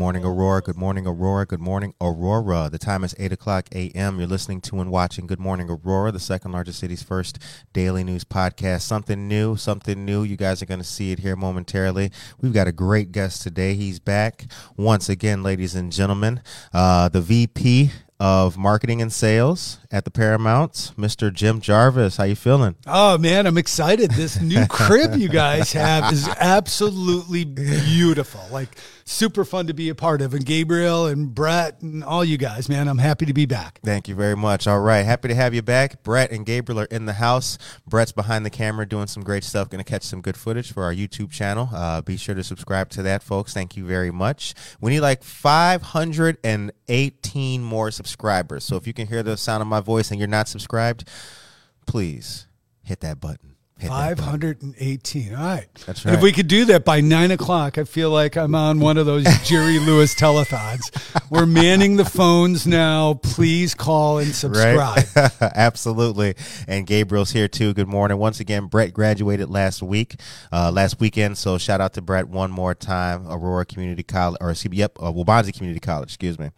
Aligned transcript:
morning, 0.00 0.24
Aurora. 0.24 0.62
Good 0.62 0.78
morning, 0.78 1.06
Aurora. 1.06 1.44
Good 1.44 1.60
morning, 1.60 1.92
Aurora. 2.00 2.70
The 2.72 2.78
time 2.78 3.04
is 3.04 3.14
8 3.18 3.32
o'clock 3.32 3.68
a.m. 3.74 4.18
You're 4.18 4.28
listening 4.28 4.62
to 4.62 4.80
and 4.80 4.90
watching 4.90 5.26
Good 5.26 5.38
Morning, 5.38 5.68
Aurora, 5.68 6.10
the 6.10 6.18
second 6.18 6.52
largest 6.52 6.78
city's 6.78 7.02
first 7.02 7.38
daily 7.74 8.02
news 8.02 8.24
podcast. 8.24 8.80
Something 8.80 9.28
new, 9.28 9.56
something 9.56 10.06
new. 10.06 10.22
You 10.22 10.38
guys 10.38 10.62
are 10.62 10.66
going 10.66 10.80
to 10.80 10.86
see 10.86 11.12
it 11.12 11.18
here 11.18 11.36
momentarily. 11.36 12.12
We've 12.40 12.54
got 12.54 12.66
a 12.66 12.72
great 12.72 13.12
guest 13.12 13.42
today. 13.42 13.74
He's 13.74 13.98
back 13.98 14.46
once 14.74 15.10
again, 15.10 15.42
ladies 15.42 15.74
and 15.74 15.92
gentlemen. 15.92 16.40
Uh, 16.72 17.10
the 17.10 17.20
VP 17.20 17.90
of 18.20 18.58
marketing 18.58 19.00
and 19.00 19.10
sales 19.10 19.78
at 19.90 20.04
the 20.04 20.10
Paramount, 20.10 20.92
Mr. 20.98 21.32
Jim 21.32 21.58
Jarvis. 21.58 22.18
How 22.18 22.24
you 22.24 22.36
feeling? 22.36 22.76
Oh 22.86 23.16
man, 23.16 23.46
I'm 23.46 23.56
excited. 23.56 24.10
This 24.10 24.38
new 24.40 24.66
crib 24.66 25.16
you 25.16 25.30
guys 25.30 25.72
have 25.74 26.12
is 26.12 26.28
absolutely 26.28 27.44
beautiful. 27.44 28.42
Like 28.52 28.76
super 29.10 29.44
fun 29.44 29.66
to 29.66 29.74
be 29.74 29.88
a 29.88 29.94
part 29.94 30.22
of. 30.22 30.34
And 30.34 30.46
Gabriel 30.46 31.06
and 31.06 31.34
Brett 31.34 31.82
and 31.82 32.04
all 32.04 32.24
you 32.24 32.38
guys, 32.38 32.68
man, 32.68 32.86
I'm 32.88 32.98
happy 32.98 33.26
to 33.26 33.32
be 33.32 33.46
back. 33.46 33.80
Thank 33.84 34.08
you 34.08 34.14
very 34.14 34.36
much. 34.36 34.66
All 34.66 34.80
right, 34.80 35.02
happy 35.02 35.28
to 35.28 35.34
have 35.34 35.54
you 35.54 35.62
back. 35.62 36.02
Brett 36.02 36.30
and 36.30 36.46
Gabriel 36.46 36.80
are 36.80 36.86
in 36.86 37.06
the 37.06 37.12
house. 37.14 37.58
Brett's 37.86 38.12
behind 38.12 38.46
the 38.46 38.50
camera 38.50 38.86
doing 38.86 39.08
some 39.08 39.22
great 39.22 39.44
stuff. 39.44 39.68
Going 39.68 39.84
to 39.84 39.90
catch 39.90 40.04
some 40.04 40.20
good 40.20 40.36
footage 40.36 40.72
for 40.72 40.84
our 40.84 40.94
YouTube 40.94 41.30
channel. 41.30 41.68
Uh, 41.72 42.00
be 42.00 42.16
sure 42.16 42.34
to 42.34 42.44
subscribe 42.44 42.88
to 42.90 43.02
that, 43.02 43.22
folks. 43.22 43.52
Thank 43.52 43.76
you 43.76 43.84
very 43.84 44.10
much. 44.10 44.54
We 44.80 44.92
need 44.92 45.00
like 45.00 45.22
518 45.22 47.62
more 47.62 47.90
subscribers. 47.90 48.64
So 48.64 48.76
if 48.76 48.86
you 48.86 48.92
can 48.92 49.08
hear 49.08 49.22
the 49.22 49.36
sound 49.36 49.60
of 49.60 49.66
my 49.66 49.80
voice 49.80 50.10
and 50.10 50.18
you're 50.18 50.28
not 50.28 50.48
subscribed, 50.48 51.06
please 51.86 52.46
hit 52.82 53.00
that 53.00 53.20
button. 53.20 53.49
518. 53.88 55.34
All 55.34 55.42
right. 55.42 55.66
That's 55.86 56.04
right. 56.04 56.12
And 56.12 56.16
if 56.16 56.22
we 56.22 56.32
could 56.32 56.48
do 56.48 56.66
that 56.66 56.84
by 56.84 57.00
nine 57.00 57.30
o'clock, 57.30 57.78
I 57.78 57.84
feel 57.84 58.10
like 58.10 58.36
I'm 58.36 58.54
on 58.54 58.80
one 58.80 58.98
of 58.98 59.06
those 59.06 59.24
Jerry 59.44 59.78
Lewis 59.78 60.14
telethons. 60.14 60.90
We're 61.30 61.46
manning 61.46 61.96
the 61.96 62.04
phones 62.04 62.66
now. 62.66 63.14
Please 63.14 63.74
call 63.74 64.18
and 64.18 64.34
subscribe. 64.34 65.04
Right? 65.16 65.30
Absolutely. 65.40 66.34
And 66.66 66.86
Gabriel's 66.86 67.30
here 67.30 67.48
too. 67.48 67.74
Good 67.74 67.88
morning. 67.88 68.18
Once 68.18 68.40
again, 68.40 68.66
Brett 68.66 68.92
graduated 68.92 69.48
last 69.48 69.82
week, 69.82 70.16
uh, 70.52 70.70
last 70.72 71.00
weekend. 71.00 71.38
So 71.38 71.58
shout 71.58 71.80
out 71.80 71.94
to 71.94 72.02
Brett 72.02 72.28
one 72.28 72.50
more 72.50 72.74
time. 72.74 73.26
Aurora 73.28 73.64
Community 73.64 74.02
College, 74.02 74.38
or 74.40 74.54
yep, 74.70 74.98
uh, 75.00 75.12
Waubonsee 75.12 75.54
Community 75.54 75.80
College, 75.80 76.08
excuse 76.08 76.38
me. 76.38 76.50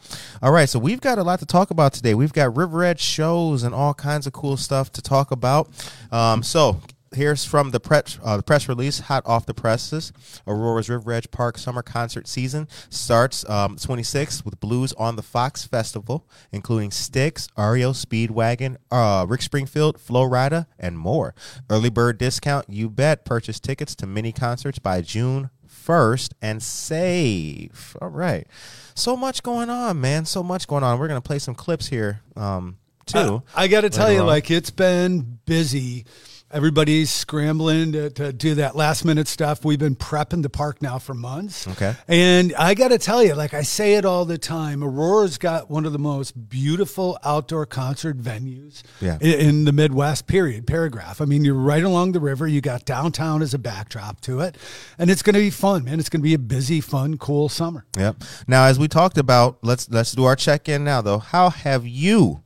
All 0.43 0.53
right. 0.53 0.69
So 0.69 0.79
we've 0.79 1.01
got 1.01 1.19
a 1.19 1.23
lot 1.23 1.39
to 1.41 1.47
talk 1.47 1.71
about 1.71 1.93
today. 1.93 2.15
We've 2.15 2.33
got 2.33 2.57
River 2.57 2.85
Edge 2.85 3.01
shows 3.01 3.63
and 3.63 3.75
all 3.75 3.95
kinds 3.95 4.27
of 4.27 4.33
cool 4.33 4.57
stuff 4.57 4.91
to 4.93 5.03
talk 5.03 5.31
about. 5.31 5.69
Um, 6.11 6.43
so 6.43 6.81
here's 7.15 7.45
from 7.45 7.71
the 7.71 7.81
press, 7.81 8.19
uh, 8.23 8.37
the 8.37 8.43
press 8.43 8.69
release, 8.69 9.01
hot 9.01 9.23
off 9.27 9.47
the 9.47 9.55
presses. 9.55 10.13
Aurora's 10.47 10.89
River 10.89 11.13
Edge 11.13 11.31
Park 11.31 11.59
summer 11.59 11.83
concert 11.83 12.27
season 12.27 12.69
starts 12.91 13.49
um, 13.49 13.77
26th 13.77 14.45
with 14.45 14.61
Blues 14.61 14.93
on 14.95 15.17
the 15.17 15.23
Fox 15.23 15.65
Festival, 15.65 16.27
including 16.51 16.91
Styx, 16.91 17.49
REO 17.57 17.93
Speedwagon, 17.93 18.77
uh, 18.91 19.27
Rick 19.29 19.43
Springfield, 19.43 20.01
Flo 20.01 20.29
Rida, 20.29 20.67
and 20.79 20.99
more. 20.99 21.35
Early 21.71 21.91
bird 21.91 22.19
discount, 22.19 22.67
you 22.69 22.89
bet. 22.89 23.25
Purchase 23.25 23.61
tickets 23.61 23.95
to 23.97 24.07
mini 24.07 24.33
concerts 24.33 24.79
by 24.79 25.01
June 25.03 25.51
1st 25.69 26.33
and 26.41 26.63
save. 26.63 27.97
All 28.01 28.09
right. 28.09 28.47
So 28.95 29.17
much 29.17 29.43
going 29.43 29.71
on, 29.71 30.01
man. 30.01 30.25
So 30.25 30.43
much 30.43 30.67
going 30.67 30.85
on. 30.85 30.99
We're 30.99 31.09
going 31.09 31.21
to 31.21 31.27
play 31.27 31.39
some 31.39 31.55
clips 31.55 31.89
here, 31.89 32.21
um, 32.37 32.79
too. 33.07 33.43
I, 33.55 33.65
I 33.65 33.69
got 33.69 33.83
to 33.83 33.91
tell 33.91 34.13
you, 34.13 34.21
on. 34.21 34.27
like, 34.27 34.51
it's 34.51 34.71
been 34.71 35.39
busy 35.47 36.05
Everybody's 36.53 37.11
scrambling 37.11 37.93
to, 37.93 38.11
to, 38.11 38.33
do 38.33 38.57
that 38.57 38.77
last 38.77 39.07
minute 39.07 39.27
stuff. 39.27 39.65
We've 39.65 39.79
been 39.79 39.97
prepping 39.97 40.43
the 40.43 40.51
park 40.51 40.83
now 40.83 40.99
for 40.99 41.15
months. 41.15 41.67
Okay. 41.67 41.95
And 42.09 42.55
I 42.59 42.75
got 42.75 42.89
to 42.89 42.99
tell 42.99 43.23
you, 43.25 43.35
like 43.35 43.55
I 43.55 43.63
say 43.63 43.95
it 43.95 44.05
all 44.05 44.27
the 44.27 44.37
time, 44.37 44.85
Aurora's 44.85 45.39
got 45.39 45.71
one 45.71 45.87
of 45.87 45.93
the 45.93 45.99
most 45.99 46.51
beautiful 46.51 47.19
outdoor 47.25 47.65
concert 47.65 48.19
venues 48.19 48.83
yeah. 49.01 49.17
in, 49.23 49.41
in 49.41 49.65
the 49.65 49.73
Midwest, 49.73 50.27
period, 50.27 50.67
paragraph. 50.67 51.23
I 51.23 51.25
mean, 51.25 51.43
you're 51.43 51.55
right 51.55 51.83
along 51.83 52.13
the 52.13 52.21
river. 52.21 52.47
You 52.47 52.61
got 52.61 52.85
downtown 52.85 53.41
as 53.41 53.55
a 53.55 53.59
backdrop 53.59 54.21
to 54.23 54.41
it. 54.41 54.59
And 54.99 55.11
it's 55.11 55.23
going 55.23 55.35
to 55.35 55.41
be 55.41 55.51
fun, 55.51 55.85
man. 55.85 55.99
It's 56.01 56.11
going 56.11 56.21
to 56.21 56.25
be 56.25 56.35
a 56.35 56.39
busy, 56.39 56.83
fun, 56.83 57.17
cool 57.17 57.49
summer. 57.49 57.87
Yep. 57.97 58.25
Now, 58.47 58.65
as 58.67 58.79
we 58.79 58.89
talked 58.89 59.17
about, 59.17 59.59
let's 59.63 59.89
let's 59.91 60.13
do 60.13 60.25
our 60.25 60.37
check 60.37 60.69
in 60.69 60.85
now, 60.85 61.01
though. 61.01 61.19
How 61.19 61.49
have 61.49 61.87
you, 61.87 62.43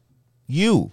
you, 0.47 0.93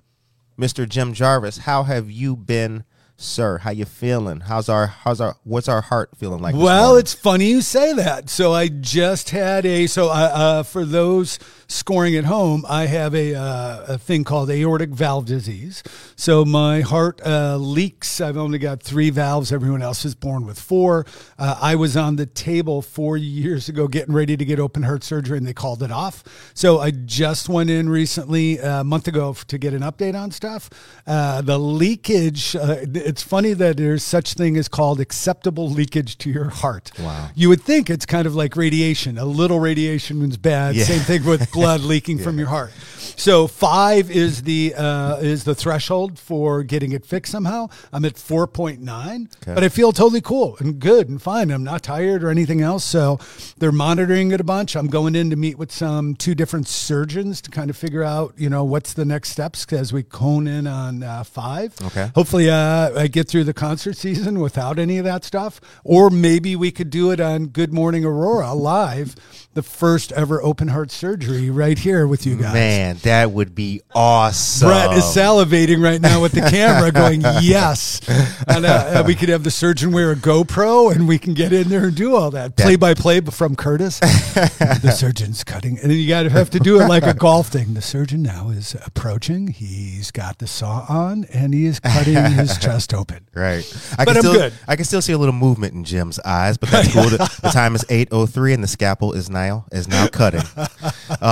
Mr. 0.57 0.89
Jim 0.89 1.13
Jarvis, 1.13 1.60
how 1.60 1.83
have 1.83 2.10
you 2.10 2.36
been? 2.36 2.86
Sir 3.23 3.59
how 3.59 3.71
you 3.71 3.85
feeling? 3.85 4.41
How's 4.41 4.69
our 4.69 4.87
how's 4.87 5.21
our 5.21 5.35
what's 5.43 5.67
our 5.67 5.81
heart 5.81 6.11
feeling 6.17 6.41
like 6.41 6.55
well 6.55 6.97
it's 6.97 7.13
funny 7.13 7.47
you 7.49 7.61
say 7.61 7.93
that. 7.93 8.29
So 8.29 8.53
i 8.53 8.67
just 8.67 9.29
had 9.31 9.65
a 9.65 9.87
so 9.87 10.09
uh, 10.09 10.31
uh, 10.33 10.63
for 10.63 10.85
those 10.85 11.39
scoring 11.68 12.15
at 12.15 12.25
home 12.25 12.65
i 12.69 12.86
have 12.86 13.13
a, 13.15 13.36
uh, 13.36 13.86
a 13.89 13.98
thing 13.98 14.24
called 14.24 14.50
aortic 14.50 14.89
valve 14.89 15.25
disease 15.25 15.83
so 16.15 16.45
my 16.45 16.81
heart 16.81 17.21
uh, 17.25 17.56
leaks 17.57 18.21
i've 18.21 18.38
only 18.38 18.57
got 18.57 18.81
three 18.81 19.10
valves 19.10 19.51
everyone 19.51 19.81
else 19.81 20.06
is 20.06 20.15
born 20.15 20.45
with 20.45 20.60
four 20.60 21.06
uh, 21.39 21.57
i 21.62 21.75
was 21.75 21.95
on 21.95 22.15
the 22.15 22.25
table 22.25 22.81
four 22.81 23.18
years 23.18 23.69
ago 23.69 23.88
getting 23.88 24.13
ready 24.13 24.36
to 24.38 24.45
get 24.45 24.60
open 24.60 24.83
heart 24.83 25.04
surgery 25.04 25.38
and 25.38 25.48
they 25.48 25.54
called 25.54 25.81
it 25.83 25.92
off 25.92 26.24
so 26.54 26.80
i 26.80 26.92
just 26.92 27.50
went 27.50 27.69
in 27.69 27.89
recently 27.89 28.60
uh, 28.60 28.81
a 28.81 28.83
month 28.83 29.07
ago 29.07 29.33
to 29.48 29.57
get 29.57 29.74
an 29.74 29.81
update 29.81 30.15
on 30.15 30.31
stuff 30.31 30.69
the 31.06 31.57
leakage 31.57 32.56
it's 32.56 33.24
funny 33.24 33.54
that 33.54 33.77
there's 33.77 34.04
such 34.04 34.33
thing 34.33 34.57
as 34.57 34.68
called 34.68 35.00
acceptable 35.00 35.69
leakage 35.69 36.18
to 36.18 36.30
your 36.30 36.50
heart. 36.50 36.92
Wow. 37.00 37.30
You 37.36 37.50
would 37.50 37.62
think 37.62 37.89
it's 37.89 38.06
kind 38.06 38.25
of 38.25 38.36
like 38.36 38.56
radiation. 38.56 39.18
A 39.18 39.25
little 39.25 39.60
radiation 39.60 40.21
is 40.24 40.38
bad. 40.38 40.75
Yeah. 40.75 40.83
Same 40.86 41.01
thing 41.01 41.25
with 41.25 41.51
blood 41.53 41.81
leaking 41.81 42.17
yeah. 42.17 42.23
from 42.23 42.38
your 42.38 42.47
heart. 42.47 42.71
So 43.15 43.47
five 43.47 44.09
is 44.09 44.44
the 44.44 44.73
uh, 44.75 45.17
is 45.17 45.44
the 45.44 45.55
threshold 45.55 46.17
for 46.17 46.63
getting 46.63 46.91
it 46.94 47.05
fixed 47.05 47.31
somehow. 47.31 47.69
I'm 47.91 48.05
at 48.05 48.17
four 48.17 48.47
point 48.47 48.81
nine, 48.81 49.29
okay. 49.44 49.53
but 49.53 49.63
I 49.63 49.69
feel 49.69 49.91
totally 49.91 50.21
cool 50.21 50.57
and 50.59 50.79
good 50.79 51.09
and 51.09 51.21
fine. 51.21 51.51
I'm 51.51 51.63
not 51.63 51.83
tired 51.83 52.23
or 52.23 52.29
anything 52.29 52.61
else. 52.61 52.83
So 52.83 53.19
they're 53.57 53.71
monitoring 53.71 54.31
it 54.31 54.41
a 54.41 54.44
bunch. 54.44 54.75
I'm 54.75 54.88
going 54.88 55.15
in 55.15 55.29
to 55.29 55.35
meet 55.35 55.57
with 55.57 55.71
some 55.71 56.15
two 56.15 56.33
different 56.35 56.67
surgeons 56.67 57.41
to 57.41 57.51
kind 57.51 57.69
of 57.69 57.77
figure 57.77 58.03
out 58.03 58.33
you 58.38 58.50
know 58.50 58.63
what's 58.63 58.94
the 58.94 59.05
next 59.05 59.29
steps 59.29 59.71
as 59.71 59.94
we 59.94 60.03
cone 60.03 60.47
in 60.47 60.67
on 60.67 61.03
uh, 61.03 61.23
five. 61.23 61.75
Okay. 61.81 62.11
Hopefully, 62.15 62.50
uh, 62.50 63.00
I 63.00 63.07
get 63.07 63.27
through 63.27 63.44
the 63.44 63.53
concert 63.53 63.95
season 63.95 64.39
without 64.39 64.79
any 64.79 64.97
of 64.97 65.05
that 65.05 65.23
stuff, 65.23 65.61
or 65.83 66.09
maybe 66.09 66.55
we 66.55 66.71
could 66.71 66.89
do 66.89 67.11
it 67.11 67.19
on 67.19 67.47
Good 67.47 67.73
Morning 67.73 68.05
Aurora 68.05 68.53
live, 68.53 69.15
the 69.53 69.63
first 69.63 70.11
ever 70.13 70.41
open 70.41 70.69
heart 70.69 70.91
surgery 70.91 71.42
right 71.49 71.77
here 71.77 72.07
with 72.07 72.25
you 72.25 72.35
guys. 72.35 72.53
Man, 72.53 72.97
that 73.03 73.31
would 73.31 73.55
be 73.55 73.81
awesome. 73.93 74.69
Brett 74.69 74.91
is 74.93 75.03
salivating 75.03 75.83
right 75.83 76.01
now 76.01 76.21
with 76.21 76.33
the 76.33 76.41
camera, 76.41 76.91
going 76.91 77.21
yes, 77.41 78.01
and 78.47 78.65
uh, 78.65 79.03
we 79.05 79.15
could 79.15 79.29
have 79.29 79.43
the 79.43 79.51
surgeon 79.51 79.91
wear 79.91 80.11
a 80.11 80.15
GoPro, 80.15 80.93
and 80.93 81.07
we 81.07 81.17
can 81.17 81.33
get 81.33 81.53
in 81.53 81.69
there 81.69 81.85
and 81.85 81.95
do 81.95 82.15
all 82.15 82.31
that 82.31 82.55
play 82.57 82.75
by 82.75 82.93
play 82.93 83.21
from 83.21 83.55
Curtis. 83.55 83.99
the 83.99 84.95
surgeon's 84.95 85.43
cutting, 85.43 85.79
and 85.79 85.89
then 85.89 85.97
you 85.97 86.07
got 86.07 86.23
to 86.23 86.29
have 86.29 86.49
to 86.51 86.59
do 86.59 86.79
it 86.81 86.87
like 86.87 87.03
a 87.03 87.13
golf 87.13 87.47
thing. 87.47 87.73
The 87.73 87.81
surgeon 87.81 88.23
now 88.23 88.49
is 88.49 88.75
approaching. 88.85 89.47
He's 89.47 90.11
got 90.11 90.39
the 90.39 90.47
saw 90.47 90.85
on, 90.89 91.25
and 91.25 91.53
he 91.53 91.65
is 91.65 91.79
cutting 91.79 92.15
his 92.31 92.57
chest 92.59 92.93
open. 92.93 93.27
Right. 93.33 93.65
I 93.97 94.05
but 94.05 94.15
I'm 94.15 94.21
still, 94.21 94.33
good. 94.33 94.53
I 94.67 94.75
can 94.75 94.85
still 94.85 95.01
see 95.01 95.13
a 95.13 95.17
little 95.17 95.33
movement 95.33 95.73
in 95.73 95.83
Jim's 95.83 96.19
eyes, 96.19 96.57
but 96.57 96.69
that's 96.69 96.93
cool. 96.93 97.03
the, 97.03 97.17
the, 97.41 97.49
time 97.49 97.75
is 97.75 97.83
8.03 97.85 98.53
and 98.53 98.63
the 98.63 98.67
scalpel 98.67 99.13
is 99.13 99.29
now 99.29 99.65
is 99.71 99.87
now 99.87 100.07
cutting. 100.07 100.41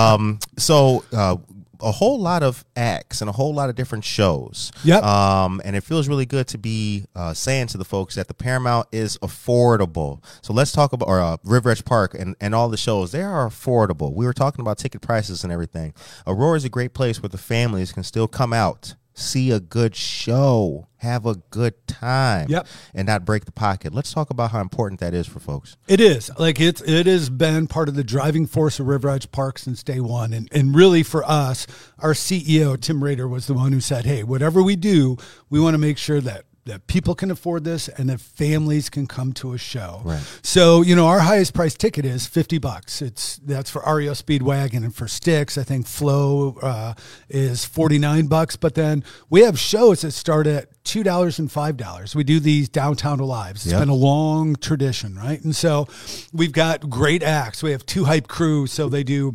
Um, 0.02 0.40
so 0.58 1.04
uh, 1.14 1.38
a 1.82 1.92
whole 1.92 2.20
lot 2.20 2.44
of 2.44 2.64
acts 2.76 3.22
and 3.22 3.30
a 3.30 3.32
whole 3.32 3.54
lot 3.54 3.70
of 3.70 3.76
different 3.76 4.04
shows. 4.04 4.72
Yep. 4.84 5.04
Um, 5.04 5.62
and 5.66 5.76
it 5.76 5.84
feels 5.84 6.08
really 6.08 6.26
good 6.26 6.48
to 6.50 6.58
be 6.58 7.06
uh, 7.16 7.34
saying 7.34 7.68
to 7.68 7.78
the 7.78 7.86
folks 7.86 8.16
that 8.16 8.28
the 8.28 8.34
Paramount 8.34 8.88
is 8.92 9.18
affordable. 9.20 10.24
So 10.42 10.54
let's 10.54 10.72
talk 10.72 10.94
about 10.94 11.08
or 11.08 11.20
uh, 11.20 11.38
River 11.44 11.72
Edge 11.72 11.84
Park 11.84 12.14
and, 12.14 12.36
and 12.40 12.54
all 12.54 12.70
the 12.70 12.78
shows. 12.78 13.12
They 13.12 13.24
are 13.24 13.48
affordable. 13.48 14.14
We 14.14 14.26
were 14.26 14.34
talking 14.34 14.62
about 14.62 14.78
ticket 14.78 15.02
prices 15.02 15.44
and 15.44 15.52
everything. 15.52 15.94
Aurora 16.28 16.58
is 16.58 16.66
a 16.66 16.70
great 16.70 16.94
place 16.94 17.22
where 17.22 17.30
the 17.30 17.38
families 17.38 17.92
can 17.92 18.04
still 18.04 18.28
come 18.28 18.54
out, 18.54 18.96
see 19.14 19.52
a 19.52 19.60
good 19.60 19.96
show, 19.96 20.88
have 20.98 21.26
a 21.26 21.36
good 21.50 21.74
time, 21.88 22.48
Yep. 22.50 22.68
and 22.94 23.08
not 23.08 23.26
break 23.26 23.46
the 23.46 23.52
pocket. 23.52 23.94
Let's 23.94 24.14
talk 24.14 24.30
about 24.30 24.52
how 24.52 24.62
important 24.62 25.00
that 25.02 25.14
is 25.14 25.28
for 25.28 25.40
folks. 25.40 25.76
It 25.88 26.00
is 26.00 26.30
like 26.40 26.60
it's 26.60 26.82
it 26.82 27.06
has 27.08 27.30
been 27.30 27.68
part 27.68 27.90
of 27.90 27.96
the 27.96 28.04
driving 28.04 28.46
force 28.46 28.80
of 28.80 28.88
River 28.88 29.10
Edge 29.10 29.32
Park 29.32 29.60
since 29.60 29.84
day 29.84 30.00
one, 30.00 30.34
and 30.34 30.48
and 30.52 30.76
really 30.76 31.04
for 31.04 31.24
us, 31.24 31.68
our 32.00 32.14
CEO 32.14 32.80
Tim 32.80 33.04
Rater 33.04 33.28
was 33.28 33.48
the 33.48 33.54
one 33.54 33.72
who 33.72 33.82
said, 33.82 34.06
"Hey, 34.06 34.24
whatever 34.24 34.62
we 34.64 34.76
do, 34.76 35.18
we 35.50 35.60
want 35.60 35.74
to 35.74 35.80
make 35.80 35.98
sure 35.98 36.22
that." 36.22 36.46
That 36.66 36.86
people 36.86 37.16
can 37.16 37.32
afford 37.32 37.64
this 37.64 37.88
and 37.88 38.08
that 38.10 38.22
families 38.22 38.88
can 38.90 39.08
come 39.08 39.34
to 39.34 39.54
a 39.54 39.58
show. 39.58 40.02
Right. 40.06 40.22
So, 40.44 40.84
you 40.84 40.96
know, 40.96 41.08
our 41.08 41.20
highest 41.20 41.56
price 41.56 41.74
ticket 41.74 42.06
is 42.06 42.28
50 42.28 42.60
bucks. 42.60 43.02
It's 43.02 43.38
that's 43.38 43.72
for 43.72 43.82
REO 43.82 44.12
Speedwagon 44.12 44.84
and 44.84 44.96
for 44.96 45.08
Styx, 45.08 45.58
I 45.58 45.64
think 45.64 45.88
Flo 45.88 46.58
uh, 46.62 46.94
is 47.30 47.66
49 47.66 48.28
bucks, 48.28 48.58
but 48.58 48.76
then 48.76 49.04
we 49.30 49.42
have 49.42 49.58
shows 49.58 50.02
that 50.02 50.12
start 50.12 50.46
at 50.46 50.68
$2 50.84 51.40
and 51.40 51.50
$5. 51.50 52.16
We 52.16 52.24
do 52.24 52.40
these 52.40 52.70
downtown 52.70 53.18
lives. 53.18 53.66
It's 53.66 53.72
Yep. 53.74 53.82
been 53.82 53.90
a 53.90 53.96
long 53.96 54.56
tradition, 54.56 55.16
right? 55.16 55.44
And 55.44 55.56
so 55.56 55.88
we've 56.32 56.52
got 56.52 56.90
great 56.90 57.24
acts. 57.24 57.64
We 57.64 57.72
have 57.72 57.86
two 57.88 58.06
hype 58.06 58.28
crews, 58.28 58.72
so 58.72 58.88
they 58.88 59.04
do 59.04 59.34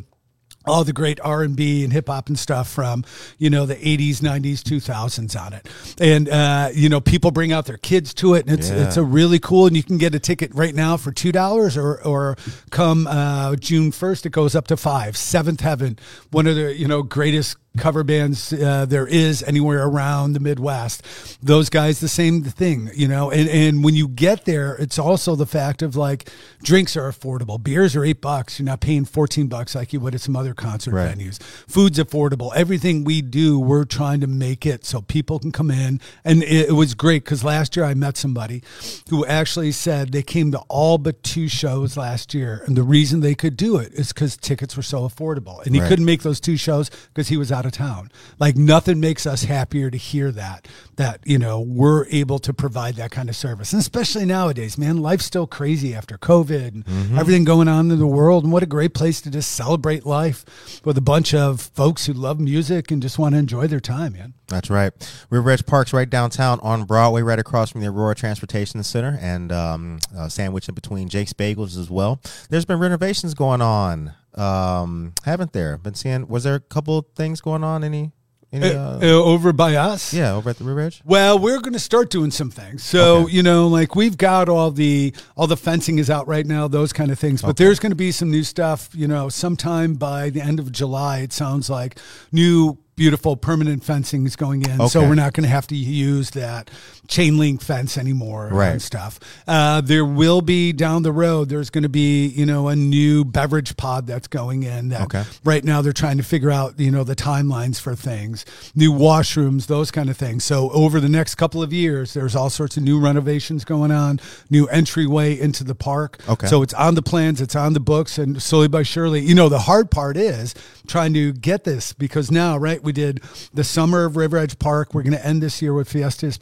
all 0.66 0.84
the 0.84 0.92
great 0.92 1.20
R&B 1.22 1.84
and 1.84 1.92
hip 1.92 2.08
hop 2.08 2.28
and 2.28 2.38
stuff 2.38 2.68
from, 2.68 3.04
you 3.38 3.50
know, 3.50 3.66
the 3.66 3.76
80s, 3.76 4.16
90s, 4.18 4.60
2000s 4.62 5.40
on 5.40 5.52
it. 5.52 5.68
And 6.00 6.28
uh, 6.28 6.70
you 6.74 6.88
know, 6.88 7.00
people 7.00 7.30
bring 7.30 7.52
out 7.52 7.66
their 7.66 7.76
kids 7.78 8.12
to 8.14 8.34
it 8.34 8.46
and 8.46 8.58
it's 8.58 8.70
Yeah. 8.70 8.86
it's 8.86 8.96
a 8.96 9.02
really 9.02 9.38
cool 9.38 9.66
and 9.66 9.76
you 9.76 9.82
can 9.82 9.98
get 9.98 10.14
a 10.14 10.18
ticket 10.18 10.54
right 10.54 10.74
now 10.74 10.96
for 10.96 11.12
$2 11.12 11.76
or 11.76 12.02
or 12.04 12.36
come 12.70 13.06
uh, 13.06 13.56
June 13.56 13.90
1st 13.92 14.26
it 14.26 14.30
goes 14.32 14.54
up 14.54 14.66
to 14.68 14.76
5. 14.76 15.16
Seventh 15.16 15.60
Heaven, 15.60 15.98
one 16.30 16.46
of 16.46 16.56
the, 16.56 16.74
you 16.76 16.88
know, 16.88 17.02
greatest 17.02 17.56
cover 17.78 18.02
bands 18.04 18.52
uh, 18.52 18.86
there 18.86 19.06
is 19.06 19.42
anywhere 19.42 19.84
around 19.86 20.32
the 20.32 20.40
Midwest. 20.40 21.02
Those 21.42 21.68
guys, 21.70 22.00
the 22.00 22.08
same 22.08 22.42
thing, 22.42 22.90
you 22.94 23.08
know. 23.08 23.30
And 23.30 23.48
and 23.48 23.84
when 23.84 23.94
you 23.94 24.08
get 24.08 24.44
there, 24.44 24.74
it's 24.76 24.98
also 24.98 25.34
the 25.36 25.46
fact 25.46 25.82
of 25.82 25.96
like 25.96 26.28
drinks 26.62 26.96
are 26.96 27.10
affordable. 27.10 27.62
Beers 27.62 27.94
are 27.96 28.04
eight 28.04 28.20
bucks. 28.20 28.58
You're 28.58 28.66
not 28.66 28.80
paying 28.80 29.04
fourteen 29.04 29.46
bucks 29.48 29.74
like 29.74 29.92
you 29.92 30.00
would 30.00 30.14
at 30.14 30.20
some 30.20 30.36
other 30.36 30.54
concert 30.54 30.92
Right. 30.92 31.16
venues. 31.16 31.40
Food's 31.42 31.98
affordable. 31.98 32.52
Everything 32.54 33.04
we 33.04 33.22
do, 33.22 33.58
we're 33.58 33.84
trying 33.84 34.20
to 34.20 34.26
make 34.26 34.64
it 34.66 34.84
so 34.84 35.02
people 35.02 35.38
can 35.38 35.52
come 35.52 35.70
in. 35.70 36.00
And 36.24 36.42
it, 36.42 36.68
it 36.70 36.72
was 36.72 36.94
great 36.94 37.24
because 37.24 37.44
last 37.44 37.76
year 37.76 37.84
I 37.84 37.94
met 37.94 38.16
somebody 38.16 38.62
who 39.10 39.24
actually 39.26 39.72
said 39.72 40.12
they 40.12 40.22
came 40.22 40.50
to 40.52 40.58
all 40.68 40.98
but 40.98 41.22
two 41.22 41.48
shows 41.48 41.96
last 41.96 42.32
year, 42.34 42.62
and 42.66 42.76
the 42.76 42.82
reason 42.82 43.20
they 43.20 43.34
could 43.34 43.56
do 43.56 43.76
it 43.76 43.92
is 43.92 44.12
because 44.12 44.36
tickets 44.36 44.76
were 44.76 44.82
so 44.82 45.08
affordable, 45.08 45.64
and 45.66 45.74
he 45.74 45.80
Right. 45.80 45.88
couldn't 45.88 46.04
make 46.06 46.22
those 46.22 46.40
two 46.40 46.56
shows 46.56 46.90
because 47.12 47.28
he 47.28 47.36
was 47.36 47.52
out 47.52 47.65
of 47.66 47.72
town. 47.72 48.10
Like 48.38 48.56
nothing 48.56 49.00
makes 49.00 49.26
us 49.26 49.44
happier 49.44 49.90
to 49.90 49.96
hear 49.98 50.30
that 50.32 50.66
that 50.96 51.20
you 51.24 51.38
know 51.38 51.60
we're 51.60 52.06
able 52.06 52.38
to 52.38 52.54
provide 52.54 52.94
that 52.96 53.10
kind 53.10 53.28
of 53.28 53.36
service, 53.36 53.72
and 53.72 53.80
especially 53.80 54.24
nowadays, 54.24 54.78
man, 54.78 54.98
life's 54.98 55.24
still 55.26 55.46
crazy 55.46 55.94
after 55.94 56.16
COVID 56.18 56.68
and 56.68 56.84
Mm-hmm. 56.86 57.18
everything 57.18 57.44
going 57.44 57.68
on 57.68 57.90
in 57.90 57.98
the 57.98 58.06
world, 58.06 58.44
and 58.44 58.52
what 58.52 58.62
a 58.62 58.66
great 58.66 58.94
place 58.94 59.20
to 59.22 59.30
just 59.30 59.52
celebrate 59.52 60.06
life 60.06 60.44
with 60.84 60.96
a 60.96 61.00
bunch 61.02 61.34
of 61.34 61.60
folks 61.60 62.06
who 62.06 62.12
love 62.12 62.40
music 62.40 62.90
and 62.90 63.02
just 63.02 63.18
want 63.18 63.34
to 63.34 63.38
enjoy 63.38 63.66
their 63.66 63.80
time, 63.80 64.12
man. 64.14 64.34
That's 64.48 64.70
right. 64.70 64.92
River 65.28 65.50
Edge 65.50 65.66
Park's 65.66 65.92
right 65.92 66.08
downtown 66.08 66.60
on 66.60 66.84
Broadway, 66.84 67.22
right 67.22 67.38
across 67.38 67.70
from 67.70 67.80
the 67.80 67.88
Aurora 67.88 68.14
Transportation 68.14 68.82
Center, 68.82 69.18
and 69.20 69.50
um, 69.52 69.98
uh, 70.16 70.28
sandwich 70.28 70.68
in 70.68 70.74
between 70.74 71.08
Jake's 71.08 71.32
Bagels 71.32 71.76
as 71.78 71.90
well. 71.90 72.20
There's 72.48 72.64
been 72.64 72.78
renovations 72.78 73.34
going 73.34 73.60
on, 73.60 74.14
um, 74.36 75.12
haven't 75.24 75.52
there? 75.52 75.76
Been 75.78 75.94
seeing. 75.94 76.28
Was 76.28 76.44
there 76.44 76.54
a 76.54 76.60
couple 76.60 77.06
things 77.14 77.40
going 77.40 77.64
on? 77.64 77.82
Any? 77.84 78.12
Any? 78.52 78.70
Uh, 78.74 78.78
Uh, 78.78 78.98
uh, 79.02 79.06
over 79.24 79.52
by 79.52 79.74
us, 79.74 80.14
yeah, 80.14 80.32
over 80.34 80.50
at 80.50 80.56
the 80.58 80.64
River 80.64 80.80
Edge. 80.80 81.02
Well, 81.04 81.38
we're 81.38 81.58
going 81.60 81.72
to 81.72 81.78
start 81.80 82.10
doing 82.10 82.30
some 82.30 82.50
things. 82.50 82.84
So, 82.84 83.22
Okay. 83.22 83.32
you 83.32 83.42
know, 83.42 83.66
like 83.66 83.96
we've 83.96 84.16
got 84.16 84.48
all 84.48 84.70
the 84.70 85.12
all 85.36 85.46
the 85.48 85.56
fencing 85.56 85.98
is 85.98 86.08
out 86.08 86.28
right 86.28 86.46
now, 86.46 86.68
those 86.68 86.92
kind 86.92 87.10
of 87.10 87.18
things. 87.18 87.42
But 87.42 87.50
Okay. 87.50 87.64
there's 87.64 87.80
going 87.80 87.90
to 87.92 87.96
be 87.96 88.12
some 88.12 88.30
new 88.30 88.44
stuff, 88.44 88.88
you 88.94 89.08
know, 89.08 89.28
sometime 89.28 89.94
by 89.94 90.30
the 90.30 90.40
end 90.40 90.60
of 90.60 90.70
July 90.70 91.18
it 91.20 91.32
sounds 91.32 91.68
like 91.68 91.98
new 92.30 92.78
beautiful 92.94 93.36
permanent 93.36 93.84
fencing 93.84 94.24
is 94.24 94.36
going 94.36 94.62
in. 94.62 94.88
So 94.88 95.02
we're 95.02 95.14
not 95.16 95.34
going 95.34 95.42
to 95.44 95.50
have 95.50 95.66
to 95.66 95.76
use 95.76 96.30
that 96.30 96.70
chain 97.08 97.38
link 97.38 97.60
fence 97.62 97.96
anymore 97.98 98.48
Right. 98.52 98.68
and 98.70 98.82
stuff. 98.82 99.18
Uh, 99.46 99.80
there 99.80 100.04
will 100.04 100.40
be 100.42 100.72
down 100.72 101.02
the 101.02 101.12
road 101.12 101.48
there's 101.48 101.70
going 101.70 101.82
to 101.82 101.88
be, 101.88 102.26
you 102.26 102.44
know, 102.46 102.68
a 102.68 102.76
new 102.76 103.24
beverage 103.24 103.76
pod 103.76 104.06
that's 104.06 104.28
going 104.28 104.62
in 104.62 104.88
that 104.88 105.02
Okay. 105.02 105.24
right 105.44 105.64
now 105.64 105.82
they're 105.82 105.92
trying 105.92 106.16
to 106.16 106.22
figure 106.22 106.50
out 106.50 106.78
you 106.78 106.90
know 106.90 107.04
the 107.04 107.16
timelines 107.16 107.80
for 107.80 107.94
things 107.94 108.44
new 108.74 108.92
washrooms 108.92 109.66
those 109.66 109.90
kind 109.90 110.10
of 110.10 110.16
things 110.16 110.44
so 110.44 110.70
over 110.70 111.00
the 111.00 111.08
next 111.08 111.36
couple 111.36 111.62
of 111.62 111.72
years 111.72 112.14
there's 112.14 112.34
all 112.34 112.50
sorts 112.50 112.76
of 112.76 112.82
new 112.82 112.98
renovations 113.00 113.64
going 113.64 113.90
on 113.90 114.18
new 114.50 114.66
entryway 114.68 115.38
into 115.38 115.62
the 115.64 115.74
park 115.74 116.18
Okay. 116.28 116.46
so 116.46 116.62
it's 116.62 116.74
on 116.74 116.94
the 116.94 117.02
plans 117.02 117.40
it's 117.40 117.56
on 117.56 117.72
the 117.72 117.80
books 117.80 118.18
and 118.18 118.42
slowly 118.42 118.68
by 118.68 118.82
surely 118.82 119.20
you 119.20 119.34
know 119.34 119.48
the 119.48 119.60
hard 119.60 119.90
part 119.90 120.16
is 120.16 120.54
trying 120.86 121.12
to 121.14 121.32
get 121.32 121.64
this 121.64 121.92
because 121.92 122.30
now 122.30 122.56
right 122.56 122.82
we 122.82 122.92
did 122.92 123.20
the 123.54 123.64
summer 123.64 124.04
of 124.04 124.16
river 124.16 124.36
edge 124.36 124.58
park 124.58 124.94
we're 124.94 125.02
going 125.02 125.12
to 125.16 125.24
end 125.26 125.42
this 125.42 125.62
year 125.62 125.72
with 125.72 125.88
fiestas 125.88 126.36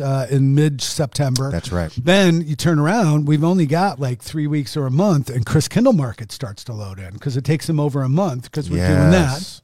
uh, 0.00 0.26
in 0.30 0.54
mid-september 0.54 1.50
That's 1.50 1.72
right. 1.72 1.90
then 2.02 2.40
you 2.42 2.56
turn 2.56 2.78
around, 2.78 3.26
we've 3.26 3.44
only 3.44 3.66
got 3.66 4.00
like 4.00 4.22
three 4.22 4.46
weeks 4.46 4.76
or 4.76 4.86
a 4.86 4.90
month, 4.90 5.30
and 5.30 5.44
Christkindlmarket 5.46 6.32
starts 6.32 6.64
to 6.64 6.72
load 6.72 6.98
in 6.98 7.14
because 7.14 7.36
it 7.36 7.44
takes 7.44 7.66
them 7.66 7.78
over 7.80 8.02
a 8.02 8.08
month 8.08 8.44
because 8.44 8.70
we're 8.70 8.86
doing 8.86 9.10
that. 9.10 9.60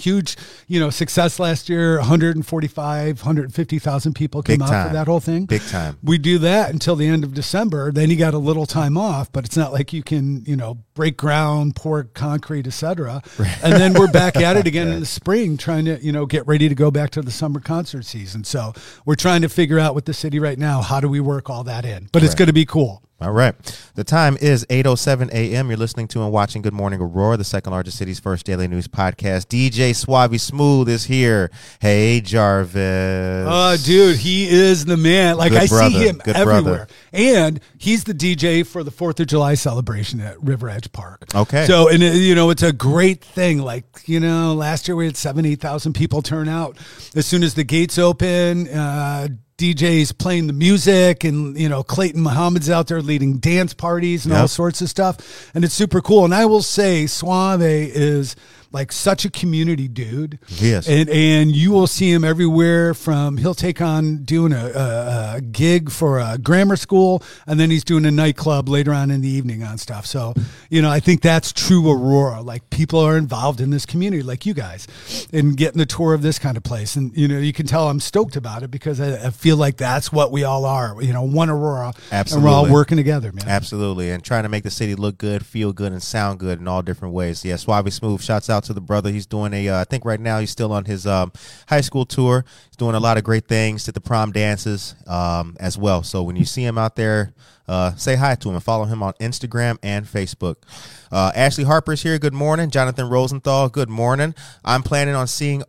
Huge, 0.00 0.36
you 0.68 0.80
know, 0.80 0.90
success 0.90 1.38
last 1.38 1.68
year 1.68 1.98
145, 1.98 3.18
150,000 3.20 4.14
people 4.14 4.42
came 4.42 4.58
Big 4.58 4.62
out 4.62 4.70
time. 4.70 4.88
for 4.88 4.92
that 4.94 5.06
whole 5.06 5.20
thing. 5.20 5.46
Big 5.46 5.62
time. 5.62 5.98
We 6.02 6.18
do 6.18 6.38
that 6.38 6.70
until 6.70 6.96
the 6.96 7.06
end 7.06 7.24
of 7.24 7.34
December. 7.34 7.92
Then 7.92 8.10
you 8.10 8.16
got 8.16 8.34
a 8.34 8.38
little 8.38 8.66
time 8.66 8.96
off, 8.96 9.30
but 9.30 9.44
it's 9.44 9.56
not 9.56 9.72
like 9.72 9.92
you 9.92 10.02
can, 10.02 10.44
you 10.44 10.56
know, 10.56 10.78
break 10.94 11.16
ground, 11.16 11.76
pour 11.76 12.04
concrete, 12.04 12.66
etc. 12.66 13.22
And 13.62 13.74
then 13.74 13.92
we're 13.94 14.10
back 14.10 14.36
at 14.36 14.56
it 14.56 14.66
again 14.72 14.88
in 14.88 15.00
the 15.00 15.06
spring, 15.06 15.56
trying 15.56 15.84
to, 15.84 16.02
you 16.02 16.12
know, 16.12 16.26
get 16.26 16.46
ready 16.46 16.68
to 16.68 16.74
go 16.74 16.90
back 16.90 17.10
to 17.10 17.22
the 17.22 17.30
summer 17.30 17.60
concert 17.60 18.04
season. 18.04 18.44
So 18.44 18.72
we're 19.04 19.14
trying 19.14 19.42
to 19.42 19.48
figure 19.48 19.78
out 19.78 19.94
with 19.94 20.06
the 20.06 20.14
city 20.14 20.38
right 20.38 20.58
now 20.58 20.80
how 20.82 21.00
do 21.00 21.08
we 21.08 21.20
work 21.20 21.50
all 21.50 21.64
that 21.64 21.84
in. 21.84 22.08
But 22.12 22.22
it's 22.22 22.34
going 22.34 22.48
to 22.48 22.52
be 22.52 22.64
cool. 22.64 23.02
All 23.22 23.30
right. 23.32 23.54
The 23.94 24.02
time 24.04 24.36
is 24.40 24.64
8.07 24.66 25.30
a.m. 25.32 25.68
You're 25.68 25.76
listening 25.76 26.08
to 26.08 26.22
and 26.22 26.32
watching 26.32 26.60
Good 26.60 26.72
Morning 26.72 27.00
Aurora, 27.00 27.36
the 27.36 27.44
second 27.44 27.72
largest 27.72 27.96
city's 27.98 28.18
first 28.18 28.44
daily 28.44 28.66
news 28.66 28.88
podcast. 28.88 29.46
DJ 29.46 29.94
Suave 29.94 30.40
Smooth 30.40 30.88
is 30.88 31.04
here. 31.04 31.50
Hey, 31.80 32.20
Jarvis. 32.20 33.46
Oh, 33.48 33.76
dude, 33.84 34.16
he 34.16 34.48
is 34.48 34.84
the 34.84 34.96
man. 34.96 35.36
Like 35.36 35.52
Good 35.52 35.62
I 35.62 35.66
brother. 35.68 35.90
see 35.90 36.08
him 36.08 36.20
Good 36.24 36.36
everywhere, 36.36 36.62
brother. 36.62 36.86
and 37.12 37.60
he's 37.78 38.04
the 38.04 38.14
DJ 38.14 38.66
for 38.66 38.82
the 38.82 38.90
Fourth 38.90 39.20
of 39.20 39.26
July 39.28 39.54
celebration 39.54 40.20
at 40.20 40.42
River 40.42 40.68
Edge 40.68 40.90
Park. 40.92 41.26
Okay. 41.34 41.66
So, 41.66 41.88
and 41.88 42.02
it, 42.02 42.16
you 42.16 42.34
know, 42.34 42.50
it's 42.50 42.62
a 42.62 42.72
great 42.72 43.22
thing. 43.22 43.58
Like 43.58 43.84
you 44.06 44.18
know, 44.20 44.54
last 44.54 44.88
year 44.88 44.96
we 44.96 45.06
had 45.06 45.16
seven, 45.16 45.46
eight 45.46 45.60
thousand 45.60 45.92
people 45.92 46.22
turn 46.22 46.48
out. 46.48 46.76
As 47.14 47.26
soon 47.26 47.42
as 47.42 47.54
the 47.54 47.64
gates 47.64 47.98
open. 47.98 48.68
Uh, 48.68 49.28
DJs 49.62 50.18
playing 50.18 50.48
the 50.48 50.52
music, 50.52 51.22
and 51.22 51.56
you 51.56 51.68
know 51.68 51.84
Clayton 51.84 52.20
Muhammad's 52.20 52.68
out 52.68 52.88
there 52.88 53.00
leading 53.00 53.38
dance 53.38 53.72
parties 53.72 54.24
and 54.24 54.34
all 54.34 54.48
sorts 54.48 54.80
of 54.80 54.90
stuff, 54.90 55.50
and 55.54 55.64
it's 55.64 55.72
super 55.72 56.00
cool. 56.00 56.24
And 56.24 56.34
I 56.34 56.46
will 56.46 56.62
say, 56.62 57.06
Suave 57.06 57.62
is 57.62 58.34
like 58.72 58.92
such 58.92 59.24
a 59.24 59.30
community 59.30 59.88
dude. 59.88 60.38
Yes. 60.48 60.88
And 60.88 61.08
and 61.08 61.54
you 61.54 61.72
will 61.72 61.86
see 61.86 62.10
him 62.10 62.24
everywhere. 62.24 62.94
From 62.94 63.36
he'll 63.36 63.54
take 63.54 63.80
on 63.80 64.24
doing 64.24 64.52
a, 64.52 64.66
a, 64.66 65.34
a 65.36 65.40
gig 65.40 65.90
for 65.90 66.18
a 66.18 66.38
grammar 66.38 66.76
school, 66.76 67.22
and 67.46 67.58
then 67.58 67.70
he's 67.70 67.84
doing 67.84 68.06
a 68.06 68.10
nightclub 68.10 68.68
later 68.68 68.92
on 68.92 69.10
in 69.10 69.20
the 69.20 69.28
evening 69.28 69.62
on 69.62 69.78
stuff. 69.78 70.06
So 70.06 70.34
you 70.70 70.82
know, 70.82 70.90
I 70.90 71.00
think 71.00 71.22
that's 71.22 71.52
true 71.52 71.90
Aurora. 71.90 72.40
Like 72.40 72.68
people 72.70 73.00
are 73.00 73.16
involved 73.16 73.60
in 73.60 73.70
this 73.70 73.86
community, 73.86 74.22
like 74.22 74.46
you 74.46 74.54
guys, 74.54 74.86
in 75.32 75.54
getting 75.54 75.80
a 75.80 75.86
tour 75.86 76.14
of 76.14 76.22
this 76.22 76.38
kind 76.38 76.56
of 76.56 76.62
place. 76.62 76.96
And 76.96 77.16
you 77.16 77.28
know, 77.28 77.38
you 77.38 77.52
can 77.52 77.66
tell 77.66 77.88
I'm 77.88 78.00
stoked 78.00 78.36
about 78.36 78.62
it 78.62 78.70
because 78.70 79.00
I, 79.00 79.26
I 79.26 79.30
feel 79.30 79.56
like 79.56 79.76
that's 79.76 80.12
what 80.12 80.32
we 80.32 80.44
all 80.44 80.64
are. 80.64 81.00
You 81.02 81.12
know, 81.12 81.22
one 81.22 81.50
Aurora, 81.50 81.92
and 82.10 82.42
we're 82.42 82.48
all 82.48 82.70
working 82.70 82.96
together, 82.96 83.32
man. 83.32 83.48
Absolutely. 83.48 84.10
And 84.10 84.22
trying 84.22 84.44
to 84.44 84.48
make 84.48 84.64
the 84.64 84.70
city 84.70 84.94
look 84.94 85.18
good, 85.18 85.44
feel 85.44 85.72
good, 85.72 85.92
and 85.92 86.02
sound 86.02 86.38
good 86.38 86.60
in 86.60 86.68
all 86.68 86.82
different 86.82 87.14
ways. 87.14 87.44
Yeah, 87.44 87.56
Suave 87.56 87.92
Smooth, 87.92 88.22
shouts 88.22 88.48
out 88.48 88.61
out 88.62 88.66
to 88.66 88.72
the 88.72 88.80
brother. 88.80 89.10
He's 89.10 89.26
doing 89.26 89.52
a, 89.52 89.68
uh, 89.68 89.80
I 89.80 89.84
think 89.84 90.04
right 90.04 90.20
now 90.20 90.38
he's 90.38 90.50
still 90.50 90.72
on 90.72 90.84
his 90.84 91.06
um, 91.06 91.32
high 91.66 91.80
school 91.80 92.06
tour. 92.06 92.44
He's 92.66 92.76
doing 92.76 92.94
a 92.94 93.00
lot 93.00 93.18
of 93.18 93.24
great 93.24 93.48
things 93.48 93.88
at 93.88 93.94
the 93.94 94.00
prom 94.00 94.32
dances 94.32 94.94
um, 95.06 95.56
as 95.58 95.76
well. 95.76 96.02
So 96.02 96.22
when 96.22 96.36
you 96.36 96.44
see 96.44 96.64
him 96.64 96.78
out 96.78 96.96
there, 96.96 97.32
uh, 97.68 97.94
say 97.94 98.16
hi 98.16 98.34
to 98.34 98.48
him 98.48 98.54
and 98.54 98.64
follow 98.64 98.84
him 98.84 99.02
on 99.02 99.14
Instagram 99.14 99.78
and 99.82 100.06
Facebook. 100.06 100.56
Uh, 101.10 101.32
Ashley 101.34 101.64
Harper's 101.64 102.02
here. 102.02 102.18
Good 102.18 102.34
morning. 102.34 102.70
Jonathan 102.70 103.08
Rosenthal. 103.08 103.68
Good 103.68 103.88
morning. 103.90 104.34
I'm 104.64 104.82
planning 104.82 105.14
on 105.14 105.26
seeing 105.26 105.62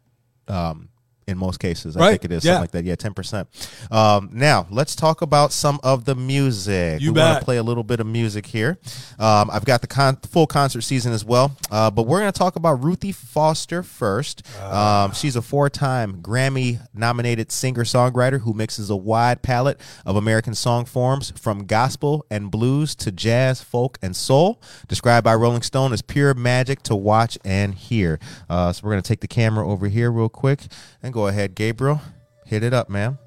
Um, 0.48 0.90
in 1.32 1.38
most 1.38 1.60
cases, 1.60 1.98
I 1.98 2.12
think 2.12 2.26
it 2.26 2.32
is 2.32 2.46
yeah. 2.46 2.52
something 2.52 2.62
like 2.64 2.72
that. 2.72 2.86
Yeah, 2.86 2.96
ten 2.96 3.14
percent. 3.14 3.48
Um, 3.90 4.30
now 4.34 4.68
let's 4.70 4.96
talk 4.96 5.22
about 5.22 5.52
some 5.52 5.80
of 5.84 6.06
the 6.06 6.14
music. 6.14 7.02
You 7.02 7.14
we 7.14 7.20
want 7.20 7.40
to 7.40 7.46
play 7.46 7.58
a 7.58 7.64
little 7.64 7.84
bit 7.84 8.00
of 8.00 8.08
music 8.08 8.46
here. 8.46 8.78
Um, 9.18 9.50
I've 9.52 9.66
got 9.66 9.82
the 9.82 9.88
con- 9.88 10.18
full 10.18 10.48
concert 10.48 10.82
season 10.82 11.14
as 11.14 11.26
well, 11.26 11.56
uh, 11.72 11.90
but 11.90 12.04
we're 12.04 12.20
going 12.20 12.32
to 12.32 12.38
talk 12.38 12.56
about 12.56 12.84
Ruthie 12.84 13.12
Foster 13.12 13.82
first. 13.82 14.44
Um, 14.62 15.14
she's 15.14 15.36
a 15.36 15.42
four-time 15.42 16.22
Grammy-nominated 16.22 17.52
singer-songwriter 17.52 18.42
who 18.42 18.54
mixes 18.54 18.90
a 18.90 18.96
wide 18.96 19.42
palette 19.42 19.80
of 20.06 20.16
American 20.16 20.54
song 20.54 20.86
forms, 20.86 21.32
from 21.32 21.66
gospel 21.66 22.26
and 22.30 22.52
blues 22.52 22.94
to 22.96 23.12
jazz, 23.12 23.62
folk, 23.62 23.98
and 24.02 24.16
soul. 24.16 24.62
Described 24.88 25.24
by 25.24 25.36
Rolling 25.36 25.62
Stone 25.62 25.94
as 25.94 26.02
pure 26.02 26.34
magic 26.34 26.82
to 26.84 26.96
watch 26.96 27.38
and 27.46 27.74
hear. 27.74 28.20
Uh, 28.50 28.74
so 28.74 28.82
we're 28.84 28.92
going 28.92 29.02
to 29.02 29.08
take 29.08 29.22
the 29.22 29.28
camera 29.28 29.68
over 29.68 29.88
here 29.88 30.12
real 30.12 30.30
quick 30.30 30.62
and 31.04 31.14
go 31.14 31.28
ahead, 31.28 31.56
Gabriel. 31.56 32.02
Hit 32.46 32.64
it 32.64 32.74
up, 32.74 32.90
man. 32.90 33.18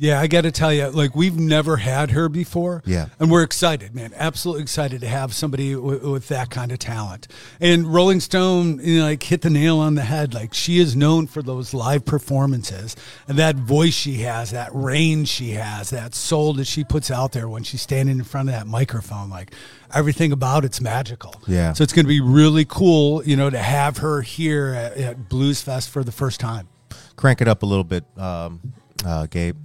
Yeah, 0.00 0.18
I 0.18 0.28
got 0.28 0.40
to 0.42 0.50
tell 0.50 0.72
you, 0.72 0.88
like 0.88 1.14
we've 1.14 1.38
never 1.38 1.76
had 1.76 2.12
her 2.12 2.30
before. 2.30 2.82
Yeah. 2.86 3.08
and 3.18 3.30
we're 3.30 3.42
excited, 3.42 3.94
man. 3.94 4.12
Absolutely 4.16 4.62
excited 4.62 5.02
to 5.02 5.06
have 5.06 5.34
somebody 5.34 5.74
w- 5.74 6.10
with 6.10 6.28
that 6.28 6.48
kind 6.48 6.72
of 6.72 6.78
talent. 6.78 7.28
And 7.60 7.86
Rolling 7.86 8.20
Stone, 8.20 8.80
you 8.82 9.00
know, 9.00 9.04
like 9.04 9.22
hit 9.22 9.42
the 9.42 9.50
nail 9.50 9.78
on 9.78 9.96
the 9.96 10.02
head. 10.02 10.32
Like 10.32 10.54
she 10.54 10.78
is 10.78 10.96
known 10.96 11.26
for 11.26 11.42
those 11.42 11.74
live 11.74 12.06
performances 12.06 12.96
and 13.28 13.38
that 13.38 13.56
voice 13.56 13.92
she 13.92 14.14
has, 14.22 14.52
that 14.52 14.70
range 14.72 15.28
she 15.28 15.50
has, 15.50 15.90
that 15.90 16.14
soul 16.14 16.54
that 16.54 16.66
she 16.66 16.82
puts 16.82 17.10
out 17.10 17.32
there 17.32 17.46
when 17.46 17.62
she's 17.62 17.82
standing 17.82 18.16
in 18.16 18.24
front 18.24 18.48
of 18.48 18.54
that 18.54 18.66
microphone. 18.66 19.28
Like 19.28 19.52
everything 19.92 20.32
about 20.32 20.64
it's 20.64 20.80
magical. 20.80 21.34
Yeah. 21.46 21.74
So 21.74 21.84
it's 21.84 21.92
going 21.92 22.06
to 22.06 22.08
be 22.08 22.22
really 22.22 22.64
cool, 22.64 23.22
you 23.24 23.36
know, 23.36 23.50
to 23.50 23.58
have 23.58 23.98
her 23.98 24.22
here 24.22 24.72
at, 24.72 24.96
at 24.96 25.28
Blues 25.28 25.60
Fest 25.60 25.90
for 25.90 26.02
the 26.02 26.12
first 26.12 26.40
time. 26.40 26.68
Crank 27.16 27.42
it 27.42 27.48
up 27.48 27.62
a 27.62 27.66
little 27.66 27.84
bit, 27.84 28.04
um, 28.16 28.72
uh, 29.04 29.26
Gabe. 29.26 29.56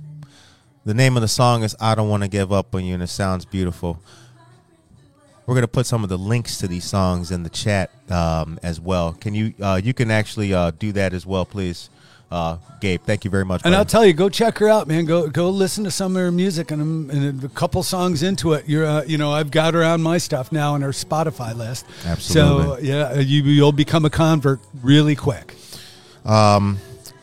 The 0.86 0.94
name 0.94 1.16
of 1.16 1.22
the 1.22 1.28
song 1.28 1.64
is 1.64 1.76
"I 1.80 1.96
Don't 1.96 2.10
Want 2.10 2.22
to 2.22 2.30
Give 2.30 2.54
Up 2.54 2.76
on 2.76 2.86
You," 2.86 2.94
and 2.94 3.02
it 3.02 3.08
sounds 3.08 3.44
beautiful. 3.44 4.00
We're 5.48 5.56
gonna 5.56 5.68
put 5.68 5.88
some 5.88 6.04
of 6.04 6.10
the 6.10 6.18
links 6.18 6.60
to 6.60 6.68
these 6.68 6.86
songs 6.86 7.32
in 7.32 7.42
the 7.42 7.50
chat 7.50 7.90
um, 8.12 8.60
as 8.62 8.80
well. 8.80 9.14
Can 9.14 9.34
you 9.34 9.54
uh, 9.60 9.82
you 9.84 9.96
can 9.96 10.12
actually 10.12 10.54
uh, 10.54 10.72
do 10.72 10.92
that 10.92 11.14
as 11.14 11.26
well, 11.26 11.44
please, 11.44 11.90
uh, 12.30 12.58
Gabe? 12.82 13.02
Thank 13.02 13.26
you 13.26 13.32
very 13.32 13.46
much. 13.46 13.62
And 13.64 13.72
brother. 13.72 13.78
I'll 13.78 13.86
tell 13.86 14.06
you, 14.06 14.14
go 14.14 14.30
check 14.30 14.60
her 14.60 14.70
out, 14.70 14.88
man. 14.88 15.06
Go 15.06 15.28
go 15.28 15.50
listen 15.50 15.84
to 15.86 15.92
some 15.92 16.16
of 16.16 16.22
her 16.22 16.32
music, 16.32 16.70
and, 16.70 16.82
um, 16.82 17.10
and 17.10 17.44
a 17.44 17.50
couple 17.50 17.82
songs 17.82 18.22
into 18.22 18.54
it, 18.54 18.70
you're 18.70 18.86
uh, 18.86 19.04
you 19.06 19.18
know 19.18 19.32
I've 19.32 19.50
got 19.50 19.74
her 19.74 19.84
on 19.84 20.04
my 20.04 20.20
stuff 20.20 20.52
now 20.52 20.76
on 20.76 20.84
her 20.84 20.90
Spotify 20.90 21.56
list. 21.56 21.88
Absolutely. 22.06 22.24
So 22.24 22.78
yeah, 22.80 23.20
you 23.20 23.42
you'll 23.42 23.72
become 23.72 24.06
a 24.06 24.12
convert 24.12 24.60
really 24.84 25.16
quick. 25.16 25.56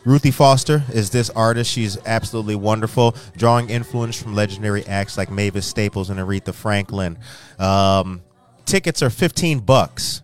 Ruthie 0.05 0.31
Foster 0.31 0.83
is 0.93 1.11
this 1.11 1.29
artist. 1.29 1.71
She's 1.71 1.97
absolutely 2.05 2.55
wonderful, 2.55 3.15
drawing 3.37 3.69
influence 3.69 4.21
from 4.21 4.35
legendary 4.35 4.85
acts 4.85 5.17
like 5.17 5.31
Mavis 5.31 5.65
Staples 5.65 6.09
and 6.09 6.19
Aretha 6.19 6.53
Franklin. 6.53 7.17
Um, 7.57 8.21
tickets 8.65 9.01
are 9.01 9.09
15 9.09 9.59
bucks. 9.59 10.21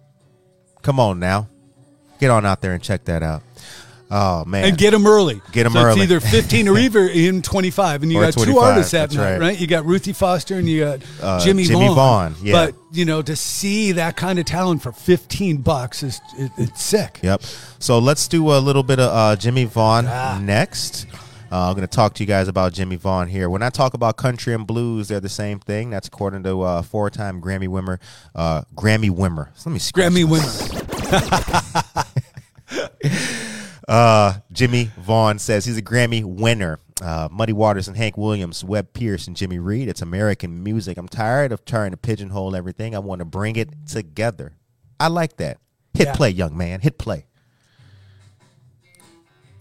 Come 0.82 1.00
on 1.00 1.20
now. 1.20 1.48
Get 2.20 2.30
on 2.30 2.46
out 2.46 2.62
there 2.62 2.74
and 2.74 2.84
check 2.84 3.06
that 3.06 3.24
out. 3.24 3.42
Oh, 4.12 4.44
man. 4.46 4.66
And 4.66 4.78
get 4.78 4.90
them 4.92 5.06
early. 5.06 5.40
Get 5.52 5.68
'em 5.68 5.74
so 5.74 5.82
early. 5.82 6.02
It's 6.02 6.12
either 6.12 6.20
15 6.20 6.68
or 6.68 6.80
even 6.80 7.10
in 7.14 7.42
25. 7.44 8.02
And 8.04 8.12
you 8.12 8.18
Or 8.20 8.24
got 8.32 8.34
two 8.34 8.58
artists 8.58 8.92
that 8.94 9.14
night, 9.14 9.34
right. 9.34 9.40
right. 9.40 9.60
You 9.60 9.68
got 9.68 9.86
Ruthie 9.86 10.14
Foster 10.14 10.56
and 10.58 10.68
you 10.68 10.80
got 10.84 11.00
Uh, 11.22 11.40
Jimmie, 11.40 11.64
Jimmie 11.66 11.86
Vaughan. 11.88 12.34
Vaughan, 12.34 12.36
yeah. 12.42 12.54
But, 12.54 12.76
you 12.92 13.06
know, 13.06 13.22
to 13.22 13.36
see 13.36 13.92
that 13.92 14.16
kind 14.18 14.40
of 14.40 14.46
talent 14.46 14.82
for 14.82 14.92
15 14.92 15.58
bucks 15.58 16.02
is 16.02 16.20
it, 16.38 16.52
it's 16.58 16.82
sick. 16.82 17.20
Yep. 17.22 17.44
So 17.78 18.00
let's 18.00 18.28
do 18.28 18.52
a 18.52 18.58
little 18.58 18.82
bit 18.84 19.00
of 19.00 19.12
uh, 19.14 19.36
Jimmie 19.36 19.66
Vaughan 19.66 20.06
Ah. 20.08 20.40
next. 20.42 21.06
Uh, 21.52 21.68
I'm 21.70 21.74
going 21.76 21.82
to 21.88 21.96
talk 21.96 22.14
to 22.16 22.24
you 22.24 22.28
guys 22.28 22.48
about 22.48 22.74
Jimmie 22.74 22.96
Vaughan 22.96 23.28
here. 23.28 23.50
When 23.50 23.62
I 23.64 23.70
talk 23.70 23.94
about 23.96 24.18
country 24.18 24.54
and 24.54 24.66
blues, 24.68 25.08
they're 25.08 25.20
the 25.20 25.30
same 25.30 25.60
thing. 25.60 25.90
That's 25.92 26.08
according 26.08 26.44
to 26.44 26.62
uh, 26.62 26.82
four-time 26.84 27.42
Grammy 27.42 27.68
winner, 27.68 28.00
uh, 28.36 28.62
Grammy 28.76 29.10
winner. 29.12 29.52
So 29.56 29.70
let 29.70 29.74
me 29.74 29.80
Grammy 29.80 30.26
my- 30.26 30.32
winner. 30.32 32.06
Uh, 33.90 34.34
Jimmie 34.52 34.92
Vaughan 35.00 35.40
says 35.40 35.66
he's 35.66 35.78
a 35.78 35.82
Grammy 35.82 36.24
winner. 36.24 36.80
Uh, 37.02 37.28
Muddy 37.32 37.54
Waters 37.54 37.88
and 37.88 37.98
Hank 37.98 38.18
Williams, 38.18 38.64
Webb 38.64 38.94
Pierce 38.94 39.26
and 39.28 39.36
Jimmy 39.36 39.58
Reed. 39.58 39.88
It's 39.88 40.02
American 40.02 40.64
music. 40.64 40.98
I'm 40.98 41.08
tired 41.08 41.52
of 41.52 41.66
trying 41.66 41.92
to 41.92 41.98
pigeonhole 41.98 42.56
everything. 42.56 42.94
I 42.94 43.00
want 43.00 43.20
to 43.20 43.26
bring 43.26 43.56
it 43.56 43.70
together. 43.88 44.54
I 45.00 45.08
like 45.08 45.38
that. 45.38 45.58
Hit 45.94 46.08
Yeah. 46.08 46.14
play, 46.16 46.30
young 46.30 46.56
man. 46.56 46.82
Hit 46.82 46.98
play. 47.00 47.26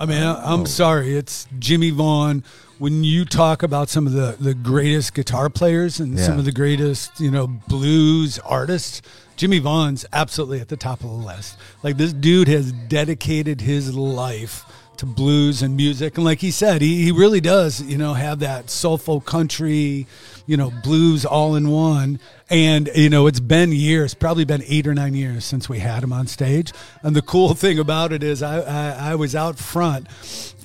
I 0.01 0.07
mean, 0.07 0.23
I- 0.23 0.53
I'm 0.53 0.67
sorry. 0.67 1.17
It's 1.17 1.47
Jimmie 1.59 1.91
Vaughan. 1.91 2.45
When 2.79 3.03
you 3.05 3.25
talk 3.25 3.63
about 3.63 3.89
some 3.89 4.07
of 4.07 4.13
the, 4.13 4.37
the 4.39 4.55
greatest 4.55 5.15
guitar 5.15 5.49
players 5.49 5.99
and 6.01 6.19
some 6.21 6.39
of 6.39 6.45
the 6.45 6.53
greatest, 6.53 7.19
you 7.19 7.31
know, 7.31 7.47
blues 7.47 8.39
artists, 8.41 9.01
Jimmie 9.39 9.61
Vaughan's 9.61 10.05
absolutely 10.13 10.61
at 10.61 10.67
the 10.67 10.77
top 10.77 11.05
of 11.05 11.11
the 11.11 11.17
list. 11.17 11.57
Like 11.85 11.97
this 11.97 12.13
dude 12.13 12.49
has 12.49 12.73
dedicated 12.73 13.61
his 13.61 13.95
life 13.95 14.65
to 14.97 15.07
blues 15.07 15.63
and 15.63 15.77
music. 15.77 16.17
And 16.17 16.25
like 16.25 16.41
he 16.41 16.51
said, 16.51 16.83
he, 16.83 17.05
he 17.05 17.13
really 17.13 17.41
does, 17.41 17.81
you 17.81 17.97
know, 17.97 18.15
have 18.15 18.41
that 18.41 18.69
soulful 18.69 19.21
country, 19.21 20.09
you 20.47 20.57
know, 20.57 20.73
blues 20.83 21.25
all 21.25 21.55
in 21.55 21.71
one. 21.71 22.19
And, 22.51 22.91
you 22.97 23.11
know, 23.11 23.29
it's 23.29 23.39
been 23.39 23.71
years, 23.71 24.13
probably 24.13 24.45
been 24.45 24.65
eight 24.67 24.89
or 24.89 24.95
nine 24.95 25.15
years 25.15 25.45
since 25.45 25.69
we 25.69 25.79
had 25.79 26.03
him 26.03 26.13
on 26.13 26.27
stage. 26.27 26.73
And 27.03 27.15
the 27.15 27.23
cool 27.23 27.55
thing 27.55 27.79
about 27.79 28.13
it 28.13 28.25
is 28.25 28.43
I, 28.43 28.59
I, 28.59 29.11
I 29.11 29.15
was 29.15 29.37
out 29.37 29.57
front 29.57 30.09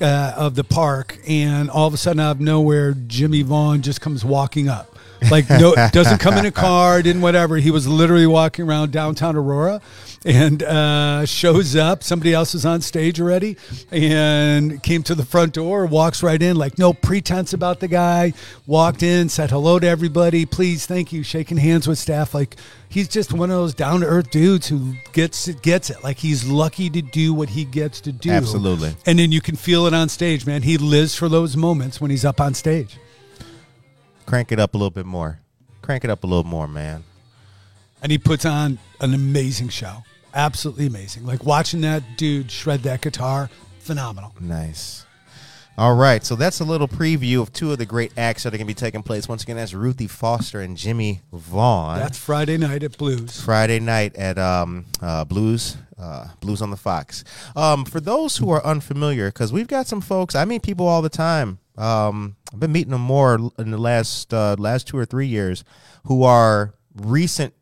uh, 0.01 0.33
of 0.35 0.55
the 0.55 0.63
park 0.63 1.19
and 1.27 1.69
all 1.69 1.85
of 1.85 1.93
a 1.93 1.97
sudden 1.97 2.19
out 2.19 2.31
of 2.31 2.41
nowhere, 2.41 2.93
Jimmie 2.93 3.43
Vaughan 3.43 3.83
just 3.83 4.01
comes 4.01 4.25
walking 4.25 4.67
up. 4.67 4.92
Like 5.29 5.49
no, 5.49 5.73
doesn't 5.91 6.19
come 6.19 6.37
in 6.37 6.45
a 6.45 6.51
car, 6.51 7.01
didn't 7.01 7.21
whatever. 7.21 7.57
He 7.57 7.71
was 7.71 7.87
literally 7.87 8.27
walking 8.27 8.67
around 8.67 8.91
downtown 8.91 9.35
Aurora, 9.35 9.81
and 10.25 10.63
uh, 10.63 11.25
shows 11.25 11.75
up. 11.75 12.03
Somebody 12.03 12.33
else 12.33 12.55
is 12.55 12.65
on 12.65 12.81
stage 12.81 13.19
already, 13.19 13.57
and 13.91 14.81
came 14.83 15.03
to 15.03 15.15
the 15.15 15.25
front 15.25 15.53
door, 15.53 15.85
walks 15.85 16.23
right 16.23 16.41
in, 16.41 16.55
like 16.55 16.77
no 16.77 16.93
pretense 16.93 17.53
about 17.53 17.79
the 17.79 17.87
guy. 17.87 18.33
Walked 18.65 19.03
in, 19.03 19.29
said 19.29 19.49
hello 19.49 19.79
to 19.79 19.87
everybody. 19.87 20.45
Please, 20.45 20.85
thank 20.85 21.11
you, 21.11 21.23
shaking 21.23 21.57
hands 21.57 21.87
with 21.87 21.99
staff. 21.99 22.33
Like 22.33 22.55
he's 22.89 23.07
just 23.07 23.33
one 23.33 23.49
of 23.49 23.57
those 23.57 23.73
down 23.73 24.01
to 24.01 24.05
earth 24.05 24.31
dudes 24.31 24.67
who 24.67 24.93
gets 25.11 25.47
it, 25.47 25.61
gets 25.61 25.89
it. 25.89 26.03
Like 26.03 26.17
he's 26.17 26.45
lucky 26.45 26.89
to 26.91 27.01
do 27.01 27.33
what 27.33 27.49
he 27.49 27.65
gets 27.65 27.99
to 28.01 28.11
do. 28.11 28.29
Absolutely. 28.29 28.95
And 29.05 29.19
then 29.19 29.31
you 29.31 29.41
can 29.41 29.55
feel 29.55 29.87
it 29.87 29.93
on 29.93 30.09
stage, 30.09 30.45
man. 30.45 30.61
He 30.61 30.77
lives 30.77 31.15
for 31.15 31.27
those 31.27 31.57
moments 31.57 31.99
when 31.99 32.11
he's 32.11 32.25
up 32.25 32.39
on 32.39 32.53
stage. 32.53 32.97
Crank 34.25 34.51
it 34.51 34.59
up 34.59 34.73
a 34.73 34.77
little 34.77 34.91
bit 34.91 35.05
more. 35.05 35.39
Crank 35.81 36.03
it 36.03 36.09
up 36.09 36.23
a 36.23 36.27
little 36.27 36.43
more, 36.43 36.67
man. 36.67 37.03
And 38.01 38.11
he 38.11 38.17
puts 38.17 38.45
on 38.45 38.79
an 38.99 39.13
amazing 39.13 39.69
show. 39.69 40.03
Absolutely 40.33 40.87
amazing. 40.87 41.25
Like 41.25 41.43
watching 41.45 41.81
that 41.81 42.03
dude 42.17 42.49
shred 42.51 42.83
that 42.83 43.01
guitar, 43.01 43.49
phenomenal. 43.79 44.33
Nice. 44.39 45.05
All 45.75 45.95
right, 45.95 46.23
so 46.23 46.35
that's 46.35 46.59
a 46.59 46.63
little 46.63 46.87
preview 46.87 47.41
of 47.41 47.51
two 47.51 47.71
of 47.71 47.79
the 47.79 47.85
great 47.87 48.11
acts 48.15 48.43
that 48.43 48.53
are 48.53 48.57
going 48.57 48.67
to 48.67 48.71
be 48.71 48.75
taking 48.75 49.01
place. 49.01 49.27
Once 49.27 49.41
again, 49.41 49.55
that's 49.55 49.73
Ruthie 49.73 50.05
Foster 50.05 50.61
and 50.61 50.77
Jimmie 50.77 51.23
Vaughan. 51.31 51.97
That's 51.97 52.17
Friday 52.17 52.57
night 52.57 52.83
at 52.83 52.95
Blues. 52.95 53.41
Friday 53.41 53.79
night 53.79 54.15
at 54.15 54.37
um, 54.37 54.85
uh, 55.01 55.23
Blues, 55.23 55.77
uh, 55.97 56.27
Blues 56.41 56.61
on 56.61 56.69
the 56.69 56.77
Fox. 56.77 57.23
Um, 57.55 57.85
for 57.85 57.99
those 57.99 58.37
who 58.37 58.51
are 58.51 58.63
unfamiliar, 58.63 59.29
because 59.29 59.51
we've 59.51 59.67
got 59.67 59.87
some 59.87 59.99
folks, 59.99 60.35
I 60.35 60.45
meet 60.45 60.61
people 60.61 60.87
all 60.87 61.01
the 61.01 61.09
time. 61.09 61.57
Um, 61.77 62.35
I've 62.53 62.59
been 62.59 62.71
meeting 62.71 62.91
them 62.91 63.01
more 63.01 63.51
in 63.57 63.71
the 63.71 63.77
last 63.77 64.33
uh, 64.33 64.55
last 64.59 64.87
two 64.87 64.97
or 64.97 65.05
three 65.05 65.27
years, 65.27 65.63
who 66.05 66.23
are 66.23 66.75
recent, 66.95 67.53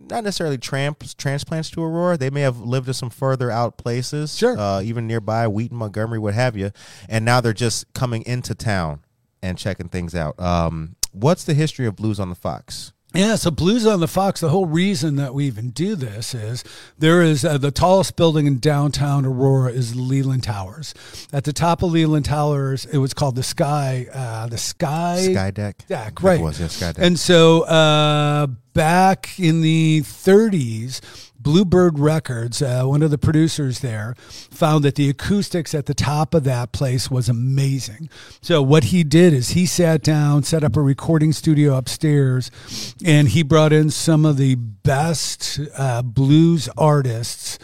not 0.00 0.24
necessarily 0.24 0.58
tramps, 0.58 1.14
transplants 1.14 1.70
to 1.70 1.82
Aurora. 1.82 2.16
They 2.16 2.30
may 2.30 2.40
have 2.40 2.58
lived 2.58 2.88
in 2.88 2.94
some 2.94 3.10
further 3.10 3.50
out 3.50 3.76
places, 3.78 4.36
Sure. 4.36 4.58
uh, 4.58 4.82
even 4.82 5.06
nearby 5.06 5.46
Wheaton, 5.46 5.76
Montgomery, 5.76 6.18
what 6.18 6.34
have 6.34 6.56
you, 6.56 6.72
and 7.08 7.24
now 7.24 7.40
they're 7.40 7.52
just 7.52 7.92
coming 7.92 8.22
into 8.26 8.54
town 8.54 9.00
and 9.42 9.56
checking 9.58 9.88
things 9.88 10.14
out. 10.14 10.38
Um, 10.40 10.96
what's 11.12 11.44
the 11.44 11.54
history 11.54 11.86
of 11.86 11.96
Blues 11.96 12.18
on 12.18 12.28
the 12.30 12.34
Fox? 12.34 12.91
Yeah, 13.14 13.34
so 13.36 13.50
Blues 13.50 13.86
on 13.86 14.00
the 14.00 14.08
Fox, 14.08 14.40
the 14.40 14.48
whole 14.48 14.66
reason 14.66 15.16
that 15.16 15.34
we 15.34 15.46
even 15.46 15.70
do 15.70 15.94
this 15.94 16.34
is 16.34 16.64
there 16.98 17.22
is 17.22 17.44
uh, 17.44 17.58
the 17.58 17.70
tallest 17.70 18.16
building 18.16 18.46
in 18.46 18.58
downtown 18.58 19.26
Aurora 19.26 19.70
is 19.70 19.94
Leland 19.94 20.44
Towers. 20.44 20.94
At 21.32 21.44
the 21.44 21.52
top 21.52 21.82
of 21.82 21.92
Leland 21.92 22.24
Towers, 22.24 22.86
it 22.86 22.98
was 22.98 23.12
called 23.12 23.36
the 23.36 23.42
Sky, 23.42 24.06
uh, 24.12 24.46
the 24.46 24.58
Sky, 24.58 25.32
Sky 25.32 25.50
Deck. 25.50 25.86
Deck, 25.88 26.22
right. 26.22 26.40
It 26.40 26.42
was, 26.42 26.58
yeah, 26.60 26.68
Sky 26.68 26.92
Deck. 26.92 27.04
And 27.04 27.18
so 27.18 27.62
uh, 27.62 28.46
back 28.72 29.38
in 29.38 29.60
the 29.60 30.00
30s, 30.02 31.00
Bluebird 31.42 31.98
Records, 31.98 32.62
uh, 32.62 32.84
one 32.84 33.02
of 33.02 33.10
the 33.10 33.18
producers 33.18 33.80
there, 33.80 34.14
found 34.18 34.84
that 34.84 34.94
the 34.94 35.08
acoustics 35.08 35.74
at 35.74 35.86
the 35.86 35.94
top 35.94 36.34
of 36.34 36.44
that 36.44 36.72
place 36.72 37.10
was 37.10 37.28
amazing. 37.28 38.08
So 38.40 38.62
what 38.62 38.84
he 38.84 39.02
did 39.02 39.32
is 39.32 39.50
he 39.50 39.66
sat 39.66 40.02
down, 40.02 40.44
set 40.44 40.62
up 40.62 40.76
a 40.76 40.82
recording 40.82 41.32
studio 41.32 41.76
upstairs, 41.76 42.50
and 43.04 43.28
he 43.28 43.42
brought 43.42 43.72
in 43.72 43.90
some 43.90 44.24
of 44.24 44.36
the 44.36 44.54
best 44.54 45.60
uh, 45.76 46.02
blues 46.02 46.68
artists 46.76 47.58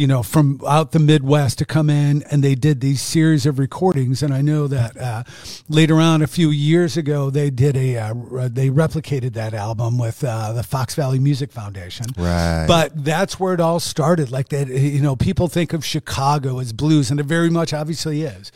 you 0.00 0.06
know, 0.06 0.22
from 0.22 0.58
out 0.66 0.92
the 0.92 0.98
Midwest 0.98 1.58
to 1.58 1.66
come 1.66 1.90
in, 1.90 2.22
and 2.30 2.42
they 2.42 2.54
did 2.54 2.80
these 2.80 3.02
series 3.02 3.44
of 3.44 3.58
recordings. 3.58 4.22
And 4.22 4.32
I 4.32 4.40
know 4.40 4.66
that 4.66 4.96
uh, 4.96 5.24
later 5.68 5.96
on, 6.00 6.22
a 6.22 6.26
few 6.26 6.48
years 6.48 6.96
ago, 6.96 7.28
they 7.28 7.50
did 7.50 7.76
a 7.76 7.98
uh, 7.98 8.14
they 8.48 8.70
replicated 8.70 9.34
that 9.34 9.52
album 9.52 9.98
with 9.98 10.24
uh, 10.24 10.54
the 10.54 10.62
Fox 10.62 10.94
Valley 10.94 11.18
Music 11.18 11.52
Foundation. 11.52 12.06
Right. 12.16 12.64
But 12.66 13.04
that's 13.04 13.38
where 13.38 13.52
it 13.52 13.60
all 13.60 13.78
started. 13.78 14.30
Like 14.30 14.48
that, 14.48 14.68
you 14.68 15.02
know, 15.02 15.16
people 15.16 15.48
think 15.48 15.74
of 15.74 15.84
Chicago 15.84 16.60
as 16.60 16.72
blues, 16.72 17.10
and 17.10 17.20
it 17.20 17.26
very 17.26 17.50
much 17.50 17.74
obviously 17.74 18.22
is. 18.22 18.50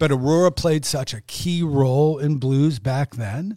But 0.00 0.10
Aurora 0.10 0.50
played 0.50 0.84
such 0.84 1.14
a 1.14 1.20
key 1.20 1.62
role 1.62 2.18
in 2.18 2.38
blues 2.38 2.78
back 2.78 3.14
then. 3.14 3.54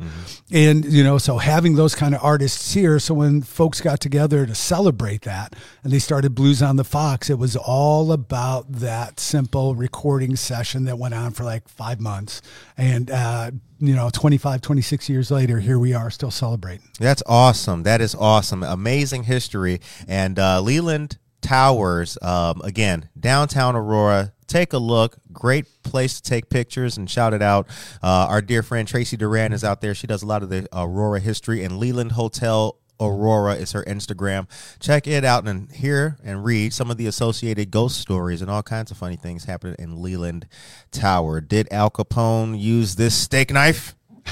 And, 0.52 0.86
you 0.86 1.04
know, 1.04 1.18
so 1.18 1.38
having 1.38 1.76
those 1.76 1.96
kind 1.96 2.14
of 2.14 2.24
artists 2.24 2.74
here, 2.74 3.00
so 3.00 3.14
when 3.14 3.42
folks 3.42 3.80
got 3.82 4.02
together 4.02 4.46
to 4.46 4.54
celebrate 4.54 5.22
that 5.22 5.56
and 5.84 5.94
they 5.94 6.00
started 6.00 6.36
Blues 6.36 6.62
on 6.62 6.76
the 6.76 6.84
Fox, 6.84 7.30
it 7.30 7.40
was 7.40 7.56
all 7.56 8.12
about 8.12 8.72
that 8.72 9.22
simple 9.22 9.74
recording 9.74 10.36
session 10.36 10.84
that 10.84 11.00
went 11.00 11.14
on 11.14 11.32
for 11.32 11.46
like 11.46 11.68
five 11.70 12.02
months. 12.02 12.42
And, 12.78 13.10
uh, 13.10 13.52
you 13.80 13.96
know, 13.96 14.10
25, 14.12 14.60
26 14.62 15.10
years 15.10 15.32
later, 15.32 15.62
here 15.62 15.80
we 15.80 15.94
are 15.94 16.12
still 16.12 16.32
celebrating. 16.32 16.88
That's 17.00 17.24
awesome. 17.26 17.84
That 17.84 18.02
is 18.02 18.16
awesome. 18.16 18.64
Amazing 18.64 19.24
history. 19.24 19.80
And 20.10 20.38
uh, 20.38 20.62
Leland 20.62 21.18
Towers, 21.42 22.18
um, 22.22 22.62
again, 22.64 23.10
downtown 23.20 23.76
Aurora. 23.76 24.34
Take 24.54 24.74
a 24.74 24.78
look. 24.78 25.18
Great 25.32 25.66
place 25.82 26.22
to 26.22 26.30
take 26.30 26.48
pictures 26.48 26.96
and 26.96 27.10
shout 27.10 27.34
it 27.34 27.42
out. 27.42 27.68
Uh, 28.04 28.28
our 28.30 28.40
dear 28.40 28.62
friend 28.62 28.88
Tracy 28.88 29.18
Duran 29.18 29.52
is 29.52 29.64
out 29.64 29.82
there. 29.82 29.96
She 29.96 30.06
does 30.06 30.22
a 30.22 30.28
lot 30.28 30.44
of 30.44 30.50
the 30.50 30.68
Aurora 30.72 31.20
history, 31.20 31.64
and 31.64 31.80
Leland 31.80 32.12
Hotel 32.12 32.78
Aurora 33.00 33.56
is 33.56 33.72
her 33.72 33.84
Instagram. 33.86 34.48
Check 34.80 35.08
it 35.08 35.26
out 35.26 35.48
and 35.48 35.72
hear 35.72 36.20
and 36.24 36.46
read 36.46 36.72
some 36.72 36.92
of 36.92 36.98
the 36.98 37.08
associated 37.08 37.72
ghost 37.72 38.00
stories 38.00 38.44
and 38.44 38.52
all 38.52 38.62
kinds 38.62 38.92
of 38.92 38.98
funny 38.98 39.16
things 39.16 39.46
happening 39.46 39.76
in 39.80 40.04
Leland 40.04 40.46
Tower. 40.92 41.42
Did 41.42 41.68
Al 41.72 41.90
Capone 41.90 42.60
use 42.60 42.94
this 42.94 43.16
steak 43.16 43.52
knife? 43.52 43.96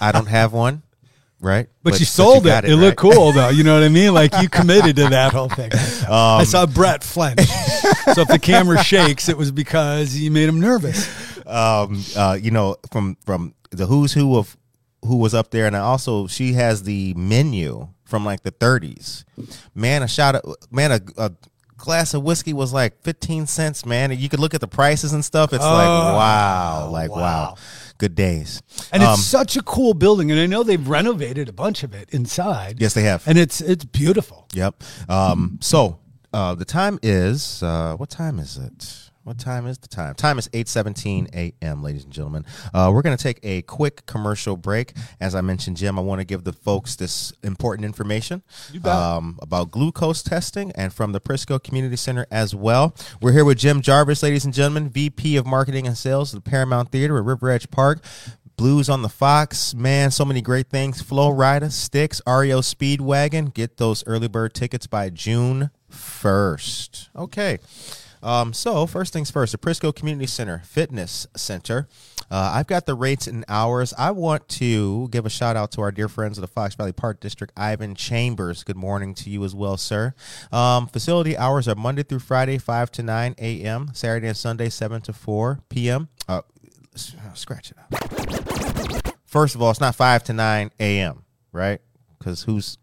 I 0.00 0.12
don't 0.14 0.28
have 0.28 0.54
one. 0.54 0.82
Right, 1.42 1.68
But, 1.82 1.98
you 1.98 2.06
sold 2.06 2.44
got 2.44 2.64
it. 2.64 2.70
It, 2.70 2.76
looked 2.76 3.02
right? 3.02 3.12
cool, 3.12 3.32
though. 3.32 3.48
You 3.48 3.64
know 3.64 3.74
what 3.74 3.82
I 3.82 3.88
mean? 3.88 4.14
Like 4.14 4.32
you 4.40 4.48
committed 4.48 4.94
to 4.94 5.08
that 5.08 5.32
whole 5.32 5.48
thing. 5.48 5.72
Um, 6.04 6.40
I 6.40 6.44
saw 6.44 6.66
Brett 6.66 7.02
flinch. 7.02 7.40
so 8.14 8.20
if 8.22 8.28
the 8.28 8.38
camera 8.40 8.78
shakes, 8.84 9.28
it 9.28 9.36
was 9.36 9.50
because 9.50 10.16
you 10.16 10.30
made 10.30 10.48
him 10.48 10.60
nervous. 10.60 11.08
um, 11.46 12.00
uh, 12.16 12.38
you 12.40 12.52
know, 12.52 12.76
from 12.92 13.16
from 13.26 13.54
the 13.70 13.86
who's 13.86 14.12
who 14.12 14.36
of 14.36 14.56
who 15.04 15.16
was 15.16 15.34
up 15.34 15.50
there, 15.50 15.66
and 15.66 15.76
I 15.76 15.80
also 15.80 16.28
she 16.28 16.52
has 16.52 16.84
the 16.84 17.12
menu 17.14 17.88
from 18.04 18.24
like 18.24 18.42
the 18.44 18.52
30s. 18.52 19.24
Man, 19.74 20.04
a 20.04 20.08
shot 20.08 20.36
of 20.36 20.54
man 20.70 20.92
a. 20.92 21.00
a 21.16 21.32
glass 21.76 22.14
of 22.14 22.22
whiskey 22.22 22.52
was 22.52 22.72
like 22.72 23.02
15 23.02 23.48
cents 23.48 23.84
man 23.84 24.16
you 24.16 24.28
could 24.28 24.38
look 24.38 24.54
at 24.54 24.60
the 24.60 24.68
prices 24.68 25.12
and 25.12 25.24
stuff 25.24 25.52
it's 25.52 25.64
like 25.64 25.88
wow 25.88 26.88
like 26.92 27.10
wow. 27.10 27.16
wow. 27.20 27.54
Good 28.02 28.14
days 28.14 28.50
And 28.92 29.02
Um, 29.02 29.10
it's 29.14 29.24
such 29.38 29.52
a 29.56 29.62
cool 29.62 29.94
building. 29.94 30.30
And 30.32 30.40
I 30.44 30.46
know 30.52 30.62
they've 30.64 30.88
renovated 30.98 31.48
a 31.48 31.52
bunch 31.64 31.84
of 31.86 31.90
it 32.00 32.06
inside. 32.18 32.74
yes 32.84 32.92
they 32.94 33.04
have 33.12 33.20
And 33.28 33.38
it's 33.38 33.60
it's 33.72 33.84
beautiful. 34.02 34.38
Yep. 34.62 34.74
Um, 35.08 35.58
so 35.60 35.78
uh, 36.38 36.54
the 36.62 36.64
time 36.64 36.98
is 37.02 37.62
uh, 37.62 37.94
what 38.00 38.10
time 38.10 38.36
is 38.42 38.56
it? 38.56 39.10
What 39.24 39.38
time 39.38 39.68
is 39.68 39.78
the 39.78 39.86
time? 39.86 40.14
Time 40.16 40.36
is 40.38 40.50
eight 40.52 40.66
seventeen 40.66 41.28
a.m. 41.32 41.82
Ladies 41.82 42.02
and 42.02 42.12
gentlemen, 42.12 42.44
uh, 42.74 42.90
we're 42.92 43.02
going 43.02 43.16
to 43.16 43.22
take 43.22 43.38
a 43.44 43.62
quick 43.62 44.04
commercial 44.06 44.56
break. 44.56 44.94
As 45.20 45.36
I 45.36 45.42
mentioned, 45.42 45.76
Jim, 45.76 45.96
I 45.96 46.02
want 46.02 46.20
to 46.20 46.24
give 46.24 46.42
the 46.42 46.52
folks 46.52 46.96
this 46.96 47.32
important 47.44 47.84
information 47.84 48.42
um, 48.84 49.38
about 49.40 49.70
glucose 49.70 50.24
testing 50.24 50.72
and 50.72 50.92
from 50.92 51.12
the 51.12 51.20
Prisco 51.20 51.62
Community 51.62 51.94
Center 51.94 52.26
as 52.32 52.52
well. 52.52 52.96
We're 53.20 53.32
here 53.32 53.44
with 53.44 53.58
Jim 53.58 53.80
Jarvis, 53.80 54.24
ladies 54.24 54.44
and 54.44 54.52
gentlemen, 54.52 54.90
VP 54.90 55.36
of 55.36 55.46
Marketing 55.46 55.86
and 55.86 55.96
Sales 55.96 56.34
at 56.34 56.42
the 56.42 56.50
Paramount 56.50 56.90
Theater 56.90 57.16
at 57.16 57.24
River 57.24 57.48
Edge 57.48 57.70
Park. 57.70 58.02
Blues 58.56 58.88
on 58.88 59.02
the 59.02 59.08
Fox, 59.08 59.72
man, 59.72 60.10
so 60.10 60.24
many 60.24 60.42
great 60.42 60.68
things. 60.68 61.00
Flo 61.00 61.30
Rida, 61.30 61.70
Styx, 61.70 62.20
REO 62.26 62.60
Speedwagon. 62.60 63.54
Get 63.54 63.76
those 63.76 64.04
early 64.06 64.28
bird 64.28 64.52
tickets 64.52 64.86
by 64.86 65.10
June 65.10 65.70
1st. 65.90 67.08
Okay. 67.16 67.58
Um, 68.22 68.52
so, 68.52 68.86
first 68.86 69.12
things 69.12 69.30
first, 69.30 69.52
the 69.52 69.58
Prisco 69.58 69.94
Community 69.94 70.26
Center 70.26 70.62
Fitness 70.64 71.26
Center. 71.36 71.88
Uh, 72.30 72.52
I've 72.54 72.66
got 72.66 72.86
the 72.86 72.94
rates 72.94 73.26
and 73.26 73.44
hours. 73.48 73.92
I 73.98 74.10
want 74.12 74.48
to 74.50 75.08
give 75.08 75.26
a 75.26 75.30
shout 75.30 75.56
out 75.56 75.72
to 75.72 75.82
our 75.82 75.92
dear 75.92 76.08
friends 76.08 76.38
of 76.38 76.42
the 76.42 76.48
Fox 76.48 76.74
Valley 76.74 76.92
Park 76.92 77.20
District, 77.20 77.52
Ivan 77.56 77.94
Chambers. 77.94 78.64
Good 78.64 78.76
morning 78.76 79.12
to 79.16 79.28
you 79.28 79.44
as 79.44 79.54
well, 79.54 79.76
sir. 79.76 80.14
Um, 80.50 80.86
facility 80.86 81.36
hours 81.36 81.68
are 81.68 81.74
Monday 81.74 82.04
through 82.04 82.20
Friday, 82.20 82.56
5 82.56 82.90
to 82.92 83.02
9 83.02 83.34
a.m., 83.38 83.90
Saturday 83.92 84.28
and 84.28 84.36
Sunday, 84.36 84.70
7 84.70 85.02
to 85.02 85.12
4 85.12 85.60
p.m. 85.68 86.08
Uh, 86.26 86.40
scratch 86.94 87.72
it 87.72 87.76
out. 87.78 89.14
First 89.26 89.54
of 89.54 89.60
all, 89.62 89.70
it's 89.70 89.80
not 89.80 89.94
5 89.94 90.24
to 90.24 90.32
9 90.32 90.70
a.m., 90.80 91.24
right? 91.52 91.80
Because 92.18 92.44
who's 92.44 92.78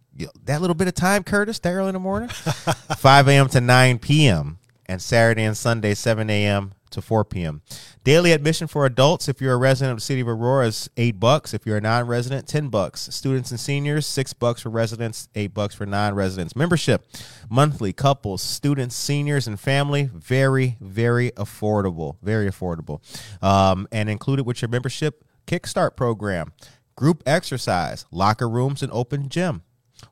that 0.45 0.61
little 0.61 0.75
bit 0.75 0.87
of 0.87 0.93
time, 0.93 1.23
Curtis, 1.23 1.57
that 1.59 1.71
early 1.71 1.89
in 1.89 1.93
the 1.93 1.99
morning? 1.99 2.29
5 2.97 3.27
a.m. 3.29 3.47
to 3.49 3.61
9 3.61 3.99
p.m. 3.99 4.58
and 4.89 4.99
Saturday 4.99 5.43
and 5.43 5.55
Sunday, 5.55 5.93
7 5.93 6.31
a.m. 6.31 6.73
to 6.89 6.99
4 6.99 7.23
p.m. 7.23 7.61
Daily 8.03 8.31
admission 8.31 8.67
for 8.67 8.87
adults, 8.87 9.29
if 9.29 9.39
you're 9.39 9.53
a 9.53 9.57
resident 9.57 9.91
of 9.91 9.97
the 9.97 10.01
city 10.01 10.21
of 10.21 10.27
Aurora, 10.27 10.65
is 10.65 10.89
eight 10.97 11.19
bucks. 11.19 11.53
If 11.53 11.63
you're 11.63 11.77
a 11.77 11.81
non-resident, 11.81 12.47
ten 12.47 12.69
bucks. 12.69 13.01
Students 13.13 13.51
and 13.51 13.59
seniors, 13.59 14.07
six 14.07 14.33
bucks 14.33 14.63
for 14.63 14.69
residents, 14.69 15.29
eight 15.35 15.53
bucks 15.53 15.75
for 15.75 15.85
non-residents. 15.85 16.55
Membership, 16.55 17.05
monthly, 17.51 17.93
couples, 17.93 18.41
students, 18.41 18.95
seniors, 18.95 19.45
and 19.45 19.59
family, 19.59 20.09
very, 20.11 20.75
very 20.81 21.29
affordable. 21.31 22.15
Very 22.23 22.49
affordable. 22.49 22.99
Um, 23.43 23.87
and 23.91 24.09
included 24.09 24.47
with 24.47 24.63
your 24.63 24.69
membership, 24.69 25.23
Kickstart 25.45 25.95
program, 25.95 26.51
group 26.95 27.21
exercise, 27.27 28.07
locker 28.11 28.49
rooms, 28.49 28.81
and 28.81 28.91
open 28.91 29.29
gym. 29.29 29.61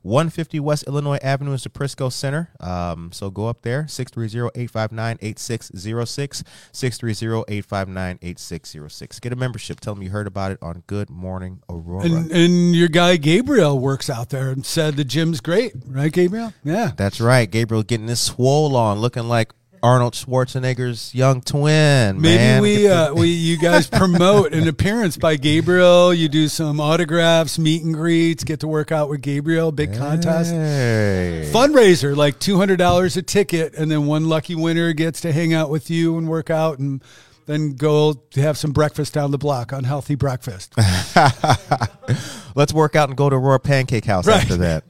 150 0.02 0.60
West 0.60 0.84
Illinois 0.86 1.18
Avenue 1.22 1.52
is 1.52 1.64
the 1.64 1.70
Prisco 1.70 2.12
Center. 2.12 2.50
Um, 2.60 3.10
so 3.12 3.30
go 3.30 3.46
up 3.46 3.62
there, 3.62 3.84
630-859-8606, 3.84 6.42
630-859-8606. 6.72 9.20
Get 9.20 9.32
a 9.32 9.36
membership. 9.36 9.80
Tell 9.80 9.94
them 9.94 10.02
you 10.02 10.10
heard 10.10 10.26
about 10.26 10.52
it 10.52 10.58
on 10.62 10.82
Good 10.86 11.10
Morning 11.10 11.62
Aurora. 11.68 12.04
And, 12.04 12.32
and 12.32 12.74
your 12.74 12.88
guy 12.88 13.16
Gabriel 13.16 13.78
works 13.78 14.10
out 14.10 14.30
there 14.30 14.50
and 14.50 14.64
said 14.64 14.96
the 14.96 15.04
gym's 15.04 15.40
great, 15.40 15.74
right, 15.86 16.12
Gabriel? 16.12 16.52
Yeah. 16.64 16.92
That's 16.96 17.20
right. 17.20 17.50
Gabriel 17.50 17.82
getting 17.82 18.06
this 18.06 18.20
swole 18.20 18.76
on, 18.76 18.98
looking 18.98 19.28
like 19.28 19.52
Arnold 19.82 20.14
Schwarzenegger's 20.14 21.14
young 21.14 21.40
twin. 21.40 22.20
Maybe 22.20 22.36
man. 22.38 22.62
we 22.62 22.88
uh, 22.88 23.14
we 23.14 23.28
you 23.28 23.58
guys 23.58 23.86
promote 23.90 24.52
an 24.52 24.66
appearance 24.68 25.16
by 25.16 25.36
Gabriel. 25.36 26.12
You 26.12 26.28
do 26.28 26.48
some 26.48 26.80
autographs, 26.80 27.58
meet 27.58 27.82
and 27.84 27.94
greets, 27.94 28.44
get 28.44 28.60
to 28.60 28.68
work 28.68 28.90
out 28.92 29.08
with 29.08 29.20
Gabriel, 29.22 29.70
big 29.72 29.92
the- 29.92 29.98
contest. 29.98 30.50
Hey. 30.52 31.50
Fundraiser, 31.52 32.16
like 32.16 32.38
two 32.38 32.56
hundred 32.56 32.76
dollars 32.78 33.16
a 33.16 33.22
ticket, 33.22 33.74
and 33.74 33.90
then 33.90 34.06
one 34.06 34.28
lucky 34.28 34.54
winner 34.54 34.92
gets 34.92 35.20
to 35.22 35.32
hang 35.32 35.52
out 35.54 35.70
with 35.70 35.90
you 35.90 36.18
and 36.18 36.28
work 36.28 36.50
out 36.50 36.78
and 36.78 37.02
then 37.46 37.72
go 37.76 38.12
to 38.12 38.40
have 38.42 38.58
some 38.58 38.72
breakfast 38.72 39.14
down 39.14 39.30
the 39.30 39.38
block 39.38 39.72
on 39.72 39.82
healthy 39.84 40.14
breakfast. 40.14 40.74
Let's 42.54 42.72
work 42.72 42.96
out 42.96 43.08
and 43.08 43.16
go 43.16 43.30
to 43.30 43.36
Aurora 43.36 43.60
Pancake 43.60 44.04
House 44.04 44.26
Right. 44.26 44.42
after 44.42 44.56
that. 44.58 44.84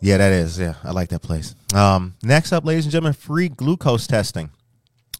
Yeah, 0.00 0.18
that 0.18 0.32
is. 0.32 0.58
Yeah, 0.58 0.74
I 0.84 0.90
like 0.92 1.08
that 1.10 1.22
place. 1.22 1.54
Um, 1.74 2.14
next 2.22 2.52
up, 2.52 2.64
ladies 2.64 2.84
and 2.84 2.92
gentlemen, 2.92 3.14
free 3.14 3.48
glucose 3.48 4.06
testing. 4.06 4.50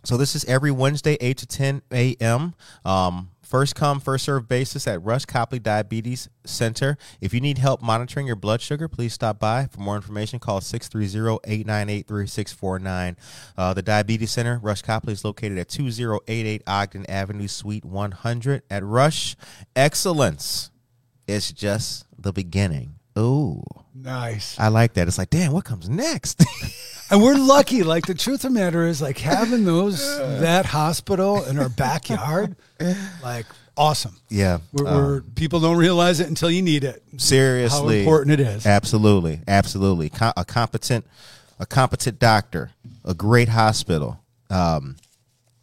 So 0.05 0.17
this 0.17 0.37
is 0.37 0.45
every 0.45 0.71
Wednesday, 0.71 1.17
8 1.21 1.37
to 1.39 1.47
10 1.47 1.83
a.m. 1.91 2.55
Um, 2.85 3.31
first 3.43 3.75
come, 3.75 3.99
first 3.99 4.27
serve 4.27 4.49
basis 4.49 4.87
at 4.87 5.03
Rush 5.03 5.25
Copley 5.25 5.59
Diabetes 5.59 6.29
Center. 6.45 6.97
If 7.21 7.35
you 7.35 7.41
need 7.41 7.59
help 7.59 7.83
monitoring 7.83 8.29
your 8.29 8.37
blood 8.37 8.61
sugar, 8.61 8.87
please 8.87 9.13
stop 9.13 9.41
by. 9.41 9.67
For 9.67 9.81
more 9.81 9.97
information, 9.97 10.39
call 10.39 10.61
630-898-3649. 10.61 13.17
Uh, 13.57 13.75
the 13.75 13.83
Diabetes 13.83 14.31
Center, 14.31 14.61
Rush 14.63 14.83
Copley, 14.83 15.15
is 15.15 15.25
located 15.25 15.59
at 15.59 15.69
2088 15.69 16.63
Ogden 16.69 17.11
Avenue, 17.11 17.49
Suite 17.49 17.85
100. 17.85 18.63
At 18.71 18.85
Rush, 18.85 19.35
excellence 19.75 20.71
is 21.27 21.51
just 21.51 22.07
the 22.17 22.33
beginning. 22.33 22.95
Ooh, 23.19 23.63
nice. 23.95 24.59
I 24.59 24.69
like 24.69 24.95
that. 24.95 25.09
It's 25.09 25.19
like, 25.19 25.31
damn, 25.31 25.53
what 25.53 25.65
comes 25.65 25.89
next? 25.89 26.45
And 27.11 27.23
we're 27.23 27.37
lucky. 27.37 27.83
Like 27.83 28.07
the 28.07 28.15
truth 28.15 28.45
of 28.45 28.53
the 28.53 28.59
matter 28.59 28.85
is, 28.87 29.01
like 29.01 29.19
having 29.19 29.65
those 29.65 30.01
that 30.41 30.67
hospital 30.67 31.45
in 31.45 31.59
our 31.59 31.69
backyard, 31.69 32.57
like 33.23 33.47
awesome. 33.77 34.17
yeah. 34.29 34.59
We're, 34.73 34.87
uh, 34.87 34.97
we're 34.97 35.21
people 35.21 35.61
don't 35.61 35.77
realize 35.77 36.19
it 36.19 36.27
until 36.29 36.51
you 36.51 36.63
need 36.63 36.83
it. 36.83 37.03
seriously 37.17 37.99
How 37.99 38.01
important 38.01 38.33
it 38.33 38.41
is. 38.41 38.67
Absolutely, 38.67 39.41
absolutely. 39.47 40.09
Co- 40.11 40.33
a 40.37 40.45
competent, 40.45 41.07
a 41.61 41.67
competent 41.67 42.19
doctor, 42.19 42.73
a 43.05 43.15
great 43.15 43.51
hospital, 43.51 44.19
um, 44.51 44.97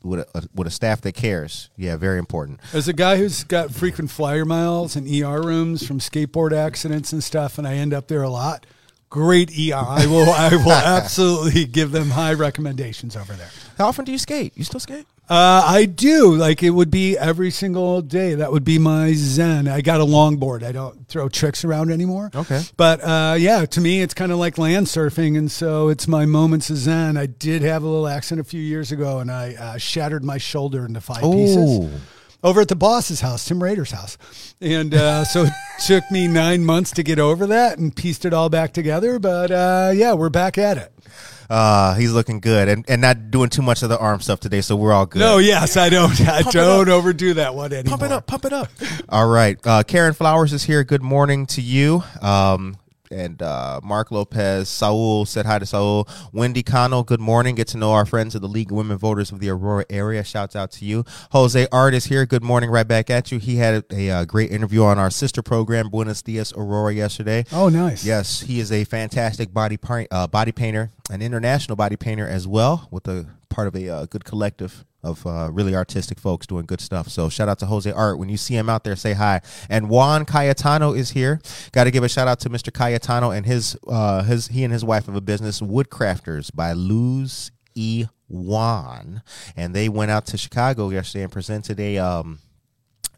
with 0.03 0.27
a, 0.35 0.47
with 0.53 0.67
a 0.67 0.71
staff 0.71 1.01
that 1.01 1.13
cares. 1.13 1.69
Yeah, 1.77 1.97
very 1.97 2.19
important. 2.19 2.59
As 2.73 2.87
a 2.87 2.93
guy 2.93 3.17
who's 3.17 3.43
got 3.43 3.71
frequent 3.71 4.11
flyer 4.11 4.45
miles 4.45 4.95
and 4.95 5.07
ER 5.07 5.41
rooms 5.41 5.85
from 5.87 5.99
skateboard 5.99 6.51
accidents 6.51 7.13
and 7.13 7.23
stuff, 7.23 7.57
and 7.57 7.67
I 7.67 7.75
end 7.75 7.93
up 7.93 8.07
there 8.07 8.21
a 8.21 8.29
lot. 8.29 8.65
Great 9.09 9.51
ER. 9.51 9.75
I 9.75 10.07
will. 10.07 10.29
I 10.29 10.49
will 10.55 10.71
absolutely 10.71 11.65
give 11.65 11.91
them 11.91 12.09
high 12.09 12.33
recommendations 12.33 13.15
over 13.15 13.33
there. 13.33 13.49
How 13.77 13.87
often 13.87 14.05
do 14.05 14.11
you 14.11 14.17
skate? 14.17 14.53
You 14.55 14.63
still 14.63 14.79
skate? 14.79 15.05
Uh, 15.29 15.63
I 15.65 15.85
do. 15.85 16.35
Like 16.35 16.63
it 16.63 16.71
would 16.71 16.91
be 16.91 17.17
every 17.17 17.49
single 17.49 18.01
day. 18.01 18.35
That 18.35 18.51
would 18.51 18.65
be 18.65 18.77
my 18.77 19.13
zen. 19.13 19.67
I 19.67 19.81
got 19.81 20.01
a 20.01 20.05
longboard. 20.05 20.63
I 20.63 20.71
don't 20.71 21.07
throw 21.07 21.29
tricks 21.29 21.63
around 21.63 21.91
anymore. 21.91 22.29
Okay. 22.35 22.61
But 22.75 23.01
uh, 23.01 23.35
yeah, 23.39 23.65
to 23.65 23.81
me, 23.81 24.01
it's 24.01 24.13
kind 24.13 24.31
of 24.31 24.37
like 24.37 24.57
land 24.57 24.87
surfing, 24.87 25.37
and 25.37 25.49
so 25.49 25.87
it's 25.87 26.07
my 26.07 26.25
moments 26.25 26.69
of 26.69 26.77
zen. 26.77 27.15
I 27.17 27.25
did 27.25 27.61
have 27.61 27.83
a 27.83 27.87
little 27.87 28.07
accident 28.07 28.45
a 28.45 28.49
few 28.49 28.61
years 28.61 28.91
ago, 28.91 29.19
and 29.19 29.31
I 29.31 29.55
uh, 29.55 29.77
shattered 29.77 30.23
my 30.23 30.37
shoulder 30.37 30.85
into 30.85 30.99
five 30.99 31.21
pieces 31.21 31.89
over 32.43 32.61
at 32.61 32.67
the 32.67 32.75
boss's 32.75 33.21
house, 33.21 33.45
Tim 33.45 33.63
Rater's 33.63 33.91
house. 33.91 34.17
And 34.59 34.93
uh, 34.93 35.23
so 35.23 35.43
it 35.45 35.53
took 35.85 36.03
me 36.11 36.27
nine 36.27 36.65
months 36.65 36.91
to 36.91 37.03
get 37.03 37.17
over 37.19 37.47
that 37.47 37.77
and 37.79 37.95
pieced 37.95 38.25
it 38.25 38.33
all 38.33 38.49
back 38.49 38.73
together. 38.73 39.19
But 39.19 39.51
uh, 39.51 39.91
yeah, 39.95 40.13
we're 40.13 40.29
back 40.29 40.57
at 40.57 40.77
it. 40.77 40.92
Uh, 41.53 41.93
he's 41.95 42.11
looking 42.11 42.39
good 42.39 42.67
and, 42.67 42.83
and 42.89 42.99
not 43.01 43.29
doing 43.29 43.47
too 43.49 43.61
much 43.61 43.83
of 43.83 43.89
the 43.89 43.97
arm 43.99 44.19
stuff 44.21 44.39
today, 44.39 44.59
so 44.61 44.75
we're 44.75 44.91
all 44.91 45.05
good. 45.05 45.19
No, 45.19 45.37
yes, 45.37 45.77
I 45.77 45.89
don't. 45.89 46.19
I 46.21 46.41
Pump 46.41 46.53
don't 46.53 46.89
up. 46.89 46.95
overdo 46.95 47.35
that 47.35 47.53
one 47.53 47.71
anymore. 47.71 47.97
Pump 47.99 48.03
it 48.09 48.11
up, 48.11 48.25
pump 48.25 48.45
it 48.45 48.53
up. 48.53 48.69
All 49.07 49.27
right. 49.27 49.57
Uh, 49.63 49.83
Karen 49.83 50.13
Flowers 50.13 50.51
is 50.51 50.63
here. 50.63 50.83
Good 50.83 51.03
morning 51.03 51.45
to 51.47 51.61
you. 51.61 52.03
Um, 52.21 52.77
and 53.13 53.41
uh, 53.41 53.79
Mark 53.83 54.11
Lopez, 54.11 54.67
Saul 54.67 55.25
said 55.25 55.45
hi 55.45 55.59
to 55.59 55.65
Saul. 55.65 56.07
Wendy 56.31 56.63
Cano, 56.63 57.03
good 57.03 57.19
morning. 57.19 57.55
Get 57.55 57.67
to 57.69 57.77
know 57.77 57.91
our 57.91 58.05
friends 58.05 58.35
of 58.35 58.41
the 58.41 58.47
League 58.47 58.71
of 58.71 58.77
Women 58.77 58.97
Voters 58.97 59.31
of 59.31 59.39
the 59.39 59.49
Aurora 59.49 59.85
area. 59.89 60.23
Shouts 60.23 60.55
out 60.55 60.71
to 60.71 60.85
you. 60.85 61.05
Jose 61.31 61.67
Art 61.71 61.93
is 61.93 62.05
here. 62.05 62.25
Good 62.25 62.43
morning, 62.43 62.69
right 62.69 62.87
back 62.87 63.09
at 63.09 63.31
you. 63.31 63.39
He 63.39 63.57
had 63.57 63.85
a, 63.91 64.09
uh 64.09 64.25
great 64.25 64.51
interview 64.51 64.83
on 64.83 64.97
our 64.97 65.11
sister 65.11 65.41
program, 65.41 65.89
Buenos 65.89 66.21
Dias 66.21 66.51
Aurora, 66.53 66.93
yesterday. 66.93 67.45
Oh, 67.51 67.69
nice. 67.69 68.03
Yes, 68.03 68.41
he 68.41 68.59
is 68.59 68.71
a 68.71 68.83
fantastic 68.83 69.53
body 69.53 69.77
uh, 70.11 70.27
body 70.27 70.51
painter, 70.51 70.91
an 71.09 71.21
international 71.21 71.75
body 71.75 71.95
painter 71.95 72.27
as 72.27 72.47
well, 72.47 72.87
with 72.91 73.07
a 73.07 73.27
part 73.49 73.67
of 73.67 73.75
a 73.75 73.87
uh, 73.87 74.05
good 74.07 74.25
collective 74.25 74.85
of 75.03 75.25
uh, 75.27 75.49
really 75.51 75.75
artistic 75.75 76.19
folks 76.19 76.47
doing 76.47 76.65
good 76.65 76.81
stuff. 76.81 77.09
So 77.09 77.29
shout 77.29 77.49
out 77.49 77.59
to 77.59 77.65
Jose 77.65 77.91
Art. 77.91 78.17
When 78.17 78.29
you 78.29 78.37
see 78.37 78.55
him 78.55 78.69
out 78.69 78.83
there, 78.83 78.95
say 78.95 79.13
hi. 79.13 79.41
And 79.69 79.89
Juan 79.89 80.25
Cayetano 80.25 80.93
is 80.93 81.11
here. 81.11 81.41
Got 81.71 81.85
to 81.85 81.91
give 81.91 82.03
a 82.03 82.09
shout 82.09 82.27
out 82.27 82.39
to 82.41 82.49
Mr. 82.49 82.73
Cayetano 82.73 83.31
and 83.31 83.45
his 83.45 83.77
uh, 83.87 84.23
his 84.23 84.47
he 84.47 84.63
and 84.63 84.71
his 84.71 84.85
wife 84.85 85.05
have 85.07 85.15
a 85.15 85.21
business, 85.21 85.61
Woodcrafters 85.61 86.53
by 86.53 86.73
Luz 86.73 87.51
E. 87.75 88.05
Juan, 88.27 89.21
and 89.55 89.75
they 89.75 89.89
went 89.89 90.09
out 90.09 90.25
to 90.27 90.37
Chicago 90.37 90.89
yesterday 90.89 91.23
and 91.23 91.31
presented 91.31 91.79
a 91.79 91.97
um 91.97 92.39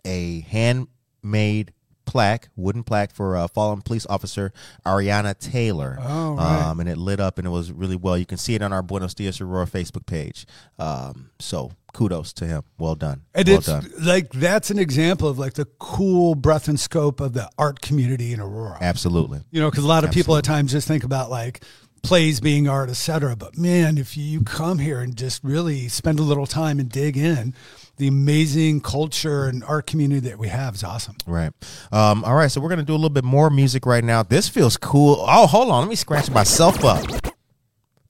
a 0.04 0.42
handmade 0.42 1.72
plaque, 2.06 2.50
wooden 2.56 2.84
plaque 2.84 3.14
for 3.14 3.36
uh, 3.36 3.48
fallen 3.48 3.82
police 3.82 4.06
officer 4.08 4.52
Ariana 4.86 5.38
Taylor. 5.38 5.98
Oh, 6.00 6.36
right. 6.36 6.62
um, 6.64 6.80
and 6.80 6.90
it 6.90 6.98
lit 6.98 7.20
up 7.20 7.38
and 7.38 7.48
it 7.48 7.52
was 7.52 7.72
really 7.72 7.96
well. 7.96 8.18
You 8.18 8.26
can 8.26 8.38
see 8.38 8.56
it 8.56 8.62
on 8.62 8.72
our 8.72 8.82
Buenos 8.82 9.14
Dias 9.14 9.42
Aurora 9.42 9.66
Facebook 9.66 10.06
page. 10.06 10.46
Um, 10.80 11.32
so 11.40 11.72
kudos 11.94 12.34
to 12.34 12.46
him. 12.46 12.64
Well 12.78 12.96
done. 12.96 13.22
And 13.34 13.48
well 13.48 13.58
it's 13.58 13.68
done. 13.68 13.90
like 14.02 14.32
that's 14.32 14.70
an 14.70 14.78
example 14.78 15.30
of 15.30 15.40
like 15.40 15.54
the 15.54 15.66
cool 15.80 16.36
breadth 16.36 16.68
and 16.68 16.80
scope 16.80 17.20
of 17.22 17.34
the 17.34 17.50
art 17.58 17.82
community 17.82 18.34
in 18.34 18.40
Aurora. 18.40 18.78
Absolutely. 18.82 19.42
You 19.52 19.62
know, 19.62 19.70
because 19.70 19.84
a 19.84 19.88
lot 19.88 20.04
of 20.04 20.12
people 20.12 20.36
at 20.36 20.44
times 20.44 20.72
just 20.72 20.88
think 20.88 21.04
about 21.04 21.30
like 21.30 21.64
plays 22.02 22.40
being 22.40 22.68
art, 22.68 22.90
et 22.90 22.96
cetera. 22.96 23.36
But 23.36 23.58
man, 23.58 23.98
if 23.98 24.16
you 24.16 24.42
come 24.42 24.80
here 24.80 25.00
and 25.00 25.16
just 25.16 25.44
really 25.44 25.88
spend 25.88 26.20
a 26.20 26.24
little 26.24 26.46
time 26.46 26.80
and 26.80 26.90
dig 26.90 27.18
in, 27.18 27.54
the 27.98 28.08
amazing 28.08 28.82
culture 28.82 29.46
and 29.46 29.64
art 29.64 29.88
community 29.88 30.28
that 30.28 30.38
we 30.38 30.50
have 30.50 30.76
is 30.76 30.84
awesome. 30.84 31.16
Right. 31.26 31.52
Um, 31.92 32.26
all 32.26 32.36
right. 32.36 32.52
So 32.52 32.60
we're 32.60 32.70
going 32.70 32.80
to 32.80 32.86
do 32.86 32.94
a 32.94 32.98
little 32.98 33.10
bit 33.10 33.24
more 33.24 33.50
music 33.50 33.86
right 33.86 34.04
now. 34.04 34.22
This 34.22 34.50
feels 34.50 34.76
cool. 34.78 35.24
Oh, 35.28 35.48
hold 35.48 35.70
on. 35.70 35.80
Let 35.80 35.90
me 35.90 35.96
scratch 35.96 36.30
myself 36.30 36.84
up. 36.84 37.06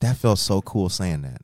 That 0.02 0.17
felt 0.17 0.39
so 0.39 0.62
cool 0.62 0.89
saying 0.89 1.21
that. 1.21 1.41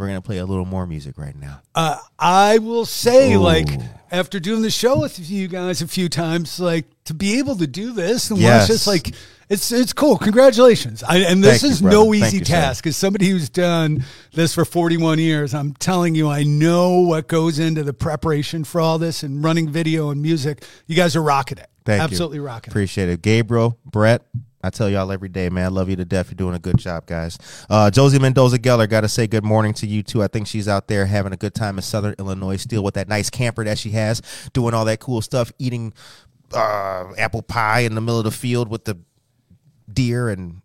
We're 0.00 0.06
going 0.06 0.16
to 0.16 0.26
play 0.26 0.38
a 0.38 0.46
little 0.46 0.64
more 0.64 0.86
music 0.86 1.18
right 1.18 1.36
now. 1.36 1.60
Uh, 1.74 1.98
I 2.18 2.56
will 2.56 2.86
say, 2.86 3.34
Ooh. 3.34 3.40
like, 3.40 3.68
after 4.10 4.40
doing 4.40 4.62
the 4.62 4.70
show 4.70 4.98
with 4.98 5.18
you 5.30 5.46
guys 5.46 5.82
a 5.82 5.86
few 5.86 6.08
times, 6.08 6.58
like 6.58 6.86
to 7.04 7.12
be 7.12 7.38
able 7.38 7.54
to 7.56 7.66
do 7.66 7.92
this 7.92 8.30
and 8.30 8.38
Yes. 8.38 8.62
watch 8.62 8.68
this, 8.68 8.86
like, 8.86 9.14
it's 9.50 9.70
it's 9.72 9.92
cool. 9.92 10.16
Congratulations! 10.16 11.02
I, 11.02 11.18
and 11.18 11.44
this 11.44 11.60
Thank 11.60 11.72
is 11.72 11.82
brother. 11.82 11.96
no 11.96 12.14
easy 12.14 12.38
you, 12.38 12.44
task. 12.44 12.86
As 12.86 12.96
somebody 12.96 13.28
who's 13.28 13.50
done 13.50 14.04
this 14.32 14.54
for 14.54 14.64
41 14.64 15.18
years, 15.18 15.52
I'm 15.54 15.74
telling 15.74 16.14
you, 16.14 16.28
I 16.30 16.44
know 16.44 17.00
what 17.00 17.28
goes 17.28 17.58
into 17.58 17.82
the 17.82 17.92
preparation 17.92 18.64
for 18.64 18.80
all 18.80 18.96
this 18.98 19.22
and 19.22 19.44
running 19.44 19.68
video 19.68 20.08
and 20.10 20.22
music. 20.22 20.64
You 20.86 20.96
guys 20.96 21.14
are 21.14 21.22
rocking 21.22 21.58
it. 21.58 21.68
Thank 21.84 22.00
Absolutely 22.02 22.38
you. 22.38 22.44
rocking 22.44 22.70
it. 22.70 22.72
Appreciate 22.72 23.08
it. 23.10 23.20
Gabriel, 23.22 23.76
Brett, 23.84 24.22
I 24.62 24.70
tell 24.70 24.90
y'all 24.90 25.10
every 25.10 25.28
day, 25.28 25.48
man. 25.48 25.64
I 25.64 25.68
love 25.68 25.88
you 25.88 25.96
to 25.96 26.04
death. 26.04 26.28
You're 26.30 26.36
doing 26.36 26.54
a 26.54 26.58
good 26.58 26.76
job, 26.76 27.06
guys. 27.06 27.38
Uh, 27.70 27.90
Josie 27.90 28.18
Mendoza 28.18 28.58
Geller, 28.58 28.88
got 28.88 29.02
to 29.02 29.08
say 29.08 29.26
good 29.26 29.44
morning 29.44 29.72
to 29.74 29.86
you, 29.86 30.02
too. 30.02 30.22
I 30.22 30.28
think 30.28 30.46
she's 30.46 30.68
out 30.68 30.86
there 30.86 31.06
having 31.06 31.32
a 31.32 31.36
good 31.36 31.54
time 31.54 31.78
in 31.78 31.82
Southern 31.82 32.14
Illinois, 32.18 32.56
still 32.56 32.84
with 32.84 32.94
that 32.94 33.08
nice 33.08 33.30
camper 33.30 33.64
that 33.64 33.78
she 33.78 33.90
has, 33.90 34.20
doing 34.52 34.74
all 34.74 34.84
that 34.84 35.00
cool 35.00 35.22
stuff, 35.22 35.50
eating 35.58 35.94
uh, 36.52 37.12
apple 37.16 37.42
pie 37.42 37.80
in 37.80 37.94
the 37.94 38.00
middle 38.00 38.18
of 38.18 38.24
the 38.24 38.30
field 38.30 38.68
with 38.68 38.84
the 38.84 38.98
deer 39.92 40.28
and. 40.28 40.62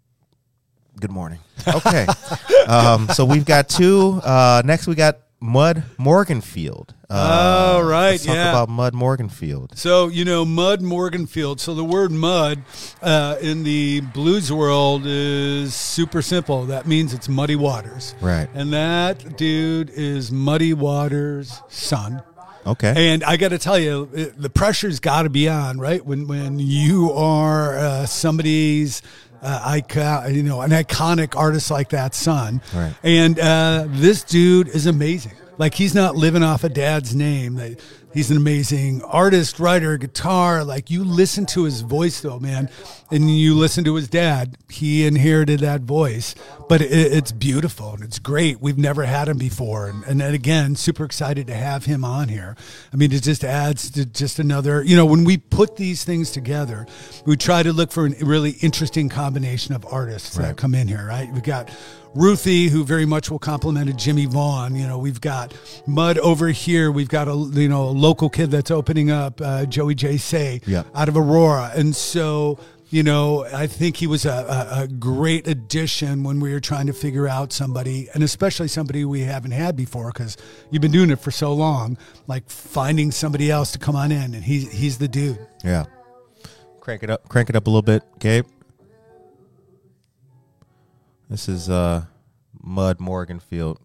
Good 0.98 1.12
morning. 1.12 1.40
Okay. 1.68 2.08
um, 2.70 3.10
so 3.10 3.26
we've 3.26 3.44
got 3.44 3.68
two. 3.68 4.22
Uh, 4.24 4.62
next, 4.64 4.88
we 4.88 4.96
got 4.96 5.20
Mud 5.42 5.84
Morganfield. 5.98 6.95
Uh, 7.10 7.74
All 7.76 7.84
right, 7.84 8.12
let's 8.12 8.26
talk 8.26 8.36
yeah. 8.36 8.50
about 8.50 8.68
Mud 8.70 8.94
Morganfield. 8.94 9.78
So, 9.78 10.08
you 10.08 10.26
know, 10.26 10.44
Mud 10.44 10.82
Morganfield. 10.82 11.60
So, 11.60 11.76
the 11.76 11.84
word 11.84 12.12
mud 12.12 12.64
uh, 13.02 13.38
in 13.42 13.64
the 13.64 14.02
blues 14.02 14.52
world 14.52 15.04
is 15.06 15.76
super 15.76 16.22
simple. 16.24 16.66
That 16.66 16.88
means 16.88 17.14
it's 17.14 17.30
muddy 17.30 17.56
waters. 17.56 18.16
Right. 18.22 18.50
And 18.56 18.74
that 18.74 19.38
dude 19.38 19.90
is 19.92 20.32
Muddy 20.32 20.74
Waters' 20.74 21.62
son. 21.70 22.24
Okay. 22.66 23.14
And 23.14 23.24
I 23.24 23.38
got 23.38 23.50
to 23.50 23.60
tell 23.60 23.78
you, 23.78 24.10
it- 24.14 24.42
the 24.42 24.50
pressure's 24.50 25.00
got 25.00 25.24
to 25.24 25.30
be 25.30 25.48
on, 25.48 25.78
right? 25.80 26.04
When 26.04 26.26
when 26.28 26.58
you 26.58 27.12
are 27.14 27.78
uh, 27.78 28.06
somebody's 28.08 29.04
uh, 29.44 29.62
icon, 29.64 30.34
you 30.34 30.42
know, 30.42 30.62
an 30.62 30.72
iconic 30.72 31.36
artist 31.36 31.70
like 31.70 31.90
that, 31.90 32.16
son. 32.16 32.62
Right. 32.74 32.96
And 33.04 33.40
uh, 33.40 33.86
this 33.90 34.24
dude 34.24 34.70
is 34.70 34.88
amazing. 34.88 35.34
Like 35.58 35.76
he's 35.76 35.96
not 35.96 36.16
living 36.16 36.44
off 36.44 36.64
a 36.64 36.70
dad's 36.70 37.16
name. 37.16 37.60
He's 38.14 38.32
an 38.32 38.38
amazing 38.38 39.02
artist, 39.04 39.60
writer, 39.60 39.98
guitar. 39.98 40.64
Like 40.64 40.90
you 40.90 41.04
listen 41.04 41.46
to 41.48 41.66
his 41.66 41.82
voice 41.82 42.22
though, 42.22 42.40
man, 42.40 42.70
and 43.12 43.30
you 43.30 43.56
listen 43.56 43.84
to 43.84 43.96
his 43.96 44.08
dad. 44.08 44.58
He 44.70 45.06
inherited 45.06 45.60
that 45.60 45.82
voice, 45.82 46.34
but 46.70 46.82
it, 46.82 46.92
it's 46.92 47.34
beautiful 47.34 47.92
and 47.92 48.04
it's 48.04 48.20
great. 48.20 48.62
We've 48.62 48.78
never 48.78 49.04
had 49.04 49.28
him 49.28 49.38
before, 49.38 49.90
and, 49.90 50.04
and 50.06 50.22
then 50.22 50.34
again, 50.34 50.78
super 50.78 51.04
excited 51.04 51.48
to 51.48 51.54
have 51.54 51.84
him 51.84 52.06
on 52.06 52.30
here. 52.30 52.56
I 52.94 52.96
mean, 52.96 53.12
it 53.12 53.22
just 53.24 53.44
adds 53.44 53.92
to 53.92 54.06
just 54.06 54.40
another. 54.40 54.82
You 54.82 54.96
know, 54.96 55.06
when 55.06 55.26
we 55.26 55.38
put 55.38 55.76
these 55.76 56.06
things 56.06 56.32
together, 56.32 56.88
we 57.26 57.36
try 57.36 57.64
to 57.64 57.74
look 57.74 57.92
for 57.92 58.08
a 58.08 58.26
really 58.26 58.52
interesting 58.62 59.10
combination 59.10 59.76
of 59.76 59.86
artists 59.92 60.38
that 60.38 60.56
come 60.56 60.74
in 60.74 60.88
here. 60.88 61.06
Right? 61.06 61.30
We 61.34 61.42
got. 61.42 61.70
Ruthie, 62.16 62.70
who 62.70 62.84
very 62.86 63.06
much 63.06 63.30
will 63.30 63.40
compliment 63.40 63.96
Jimmie 63.98 64.26
Vaughan. 64.26 64.74
You 64.76 64.88
know, 64.88 64.98
we've 64.98 65.20
got 65.22 65.54
Mud 65.86 66.18
over 66.20 66.48
here. 66.48 66.92
We've 66.92 67.10
got 67.10 67.28
a 67.28 67.36
you 67.36 67.68
know 67.70 67.84
a 67.84 67.92
local 67.92 68.30
kid 68.30 68.52
that's 68.52 68.72
opening 68.72 69.12
up, 69.12 69.42
uh, 69.42 69.66
Joey 69.66 69.96
J. 69.96 70.18
Saye, 70.18 70.62
Yeah. 70.66 70.84
out 70.96 71.10
of 71.10 71.18
Aurora, 71.18 71.72
and 71.76 71.96
so 71.96 72.58
you 72.90 73.04
know 73.04 73.44
I 73.54 73.68
think 73.68 73.98
he 73.98 74.08
was 74.08 74.26
a, 74.26 74.30
a, 74.78 74.84
a 74.84 74.88
great 74.88 75.48
addition 75.48 76.24
when 76.24 76.40
we 76.40 76.54
were 76.54 76.60
trying 76.62 76.88
to 76.88 76.94
figure 76.94 77.28
out 77.28 77.52
somebody, 77.52 78.08
and 78.14 78.24
especially 78.24 78.70
somebody 78.70 79.04
we 79.04 79.22
haven't 79.22 79.52
had 79.52 79.76
before 79.76 80.12
because 80.14 80.38
you've 80.72 80.82
been 80.82 80.92
doing 80.92 81.10
it 81.10 81.20
for 81.20 81.32
so 81.32 81.54
long. 81.54 81.98
Like 82.28 82.50
finding 82.50 83.12
somebody 83.12 83.52
else 83.52 83.72
to 83.74 83.80
come 83.80 83.96
on 83.98 84.12
in, 84.14 84.34
and 84.34 84.44
he's 84.44 84.72
he's 84.72 84.98
the 85.00 85.08
dude. 85.10 85.46
Yeah. 85.66 85.86
Crank 86.80 87.04
it 87.04 87.10
up. 87.10 87.28
Crank 87.28 87.50
it 87.50 87.56
up 87.56 87.66
a 87.68 87.70
little 87.70 87.82
bit, 87.82 88.04
Gabe. 88.20 88.46
This 91.30 91.50
is 91.50 91.70
uh, 91.70 92.06
Mud 92.62 93.00
Morganfield. 93.00 93.78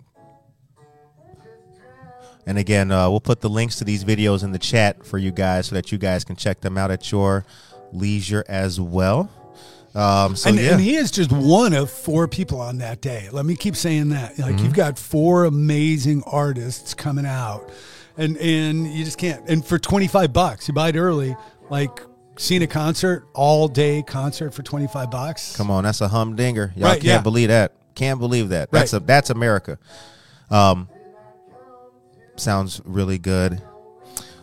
And 2.47 2.59
again, 2.59 2.91
uh, 2.91 3.09
we'll 3.11 3.21
put 3.21 3.41
the 3.41 3.51
links 3.51 3.77
to 3.77 3.85
these 3.85 4.05
videos 4.05 4.43
in 4.43 4.53
the 4.53 4.59
chat 4.59 5.05
for 5.07 5.19
you 5.19 5.31
guys 5.31 5.67
so 5.67 5.75
that 5.75 5.93
you 5.93 5.99
guys 5.99 6.25
can 6.25 6.37
check 6.37 6.61
them 6.61 6.77
out 6.79 6.91
at 6.91 7.11
your 7.13 7.45
leisure 7.93 8.45
as 8.49 8.81
well. 8.81 9.31
Um, 9.95 10.37
so 10.37 10.49
and, 10.51 10.59
yeah, 10.59 10.73
and 10.73 10.81
he 10.81 10.97
is 10.97 11.11
just 11.11 11.33
one 11.33 11.73
of 11.75 11.91
four 11.91 12.29
people 12.29 12.61
on 12.61 12.79
that 12.79 13.01
day. 13.01 13.29
Let 13.31 13.45
me 13.45 13.57
keep 13.57 13.77
saying 13.77 14.11
that. 14.11 14.39
Like 14.39 14.55
Mm-hmm. 14.55 14.65
you've 14.65 14.75
got 14.75 14.99
four 14.99 15.45
amazing 15.45 16.23
artists 16.27 16.95
coming 16.95 17.27
out, 17.27 17.69
and 18.17 18.37
and 18.39 18.87
you 18.87 19.05
just 19.05 19.19
can't. 19.19 19.47
And 19.49 19.65
for 19.65 19.79
twenty 19.81 20.07
five 20.07 20.33
bucks, 20.33 20.69
you 20.69 20.75
buy 20.75 20.91
it 20.91 20.97
early. 20.97 21.37
Like 21.71 22.01
seeing 22.41 22.63
a 22.63 22.67
concert, 22.67 23.27
all 23.35 23.69
day 23.69 24.03
concert 24.03 24.53
for 24.55 24.63
twenty 24.63 24.87
five 24.87 25.11
bucks. 25.11 25.57
Come 25.57 25.71
on, 25.71 25.85
that's 25.85 26.01
a 26.01 26.09
humdinger. 26.09 26.73
Y'all 26.77 26.89
Right, 26.89 26.95
can't 26.95 27.05
yeah. 27.05 27.21
believe 27.21 27.49
that. 27.49 27.73
Can't 27.95 28.19
believe 28.19 28.49
that. 28.49 28.71
That's 28.71 28.93
Right. 28.93 29.03
a 29.03 29.05
that's 29.05 29.31
America. 29.31 29.79
Um, 30.51 30.89
sounds 32.37 32.81
really 32.85 33.19
good. 33.19 33.63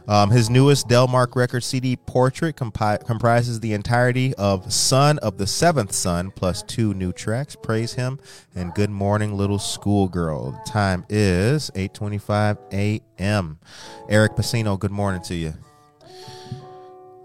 Um, 0.08 0.30
his 0.32 0.50
newest 0.50 0.88
Delmark 0.88 1.36
record 1.36 1.66
CD, 1.66 1.98
Portrait, 1.98 2.56
compi- 2.56 3.06
comprises 3.06 3.60
the 3.60 3.74
entirety 3.74 4.34
of 4.36 4.72
"Son 4.72 5.18
of 5.20 5.38
the 5.38 5.46
Seventh 5.46 5.92
Son" 5.92 6.32
plus 6.34 6.64
two 6.64 6.94
new 6.94 7.12
tracks. 7.12 7.58
Praise 7.62 7.94
him 7.96 8.18
and 8.56 8.74
"Good 8.74 8.90
Morning, 8.90 9.36
Little 9.36 9.60
Schoolgirl." 9.60 10.52
The 10.52 10.72
time 10.72 11.04
is 11.10 11.72
eight 11.76 11.94
twenty-five 11.94 12.58
a.m. 12.72 13.60
Eric 14.08 14.38
Pacino, 14.38 14.80
good 14.80 14.92
morning 14.92 15.22
to 15.24 15.36
you. 15.36 15.54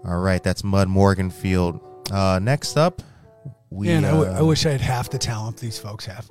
All 0.05 0.17
right, 0.19 0.43
that's 0.43 0.63
Mud 0.63 0.87
Morganfield. 0.89 1.79
Uh, 2.11 2.39
next 2.39 2.75
up, 2.77 3.01
we 3.69 3.87
Man, 3.87 4.05
I, 4.05 4.11
w- 4.11 4.29
uh, 4.31 4.39
I 4.39 4.41
wish 4.41 4.65
I 4.65 4.71
had 4.71 4.81
half 4.81 5.09
the 5.09 5.17
talent 5.17 5.57
these 5.57 5.79
folks 5.79 6.05
have. 6.05 6.29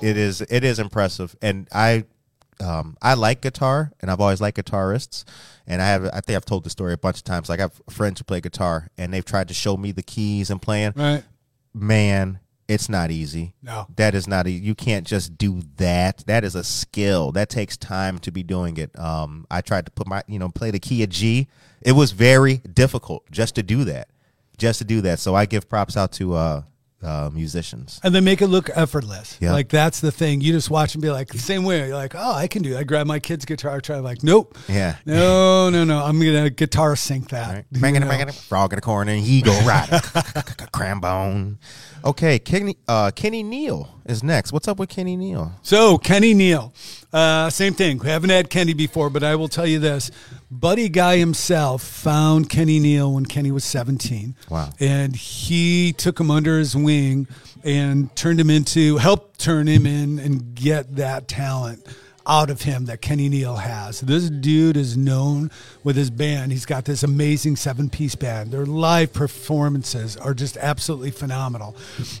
it 0.00 0.16
is 0.16 0.40
it 0.42 0.64
is 0.64 0.78
impressive 0.80 1.36
and 1.42 1.68
i 1.72 2.04
um 2.60 2.96
i 3.02 3.14
like 3.14 3.40
guitar 3.40 3.92
and 4.00 4.10
i've 4.10 4.20
always 4.20 4.40
liked 4.40 4.56
guitarists 4.58 5.22
and 5.66 5.80
i 5.80 5.86
have 5.86 6.04
i 6.06 6.20
think 6.20 6.36
i've 6.36 6.44
told 6.44 6.64
the 6.64 6.70
story 6.70 6.92
a 6.92 6.96
bunch 6.98 7.18
of 7.18 7.22
times 7.24 7.48
like 7.48 7.60
i 7.60 7.62
have 7.62 7.80
friends 7.88 8.18
who 8.18 8.24
play 8.24 8.40
guitar 8.40 8.88
and 8.98 9.12
they've 9.14 9.24
tried 9.24 9.46
to 9.48 9.54
show 9.54 9.76
me 9.76 9.92
the 9.92 10.02
keys 10.02 10.50
and 10.50 10.60
playing 10.60 10.92
Right? 10.96 11.22
man 11.72 12.40
it's 12.66 12.88
not 12.88 13.10
easy 13.12 13.54
No. 13.62 13.86
that 13.96 14.14
is 14.16 14.26
not 14.26 14.46
easy 14.48 14.64
you 14.64 14.74
can't 14.74 15.06
just 15.06 15.38
do 15.38 15.62
that 15.76 16.24
that 16.26 16.42
is 16.42 16.54
a 16.56 16.64
skill 16.64 17.30
that 17.32 17.48
takes 17.48 17.76
time 17.76 18.18
to 18.20 18.32
be 18.32 18.42
doing 18.42 18.76
it 18.78 18.98
um 18.98 19.46
i 19.52 19.60
tried 19.60 19.84
to 19.86 19.92
put 19.92 20.06
my 20.08 20.22
you 20.26 20.38
know 20.40 20.48
play 20.48 20.70
the 20.72 20.80
key 20.80 21.02
of 21.04 21.10
g 21.10 21.46
it 21.84 21.92
was 21.92 22.12
very 22.12 22.58
difficult 22.58 23.24
just 23.30 23.54
to 23.56 23.62
do 23.62 23.84
that 23.84 24.08
just 24.58 24.78
to 24.78 24.84
do 24.84 25.00
that 25.00 25.18
so 25.18 25.34
i 25.34 25.46
give 25.46 25.68
props 25.68 25.96
out 25.96 26.12
to 26.12 26.34
uh 26.34 26.62
uh 27.02 27.28
musicians 27.32 27.98
And 28.04 28.14
they 28.14 28.20
make 28.20 28.40
it 28.40 28.46
look 28.46 28.70
effortless. 28.76 29.36
Yeah. 29.40 29.50
Like 29.52 29.68
that's 29.68 29.98
the 30.00 30.12
thing. 30.12 30.40
You 30.40 30.52
just 30.52 30.70
watch 30.70 30.94
and 30.94 31.02
be 31.02 31.10
like 31.10 31.30
the 31.30 31.38
same 31.38 31.64
way. 31.64 31.88
You're 31.88 31.96
like, 31.96 32.14
oh, 32.14 32.32
I 32.32 32.46
can 32.46 32.62
do. 32.62 32.74
That. 32.74 32.78
I 32.78 32.84
grab 32.84 33.08
my 33.08 33.18
kid's 33.18 33.44
guitar, 33.44 33.80
try 33.80 33.98
like, 33.98 34.22
nope. 34.22 34.56
yeah 34.68 34.98
No, 35.04 35.68
no, 35.68 35.82
no. 35.82 35.98
I'm 36.04 36.20
gonna 36.20 36.48
guitar 36.48 36.94
sync 36.94 37.30
that. 37.30 37.52
Right. 37.54 37.64
You 37.72 37.80
Banging, 37.80 38.02
know? 38.02 38.08
banging, 38.08 38.28
frog 38.30 38.72
in 38.72 38.76
the 38.76 38.82
corner, 38.82 39.10
and 39.10 39.20
he 39.20 39.42
go 39.42 39.50
right. 39.66 39.88
Crambone. 40.72 41.56
Okay, 42.04 42.38
Kenny, 42.38 42.76
uh, 42.88 43.10
Kenny 43.14 43.42
Neal 43.42 43.88
is 44.04 44.22
next. 44.22 44.52
What's 44.52 44.66
up 44.66 44.78
with 44.78 44.88
Kenny 44.88 45.16
Neal? 45.16 45.52
So 45.62 45.98
Kenny 45.98 46.34
Neal, 46.34 46.72
uh, 47.12 47.48
same 47.50 47.74
thing. 47.74 47.98
We 47.98 48.08
haven't 48.08 48.30
had 48.30 48.50
Kenny 48.50 48.74
before, 48.74 49.08
but 49.08 49.22
I 49.22 49.36
will 49.36 49.48
tell 49.48 49.66
you 49.66 49.78
this: 49.78 50.10
Buddy 50.50 50.88
Guy 50.88 51.18
himself 51.18 51.82
found 51.82 52.50
Kenny 52.50 52.80
Neal 52.80 53.12
when 53.12 53.26
Kenny 53.26 53.52
was 53.52 53.64
17. 53.64 54.34
Wow. 54.50 54.70
And 54.80 55.14
he 55.14 55.92
took 55.92 56.18
him 56.18 56.30
under 56.30 56.58
his 56.58 56.74
wing 56.74 57.28
and 57.62 58.14
turned 58.16 58.40
him 58.40 58.50
into, 58.50 58.96
helped 58.96 59.38
turn 59.38 59.68
him 59.68 59.86
in 59.86 60.18
and 60.18 60.54
get 60.54 60.96
that 60.96 61.28
talent 61.28 61.86
out 62.26 62.50
of 62.50 62.62
him 62.62 62.86
that 62.86 63.00
Kenny 63.00 63.28
Neal 63.28 63.56
has. 63.56 64.00
This 64.00 64.30
dude 64.30 64.76
is 64.76 64.96
known 64.96 65.50
with 65.82 65.96
his 65.96 66.10
band. 66.10 66.52
He's 66.52 66.66
got 66.66 66.84
this 66.84 67.02
amazing 67.02 67.56
seven 67.56 67.90
piece 67.90 68.14
band. 68.14 68.50
Their 68.52 68.66
live 68.66 69.12
performances 69.12 70.16
are 70.16 70.34
just 70.34 70.56
absolutely 70.56 71.10
phenomenal. 71.10 71.76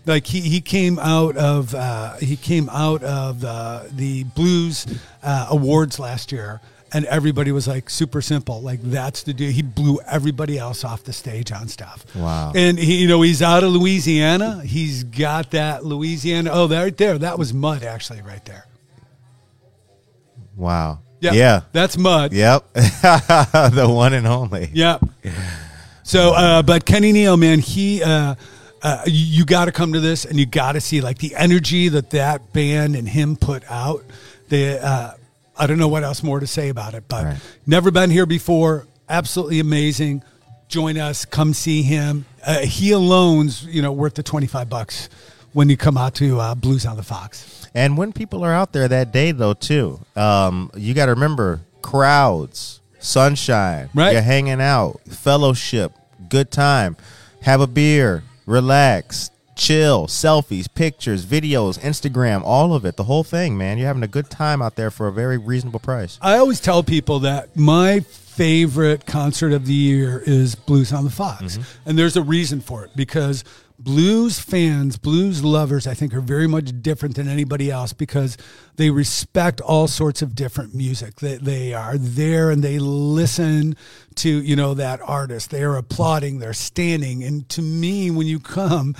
Like 0.06 0.26
he, 0.26 0.40
he 0.40 0.60
came 0.60 0.98
out 0.98 1.36
of 1.36 1.74
uh, 1.74 2.16
he 2.16 2.36
came 2.36 2.68
out 2.70 3.02
of 3.02 3.40
the 3.40 3.90
the 3.92 4.24
blues 4.24 4.86
uh, 5.22 5.46
awards 5.50 5.98
last 5.98 6.32
year. 6.32 6.60
And 6.94 7.06
everybody 7.06 7.52
was 7.52 7.66
like 7.66 7.88
super 7.88 8.20
simple, 8.20 8.60
like 8.60 8.82
that's 8.82 9.22
the 9.22 9.32
dude. 9.32 9.54
He 9.54 9.62
blew 9.62 9.98
everybody 10.06 10.58
else 10.58 10.84
off 10.84 11.04
the 11.04 11.14
stage 11.14 11.50
on 11.50 11.68
stuff. 11.68 12.04
Wow. 12.14 12.52
And 12.54 12.78
he, 12.78 12.96
you 12.96 13.08
know, 13.08 13.22
he's 13.22 13.40
out 13.40 13.64
of 13.64 13.72
Louisiana. 13.72 14.60
He's 14.62 15.02
got 15.02 15.52
that 15.52 15.86
Louisiana. 15.86 16.50
Oh, 16.52 16.68
right 16.68 16.94
there. 16.94 17.16
That 17.16 17.38
was 17.38 17.54
mud, 17.54 17.82
actually, 17.82 18.20
right 18.20 18.44
there. 18.44 18.66
Wow. 20.56 21.00
Yeah. 21.20 21.32
Yeah. 21.32 21.60
That's 21.72 21.96
mud. 21.96 22.32
Yep. 22.32 22.72
the 22.74 23.86
one 23.88 24.12
and 24.12 24.26
only. 24.26 24.70
Yep. 24.72 25.02
So, 26.02 26.32
uh, 26.34 26.62
but 26.62 26.84
Kenny 26.84 27.12
Neal, 27.12 27.36
man, 27.36 27.60
he, 27.60 28.02
uh, 28.02 28.34
uh, 28.82 29.02
you, 29.06 29.38
you 29.38 29.44
got 29.44 29.66
to 29.66 29.72
come 29.72 29.92
to 29.92 30.00
this 30.00 30.24
and 30.24 30.38
you 30.38 30.46
got 30.46 30.72
to 30.72 30.80
see 30.80 31.00
like 31.00 31.18
the 31.18 31.34
energy 31.36 31.88
that 31.88 32.10
that 32.10 32.52
band 32.52 32.96
and 32.96 33.08
him 33.08 33.36
put 33.36 33.62
out. 33.70 34.04
The, 34.48 34.84
uh, 34.84 35.14
I 35.56 35.66
don't 35.68 35.78
know 35.78 35.88
what 35.88 36.02
else 36.02 36.22
more 36.24 36.40
to 36.40 36.46
say 36.46 36.68
about 36.70 36.94
it, 36.94 37.04
but 37.08 37.24
Right. 37.24 37.36
never 37.66 37.90
been 37.92 38.10
here 38.10 38.26
before. 38.26 38.86
Absolutely 39.08 39.60
amazing. 39.60 40.22
Join 40.68 40.98
us. 40.98 41.24
Come 41.24 41.54
see 41.54 41.82
him. 41.82 42.24
Uh, 42.44 42.60
he 42.60 42.90
alone's, 42.90 43.64
you 43.64 43.80
know, 43.82 43.92
worth 43.92 44.14
the 44.14 44.22
25 44.24 44.68
bucks 44.68 45.08
when 45.52 45.68
you 45.68 45.76
come 45.76 45.96
out 45.96 46.14
to 46.16 46.40
uh, 46.40 46.54
Blues 46.56 46.84
on 46.86 46.96
the 46.96 47.02
Fox. 47.02 47.61
And 47.74 47.96
when 47.96 48.12
people 48.12 48.44
are 48.44 48.52
out 48.52 48.72
there 48.72 48.88
that 48.88 49.12
day, 49.12 49.32
though, 49.32 49.54
too, 49.54 50.00
um, 50.16 50.70
you 50.76 50.94
got 50.94 51.06
to 51.06 51.12
remember 51.12 51.60
crowds, 51.80 52.80
sunshine, 52.98 53.88
Right. 53.94 54.12
You're 54.12 54.22
hanging 54.22 54.60
out, 54.60 55.00
fellowship, 55.08 55.92
good 56.28 56.50
time, 56.50 56.96
have 57.42 57.60
a 57.60 57.66
beer, 57.66 58.24
relax, 58.46 59.30
chill, 59.56 60.06
selfies, 60.06 60.66
pictures, 60.72 61.24
videos, 61.26 61.78
Instagram, 61.80 62.42
all 62.44 62.74
of 62.74 62.84
it, 62.84 62.96
the 62.96 63.04
whole 63.04 63.24
thing, 63.24 63.56
man. 63.56 63.78
You're 63.78 63.86
having 63.86 64.02
a 64.02 64.08
good 64.08 64.30
time 64.30 64.62
out 64.62 64.76
there 64.76 64.90
for 64.90 65.08
a 65.08 65.12
very 65.12 65.38
reasonable 65.38 65.80
price. 65.80 66.18
I 66.22 66.38
always 66.38 66.60
tell 66.60 66.82
people 66.82 67.20
that 67.20 67.56
my 67.56 68.00
favorite 68.00 69.04
concert 69.06 69.52
of 69.52 69.66
the 69.66 69.74
year 69.74 70.22
is 70.24 70.54
Blues 70.54 70.92
on 70.92 71.04
the 71.04 71.10
Fox. 71.10 71.58
And 71.84 71.98
there's 71.98 72.16
a 72.16 72.22
reason 72.22 72.60
for 72.60 72.84
it 72.84 72.90
because 72.96 73.44
blues 73.82 74.38
fans, 74.38 74.96
blues 74.96 75.44
lovers, 75.44 75.86
I 75.86 75.94
think 75.94 76.14
are 76.14 76.20
very 76.20 76.46
much 76.46 76.82
different 76.82 77.16
than 77.16 77.28
anybody 77.28 77.70
else 77.70 77.92
because 77.92 78.36
they 78.76 78.90
respect 78.90 79.60
all 79.60 79.88
sorts 79.88 80.22
of 80.22 80.34
different 80.34 80.74
music. 80.74 81.16
They, 81.16 81.36
they 81.36 81.74
are 81.74 81.98
there 81.98 82.50
and 82.50 82.62
they 82.62 82.78
listen 82.78 83.76
to, 84.16 84.28
you 84.28 84.56
know, 84.56 84.74
that 84.74 85.00
artist. 85.02 85.50
They 85.50 85.62
are 85.62 85.76
applauding, 85.76 86.38
they're 86.38 86.52
standing. 86.52 87.24
And 87.24 87.48
to 87.50 87.62
me, 87.62 88.10
when 88.10 88.26
you 88.26 88.40
come, 88.40 88.94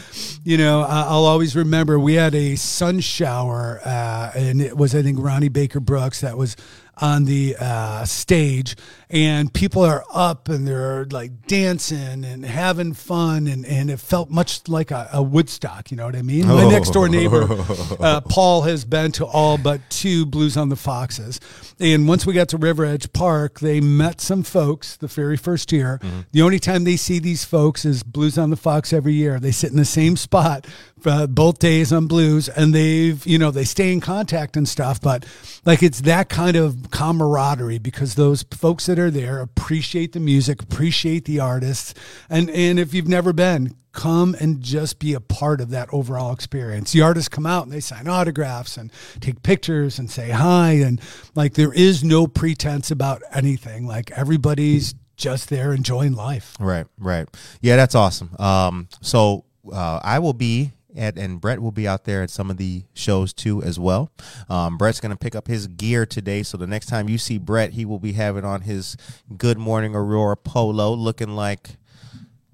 you 0.44 0.58
know, 0.58 0.82
I'll 0.82 1.24
always 1.24 1.54
remember 1.54 1.98
we 1.98 2.14
had 2.14 2.34
a 2.34 2.56
sun 2.56 3.00
shower 3.00 3.80
uh, 3.84 4.32
and 4.34 4.60
it 4.60 4.76
was, 4.76 4.94
I 4.94 5.02
think, 5.02 5.18
Ronnie 5.20 5.48
Baker 5.48 5.80
Brooks 5.80 6.20
that 6.20 6.36
was 6.36 6.56
on 6.98 7.24
the 7.24 7.56
uh, 7.58 8.04
stage, 8.04 8.76
and 9.12 9.52
people 9.52 9.82
are 9.82 10.02
up 10.12 10.48
and 10.48 10.66
they're 10.66 11.04
like 11.04 11.46
dancing 11.46 12.24
and 12.24 12.44
having 12.46 12.94
fun, 12.94 13.46
and, 13.46 13.66
and 13.66 13.90
it 13.90 14.00
felt 14.00 14.30
much 14.30 14.66
like 14.68 14.90
a, 14.90 15.10
a 15.12 15.22
Woodstock. 15.22 15.90
You 15.90 15.98
know 15.98 16.06
what 16.06 16.16
I 16.16 16.22
mean? 16.22 16.48
My 16.48 16.68
next 16.68 16.90
door 16.90 17.10
neighbor, 17.10 17.46
uh, 18.00 18.22
Paul, 18.22 18.62
has 18.62 18.86
been 18.86 19.12
to 19.12 19.26
all 19.26 19.58
but 19.58 19.82
two 19.90 20.24
Blues 20.24 20.56
on 20.56 20.70
the 20.70 20.76
Foxes, 20.76 21.40
and 21.78 22.08
once 22.08 22.24
we 22.24 22.32
got 22.32 22.48
to 22.48 22.56
River 22.56 22.86
Edge 22.86 23.12
Park, 23.12 23.60
they 23.60 23.82
met 23.82 24.22
some 24.22 24.42
folks 24.42 24.96
the 24.96 25.08
very 25.08 25.36
first 25.36 25.70
year. 25.72 26.00
The 26.32 26.40
only 26.40 26.58
time 26.58 26.84
they 26.84 26.96
see 26.96 27.18
these 27.18 27.44
folks 27.44 27.84
is 27.84 28.02
Blues 28.02 28.38
on 28.38 28.48
the 28.48 28.56
Fox 28.56 28.94
every 28.94 29.12
year. 29.12 29.38
They 29.38 29.52
sit 29.52 29.70
in 29.70 29.76
the 29.76 29.84
same 29.84 30.16
spot 30.16 30.66
uh, 31.06 31.26
both 31.26 31.58
days 31.58 31.92
on 31.92 32.06
blues 32.06 32.48
and 32.48 32.74
they've 32.74 33.24
you 33.26 33.38
know 33.38 33.50
they 33.50 33.64
stay 33.64 33.92
in 33.92 34.00
contact 34.00 34.56
and 34.56 34.68
stuff 34.68 35.00
but 35.00 35.24
like 35.64 35.82
it's 35.82 36.02
that 36.02 36.28
kind 36.28 36.56
of 36.56 36.90
camaraderie 36.90 37.78
because 37.78 38.14
those 38.14 38.42
folks 38.44 38.86
that 38.86 38.98
are 38.98 39.01
there 39.10 39.40
appreciate 39.40 40.12
the 40.12 40.20
music 40.20 40.62
appreciate 40.62 41.24
the 41.24 41.40
artists. 41.40 41.94
And 42.28 42.50
and 42.50 42.78
if 42.78 42.94
you've 42.94 43.08
never 43.08 43.32
been 43.32 43.74
come 43.92 44.34
and 44.40 44.62
just 44.62 44.98
be 44.98 45.14
a 45.14 45.20
part 45.20 45.60
of 45.60 45.70
that 45.70 45.88
overall 45.92 46.32
experience. 46.32 46.92
The 46.92 47.02
artists 47.02 47.28
come 47.28 47.46
out 47.46 47.64
and 47.64 47.72
they 47.72 47.80
sign 47.80 48.08
autographs 48.08 48.76
and 48.76 48.90
take 49.20 49.42
pictures 49.42 49.98
and 49.98 50.10
say 50.10 50.30
hi. 50.30 50.72
And 50.72 51.00
like 51.34 51.54
there 51.54 51.72
is 51.72 52.02
no 52.02 52.26
pretense 52.26 52.90
about 52.90 53.22
anything. 53.32 53.86
Like 53.86 54.10
everybody's 54.12 54.94
just 55.16 55.50
there 55.50 55.72
enjoying 55.72 56.14
life. 56.14 56.54
Right, 56.58 56.86
right. 56.98 57.28
Yeah, 57.60 57.76
that's 57.76 57.94
awesome. 57.94 58.34
Um, 58.38 58.88
so 59.02 59.44
uh, 59.70 60.00
I 60.02 60.18
will 60.18 60.32
be 60.32 60.72
at, 60.96 61.18
and 61.18 61.40
Brett 61.40 61.60
will 61.60 61.72
be 61.72 61.86
out 61.88 62.04
there 62.04 62.22
at 62.22 62.30
some 62.30 62.50
of 62.50 62.56
the 62.56 62.84
shows 62.94 63.32
too 63.32 63.62
as 63.62 63.78
well. 63.78 64.10
Um, 64.48 64.76
Brett's 64.78 65.00
going 65.00 65.10
to 65.10 65.18
pick 65.18 65.34
up 65.34 65.46
his 65.46 65.66
gear 65.66 66.06
today, 66.06 66.42
so 66.42 66.56
the 66.56 66.66
next 66.66 66.86
time 66.86 67.08
you 67.08 67.18
see 67.18 67.38
Brett, 67.38 67.72
he 67.72 67.84
will 67.84 67.98
be 67.98 68.12
having 68.12 68.44
on 68.44 68.62
his 68.62 68.96
Good 69.36 69.58
Morning 69.58 69.94
Aurora 69.94 70.36
polo, 70.36 70.92
looking 70.94 71.34
like 71.34 71.76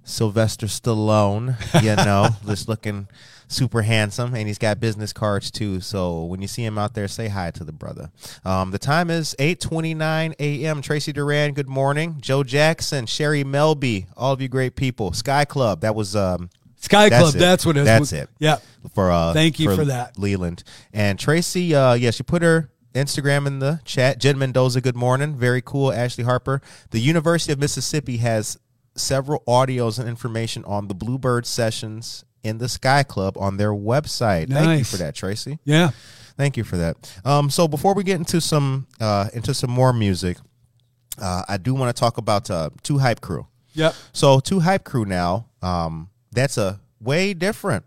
Sylvester 0.04 0.66
Stallone. 0.66 1.56
You 1.82 1.96
know, 1.96 2.30
just 2.46 2.68
looking 2.68 3.08
super 3.48 3.82
handsome, 3.82 4.34
and 4.34 4.46
he's 4.46 4.58
got 4.58 4.78
business 4.80 5.12
cards 5.12 5.50
too. 5.50 5.80
So 5.80 6.24
when 6.24 6.40
you 6.40 6.48
see 6.48 6.64
him 6.64 6.78
out 6.78 6.94
there, 6.94 7.08
say 7.08 7.28
hi 7.28 7.50
to 7.52 7.64
the 7.64 7.72
brother. 7.72 8.10
Um, 8.44 8.70
the 8.70 8.78
time 8.78 9.10
is 9.10 9.34
eight 9.38 9.60
twenty 9.60 9.94
nine 9.94 10.34
a.m. 10.38 10.82
Tracy 10.82 11.12
Duran, 11.12 11.54
good 11.54 11.68
morning. 11.68 12.18
Joe 12.20 12.42
Jackson, 12.42 13.06
Sherry 13.06 13.44
Melby, 13.44 14.06
all 14.16 14.32
of 14.32 14.40
you 14.40 14.48
great 14.48 14.76
people. 14.76 15.12
Sky 15.12 15.44
Club, 15.44 15.80
that 15.80 15.94
was 15.94 16.14
um, 16.14 16.50
sky 16.78 17.08
That's 17.08 17.22
club 17.22 17.34
it. 17.36 17.38
that's 17.38 17.66
what 17.66 17.76
it 17.76 17.80
is. 17.80 17.86
That's 17.86 18.12
it. 18.12 18.30
yeah. 18.38 18.58
For 18.94 19.10
uh 19.10 19.32
Thank 19.32 19.58
you 19.60 19.74
for 19.74 19.84
that. 19.86 20.18
Leland. 20.18 20.64
And 20.92 21.18
Tracy 21.18 21.74
uh 21.74 21.94
yeah 21.94 22.10
she 22.10 22.22
put 22.22 22.42
her 22.42 22.70
Instagram 22.94 23.46
in 23.46 23.58
the 23.58 23.80
chat. 23.84 24.18
Jen 24.18 24.38
Mendoza 24.38 24.80
good 24.80 24.96
morning. 24.96 25.34
Very 25.36 25.62
cool 25.62 25.92
Ashley 25.92 26.24
Harper. 26.24 26.60
The 26.90 27.00
University 27.00 27.52
of 27.52 27.58
Mississippi 27.58 28.18
has 28.18 28.58
several 28.96 29.42
audios 29.46 29.98
and 29.98 30.08
information 30.08 30.64
on 30.64 30.88
the 30.88 30.94
Bluebird 30.94 31.46
sessions 31.46 32.24
in 32.42 32.58
the 32.58 32.68
Sky 32.68 33.02
Club 33.02 33.36
on 33.36 33.56
their 33.56 33.72
website. 33.72 34.48
Thank 34.50 34.78
you 34.78 34.84
for 34.84 34.96
that 34.98 35.14
Tracy. 35.14 35.58
Yeah. 35.64 35.90
Thank 36.36 36.56
you 36.56 36.62
for 36.64 36.76
that. 36.76 36.96
Um, 37.24 37.50
so 37.50 37.66
before 37.66 37.94
we 37.94 38.04
get 38.04 38.16
into 38.16 38.40
some 38.40 38.86
uh, 39.00 39.28
into 39.32 39.52
some 39.54 39.70
more 39.70 39.92
music, 39.92 40.36
uh, 41.20 41.42
I 41.48 41.56
do 41.56 41.74
want 41.74 41.94
to 41.94 41.98
talk 41.98 42.16
about 42.16 42.48
uh, 42.50 42.70
Two 42.84 42.98
Hype 42.98 43.20
Crew. 43.20 43.46
yep. 43.72 43.94
So 44.12 44.38
Two 44.38 44.60
Hype 44.60 44.84
Crew 44.84 45.04
now, 45.04 45.46
um, 45.62 46.08
that's 46.32 46.58
a 46.58 46.80
way 47.00 47.34
different 47.34 47.84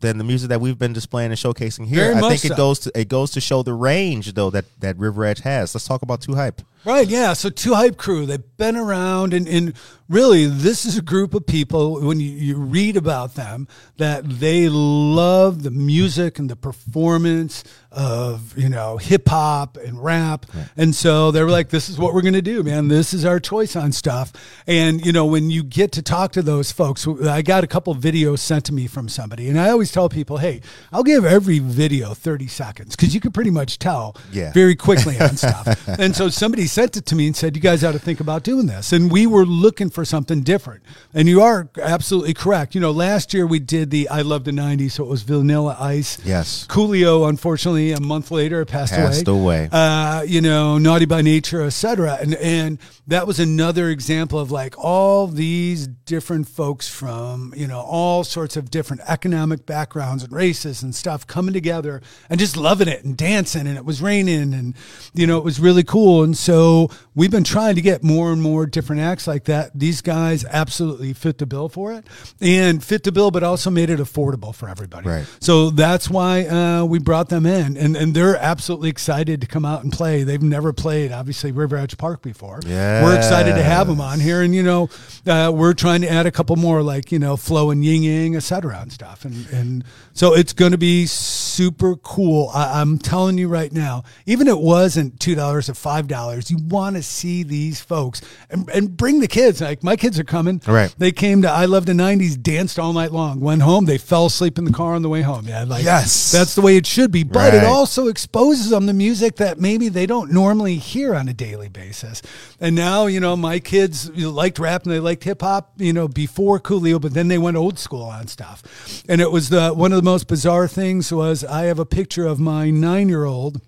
than 0.00 0.18
the 0.18 0.24
music 0.24 0.48
that 0.50 0.60
we've 0.60 0.78
been 0.78 0.92
displaying 0.92 1.30
and 1.30 1.38
showcasing 1.38 1.86
here. 1.86 2.12
Very 2.12 2.16
I 2.16 2.28
think 2.28 2.44
it 2.44 2.56
goes 2.56 2.80
to 2.80 2.92
it 2.98 3.08
goes 3.08 3.30
to 3.32 3.40
show 3.40 3.62
the 3.62 3.74
range 3.74 4.34
though 4.34 4.50
that 4.50 4.64
that 4.80 4.96
River 4.98 5.24
Edge 5.24 5.40
has. 5.40 5.74
Let's 5.74 5.86
talk 5.86 6.02
about 6.02 6.20
Two 6.20 6.34
Hype. 6.34 6.62
Right, 6.86 7.08
yeah. 7.08 7.32
So 7.32 7.50
Two 7.50 7.74
Hype 7.74 7.96
Crew, 7.96 8.26
they've 8.26 8.56
been 8.56 8.76
around 8.76 9.34
and, 9.34 9.48
and 9.48 9.74
really 10.08 10.46
this 10.46 10.84
is 10.84 10.96
a 10.96 11.02
group 11.02 11.34
of 11.34 11.44
people 11.44 12.00
when 12.00 12.20
you, 12.20 12.30
you 12.30 12.56
read 12.56 12.96
about 12.96 13.34
them 13.34 13.66
that 13.96 14.22
they 14.38 14.68
love 14.68 15.64
the 15.64 15.72
music 15.72 16.38
and 16.38 16.48
the 16.48 16.54
performance 16.54 17.64
of, 17.90 18.56
you 18.56 18.68
know, 18.68 18.98
hip 18.98 19.28
hop 19.28 19.76
and 19.78 20.02
rap. 20.02 20.46
And 20.76 20.94
so 20.94 21.32
they 21.32 21.42
were 21.42 21.50
like, 21.50 21.70
This 21.70 21.88
is 21.88 21.98
what 21.98 22.14
we're 22.14 22.22
gonna 22.22 22.40
do, 22.40 22.62
man. 22.62 22.86
This 22.88 23.12
is 23.12 23.24
our 23.24 23.40
choice 23.40 23.74
on 23.74 23.90
stuff. 23.90 24.32
And, 24.68 25.04
you 25.04 25.12
know, 25.12 25.24
when 25.26 25.50
you 25.50 25.64
get 25.64 25.90
to 25.92 26.02
talk 26.02 26.30
to 26.32 26.42
those 26.42 26.70
folks, 26.70 27.06
I 27.08 27.42
got 27.42 27.64
a 27.64 27.66
couple 27.66 27.94
videos 27.96 28.38
sent 28.38 28.64
to 28.66 28.72
me 28.72 28.86
from 28.86 29.08
somebody, 29.08 29.48
and 29.48 29.58
I 29.58 29.70
always 29.70 29.90
tell 29.90 30.08
people, 30.08 30.36
Hey, 30.36 30.60
I'll 30.92 31.02
give 31.02 31.24
every 31.24 31.58
video 31.58 32.14
30 32.14 32.46
seconds 32.46 32.94
because 32.94 33.12
you 33.12 33.20
can 33.20 33.32
pretty 33.32 33.50
much 33.50 33.78
tell 33.80 34.14
Yeah. 34.30 34.52
very 34.52 34.76
quickly 34.76 35.18
on 35.20 35.36
stuff. 35.36 35.88
and 35.88 36.14
so 36.14 36.28
somebody 36.28 36.66
sent 36.76 36.94
it 36.94 37.06
to 37.06 37.16
me 37.16 37.26
and 37.26 37.34
said, 37.34 37.56
"You 37.56 37.62
guys 37.62 37.82
ought 37.82 37.92
to 37.92 37.98
think 37.98 38.20
about 38.20 38.42
doing 38.42 38.66
this." 38.66 38.92
And 38.92 39.10
we 39.10 39.26
were 39.26 39.46
looking 39.46 39.88
for 39.88 40.04
something 40.04 40.42
different. 40.42 40.82
And 41.14 41.26
you 41.26 41.40
are 41.40 41.70
absolutely 41.80 42.34
correct. 42.34 42.74
You 42.74 42.82
know, 42.82 42.90
last 42.90 43.32
year 43.32 43.46
we 43.46 43.60
did 43.60 43.90
the 43.90 44.10
"I 44.10 44.20
Love 44.20 44.44
the 44.44 44.50
'90s," 44.50 44.92
so 44.92 45.04
it 45.04 45.08
was 45.08 45.22
Vanilla 45.22 45.74
Ice. 45.80 46.18
Yes. 46.22 46.66
Coolio, 46.68 47.26
unfortunately, 47.30 47.92
a 47.92 48.00
month 48.00 48.30
later 48.30 48.62
passed, 48.66 48.92
away. 48.92 49.06
Passed 49.06 49.26
away. 49.26 49.70
Uh, 49.72 50.20
you 50.26 50.42
know, 50.42 50.76
Naughty 50.76 51.06
by 51.06 51.22
Nature, 51.22 51.62
etc. 51.62 52.18
And 52.20 52.34
and 52.34 52.78
that 53.06 53.26
was 53.26 53.40
another 53.40 53.88
example 53.88 54.38
of 54.38 54.50
like 54.50 54.74
all 54.76 55.28
these 55.28 55.86
different 55.86 56.46
folks 56.46 56.88
from 56.88 57.54
you 57.56 57.66
know 57.66 57.80
all 57.80 58.22
sorts 58.22 58.54
of 58.54 58.70
different 58.70 59.00
economic 59.08 59.64
backgrounds 59.64 60.24
and 60.24 60.30
races 60.30 60.82
and 60.82 60.94
stuff 60.94 61.26
coming 61.26 61.54
together 61.54 62.02
and 62.28 62.38
just 62.38 62.54
loving 62.54 62.88
it 62.88 63.02
and 63.02 63.16
dancing. 63.16 63.66
And 63.66 63.78
it 63.78 63.86
was 63.86 64.02
raining, 64.02 64.52
and 64.52 64.74
you 65.14 65.26
know 65.26 65.38
it 65.38 65.44
was 65.44 65.58
really 65.58 65.82
cool. 65.82 66.22
And 66.22 66.36
so 66.36 66.65
so 66.66 66.90
we've 67.14 67.30
been 67.30 67.44
trying 67.44 67.76
to 67.76 67.80
get 67.80 68.02
more 68.02 68.32
and 68.32 68.42
more 68.42 68.66
different 68.66 69.00
acts 69.02 69.26
like 69.26 69.44
that. 69.44 69.70
These 69.78 70.00
guys 70.00 70.44
absolutely 70.44 71.12
fit 71.12 71.38
the 71.38 71.46
bill 71.46 71.68
for 71.68 71.92
it 71.92 72.04
and 72.40 72.82
fit 72.82 73.04
the 73.04 73.12
bill, 73.12 73.30
but 73.30 73.44
also 73.44 73.70
made 73.70 73.88
it 73.88 74.00
affordable 74.00 74.52
for 74.52 74.68
everybody. 74.68 75.08
Right. 75.08 75.26
So 75.40 75.70
that's 75.70 76.10
why 76.10 76.46
uh, 76.46 76.84
we 76.84 76.98
brought 76.98 77.28
them 77.28 77.46
in. 77.46 77.76
And, 77.76 77.96
and 77.96 78.14
they're 78.14 78.36
absolutely 78.36 78.88
excited 78.88 79.40
to 79.42 79.46
come 79.46 79.64
out 79.64 79.84
and 79.84 79.92
play. 79.92 80.24
They've 80.24 80.42
never 80.42 80.72
played, 80.72 81.12
obviously, 81.12 81.52
River 81.52 81.76
Edge 81.76 81.96
Park 81.96 82.22
before. 82.22 82.60
Yeah. 82.66 83.04
We're 83.04 83.16
excited 83.16 83.54
to 83.54 83.62
have 83.62 83.86
them 83.86 84.00
on 84.00 84.18
here. 84.18 84.42
And, 84.42 84.52
you 84.54 84.64
know, 84.64 84.90
uh, 85.26 85.52
we're 85.54 85.74
trying 85.74 86.00
to 86.00 86.10
add 86.10 86.26
a 86.26 86.32
couple 86.32 86.56
more, 86.56 86.82
like, 86.82 87.12
you 87.12 87.20
know, 87.20 87.36
Flo 87.36 87.70
and 87.70 87.84
Ying 87.84 88.02
Ying, 88.02 88.34
et 88.34 88.42
cetera, 88.42 88.80
and 88.80 88.92
stuff. 88.92 89.24
And, 89.24 89.46
and 89.52 89.84
so 90.12 90.34
it's 90.34 90.52
going 90.52 90.72
to 90.72 90.78
be 90.78 91.06
super 91.06 91.94
cool. 91.96 92.50
I, 92.52 92.80
I'm 92.80 92.98
telling 92.98 93.38
you 93.38 93.48
right 93.48 93.72
now, 93.72 94.02
even 94.26 94.48
it 94.48 94.58
wasn't 94.58 95.18
$2 95.20 95.36
or 95.36 95.60
$5 95.60 96.45
you 96.50 96.58
want 96.58 96.96
to 96.96 97.02
see 97.02 97.42
these 97.42 97.80
folks 97.80 98.20
and, 98.50 98.68
and 98.70 98.96
bring 98.96 99.20
the 99.20 99.28
kids. 99.28 99.60
Like 99.60 99.82
my 99.82 99.96
kids 99.96 100.18
are 100.18 100.24
coming. 100.24 100.60
Right. 100.66 100.94
They 100.98 101.12
came 101.12 101.42
to 101.42 101.50
I 101.50 101.66
Love 101.66 101.86
the 101.86 101.92
90s, 101.92 102.40
danced 102.40 102.78
all 102.78 102.92
night 102.92 103.12
long, 103.12 103.40
went 103.40 103.62
home. 103.62 103.86
They 103.86 103.98
fell 103.98 104.26
asleep 104.26 104.58
in 104.58 104.64
the 104.64 104.72
car 104.72 104.94
on 104.94 105.02
the 105.02 105.08
way 105.08 105.22
home. 105.22 105.46
Yeah. 105.46 105.64
Like, 105.64 105.84
yes. 105.84 106.32
That's 106.32 106.54
the 106.54 106.62
way 106.62 106.76
it 106.76 106.86
should 106.86 107.10
be. 107.10 107.24
But 107.24 107.52
right. 107.52 107.54
it 107.54 107.64
also 107.64 108.08
exposes 108.08 108.70
them 108.70 108.86
to 108.86 108.92
music 108.92 109.36
that 109.36 109.58
maybe 109.58 109.88
they 109.88 110.06
don't 110.06 110.32
normally 110.32 110.76
hear 110.76 111.14
on 111.14 111.28
a 111.28 111.34
daily 111.34 111.68
basis. 111.68 112.22
And 112.60 112.74
now, 112.74 113.06
you 113.06 113.20
know, 113.20 113.36
my 113.36 113.58
kids 113.58 114.10
liked 114.16 114.58
rap 114.58 114.84
and 114.84 114.92
they 114.92 115.00
liked 115.00 115.24
hip 115.24 115.42
hop, 115.42 115.72
you 115.76 115.92
know, 115.92 116.08
before 116.08 116.60
Coolio, 116.60 117.00
but 117.00 117.14
then 117.14 117.28
they 117.28 117.38
went 117.38 117.56
old 117.56 117.78
school 117.78 118.04
on 118.04 118.28
stuff. 118.28 118.62
And 119.08 119.20
it 119.20 119.30
was 119.30 119.48
the 119.48 119.70
one 119.70 119.92
of 119.92 119.96
the 119.96 120.02
most 120.02 120.28
bizarre 120.28 120.68
things 120.68 121.12
was 121.12 121.44
I 121.44 121.64
have 121.64 121.78
a 121.78 121.86
picture 121.86 122.26
of 122.26 122.38
my 122.38 122.70
nine 122.70 123.08
year 123.08 123.24
old 123.24 123.60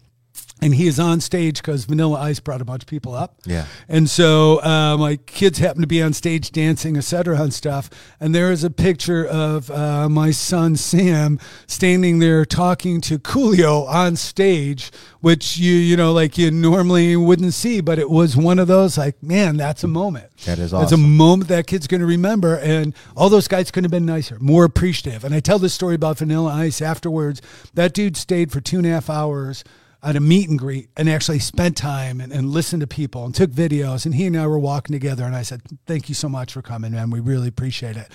and 0.60 0.74
he 0.74 0.88
is 0.88 0.98
on 0.98 1.20
stage 1.20 1.58
because 1.62 1.84
Vanilla 1.84 2.20
Ice 2.20 2.40
brought 2.40 2.60
a 2.60 2.64
bunch 2.64 2.82
of 2.82 2.88
people 2.88 3.14
up. 3.14 3.36
Yeah. 3.46 3.66
And 3.88 4.10
so 4.10 4.60
uh, 4.62 4.96
my 4.96 5.16
kids 5.16 5.58
happen 5.58 5.82
to 5.82 5.86
be 5.86 6.02
on 6.02 6.12
stage 6.12 6.50
dancing, 6.50 6.96
et 6.96 7.04
cetera, 7.04 7.40
and 7.40 7.54
stuff. 7.54 7.88
And 8.18 8.34
there 8.34 8.50
is 8.50 8.64
a 8.64 8.70
picture 8.70 9.24
of 9.24 9.70
uh, 9.70 10.08
my 10.08 10.32
son 10.32 10.74
Sam 10.74 11.38
standing 11.68 12.18
there 12.18 12.44
talking 12.44 13.00
to 13.02 13.18
Coolio 13.18 13.86
on 13.86 14.16
stage, 14.16 14.90
which 15.20 15.58
you 15.58 15.74
you 15.74 15.96
know 15.96 16.12
like 16.12 16.36
you 16.36 16.50
normally 16.50 17.14
wouldn't 17.14 17.54
see, 17.54 17.80
but 17.80 17.98
it 17.98 18.10
was 18.10 18.36
one 18.36 18.58
of 18.58 18.66
those 18.66 18.98
like, 18.98 19.22
man, 19.22 19.56
that's 19.56 19.84
a 19.84 19.88
moment. 19.88 20.36
That 20.44 20.58
is 20.58 20.74
awesome. 20.74 20.82
It's 20.82 20.92
a 20.92 20.96
moment 20.96 21.48
that 21.48 21.66
kid's 21.66 21.86
going 21.86 22.00
to 22.00 22.06
remember, 22.06 22.56
and 22.56 22.94
all 23.16 23.28
those 23.28 23.48
guys 23.48 23.70
couldn't 23.70 23.84
have 23.84 23.90
been 23.92 24.06
nicer, 24.06 24.38
more 24.40 24.64
appreciative. 24.64 25.24
And 25.24 25.34
I 25.34 25.40
tell 25.40 25.58
this 25.58 25.74
story 25.74 25.94
about 25.94 26.18
Vanilla 26.18 26.52
Ice 26.52 26.82
afterwards. 26.82 27.40
That 27.74 27.94
dude 27.94 28.16
stayed 28.16 28.50
for 28.50 28.60
two 28.60 28.78
and 28.78 28.86
a 28.86 28.90
half 28.90 29.08
hours 29.08 29.62
at 30.02 30.16
a 30.16 30.20
meet 30.20 30.48
and 30.48 30.58
greet 30.58 30.88
and 30.96 31.08
actually 31.08 31.38
spent 31.40 31.76
time 31.76 32.20
and, 32.20 32.32
and 32.32 32.50
listened 32.50 32.80
to 32.80 32.86
people 32.86 33.24
and 33.24 33.34
took 33.34 33.50
videos. 33.50 34.06
And 34.06 34.14
he 34.14 34.26
and 34.26 34.36
I 34.36 34.46
were 34.46 34.58
walking 34.58 34.92
together, 34.92 35.24
and 35.24 35.34
I 35.34 35.42
said, 35.42 35.62
"Thank 35.86 36.08
you 36.08 36.14
so 36.14 36.28
much 36.28 36.52
for 36.52 36.62
coming, 36.62 36.92
man. 36.92 37.10
We 37.10 37.20
really 37.20 37.48
appreciate 37.48 37.96
it." 37.96 38.08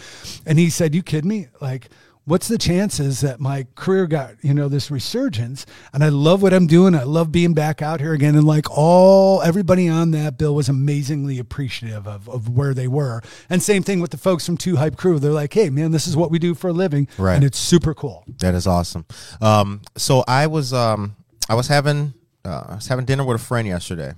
And 0.46 0.58
he 0.58 0.70
said, 0.70 0.96
"You 0.96 1.04
kidding 1.04 1.30
me? 1.30 1.48
Like." 1.62 1.90
What's 2.26 2.48
the 2.48 2.58
chances 2.58 3.20
that 3.20 3.42
my 3.42 3.68
career 3.76 4.08
got, 4.08 4.36
you 4.42 4.54
know, 4.54 4.70
this 4.70 4.90
resurgence 4.90 5.66
and 5.92 6.06
I 6.06 6.08
love 6.08 6.42
what 6.42 6.54
I'm 6.54 6.68
doing. 6.68 6.96
I 6.96 7.04
love 7.04 7.34
being 7.34 7.54
back 7.54 7.82
out 7.82 8.00
here 8.00 8.14
again. 8.14 8.36
And 8.36 8.48
like 8.48 8.66
all 8.72 9.42
everybody 9.42 9.90
on 9.90 10.12
that 10.12 10.38
bill 10.38 10.56
was 10.56 10.70
amazingly 10.70 11.38
appreciative 11.38 12.08
of, 12.08 12.30
of 12.30 12.48
where 12.48 12.74
they 12.74 12.88
were. 12.88 13.22
And 13.50 13.62
same 13.62 13.84
thing 13.84 14.00
with 14.00 14.12
the 14.12 14.18
folks 14.18 14.46
from 14.46 14.56
Two 14.56 14.78
Hype 14.78 14.96
Crew. 14.96 15.20
They're 15.20 15.32
like, 15.34 15.54
hey 15.54 15.70
man, 15.70 15.92
this 15.92 16.08
is 16.08 16.16
what 16.16 16.32
we 16.32 16.40
do 16.40 16.56
for 16.56 16.70
a 16.70 16.74
living. 16.74 17.10
Right. 17.18 17.36
And 17.36 17.44
it's 17.44 17.60
super 17.60 17.94
cool. 17.94 18.24
That 18.38 18.56
is 18.56 18.68
awesome. 18.68 19.06
Um, 19.42 19.82
so 19.98 20.24
I 20.26 20.48
was 20.48 20.72
um, 20.72 21.18
I 21.50 21.56
was 21.56 21.68
having 21.68 22.14
uh, 22.46 22.64
I 22.70 22.76
was 22.76 22.88
having 22.88 23.06
dinner 23.06 23.24
with 23.24 23.40
a 23.40 23.44
friend 23.44 23.68
yesterday, 23.68 24.14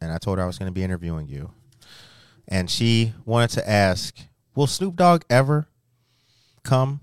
and 0.00 0.12
I 0.12 0.18
told 0.18 0.38
her 0.38 0.44
I 0.44 0.46
was 0.46 0.58
going 0.58 0.70
to 0.70 0.74
be 0.74 0.82
interviewing 0.84 1.28
you, 1.28 1.50
and 2.48 2.70
she 2.70 3.12
wanted 3.24 3.50
to 3.50 3.68
ask, 3.68 4.16
"Will 4.54 4.66
Snoop 4.66 4.96
Dogg 4.96 5.22
ever 5.30 5.68
come 6.62 7.00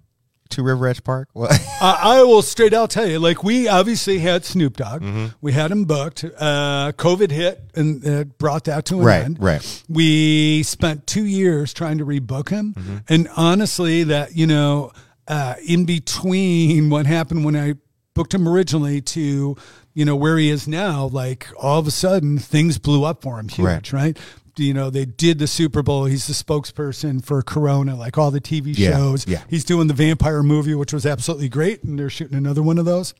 to 0.50 0.64
River 0.64 0.88
Edge 0.88 1.04
Park?" 1.04 1.30
Well, 1.34 1.50
I, 1.82 2.20
I 2.20 2.24
will 2.24 2.42
straight 2.42 2.74
out 2.74 2.90
tell 2.92 3.08
you, 3.08 3.20
like 3.20 3.44
we 3.44 3.68
obviously 3.68 4.20
had 4.20 4.46
Snoop 4.46 4.78
Dogg, 4.78 5.04
we 5.42 5.52
had 5.54 5.72
him 5.72 5.86
booked. 5.86 6.24
Uh, 6.24 6.92
COVID 6.96 7.32
hit 7.32 7.62
and 7.76 8.04
it 8.06 8.38
brought 8.38 8.66
that 8.66 8.86
to 8.86 9.00
an 9.00 9.06
right, 9.06 9.24
end. 9.24 9.42
right. 9.42 9.84
We 9.90 10.64
spent 10.64 11.08
two 11.08 11.26
years 11.26 11.74
trying 11.74 11.98
to 12.00 12.06
rebook 12.06 12.50
him, 12.50 13.04
and 13.10 13.30
honestly, 13.36 14.04
that 14.06 14.36
you 14.36 14.48
know, 14.48 14.92
uh, 15.28 15.56
in 15.66 15.86
between 15.86 16.90
what 16.90 17.06
happened 17.06 17.44
when 17.46 17.56
I 17.56 17.76
booked 18.14 18.34
him 18.34 18.48
originally 18.48 19.02
to 19.02 19.56
you 19.94 20.06
know 20.06 20.16
where 20.16 20.38
he 20.38 20.50
is 20.50 20.68
now, 20.68 21.06
like 21.06 21.48
all 21.60 21.80
of 21.80 21.88
a 21.88 21.92
sudden 21.92 22.38
things 22.40 22.78
blew 22.78 23.04
up 23.04 23.22
for 23.22 23.40
him 23.40 23.48
huge, 23.50 23.66
Right. 23.66 23.94
right? 23.94 24.18
You 24.56 24.74
know, 24.74 24.92
they 24.92 25.06
did 25.06 25.40
the 25.40 25.48
Super 25.48 25.82
Bowl. 25.82 26.06
He's 26.06 26.28
the 26.28 26.34
spokesperson 26.34 27.24
for 27.26 27.42
Corona, 27.42 27.96
like 27.96 28.20
all 28.20 28.30
the 28.30 28.40
TV 28.42 28.74
Yeah, 28.78 28.92
shows. 28.92 29.28
yeah. 29.28 29.42
He's 29.50 29.64
doing 29.64 29.88
the 29.88 29.96
vampire 29.96 30.44
movie, 30.44 30.76
which 30.76 30.94
was 30.94 31.08
absolutely 31.08 31.50
great, 31.50 31.84
and 31.84 31.98
they're 31.98 32.10
shooting 32.12 32.38
another 32.38 32.62
one 32.62 32.78
of 32.78 32.86
those. 32.86 33.16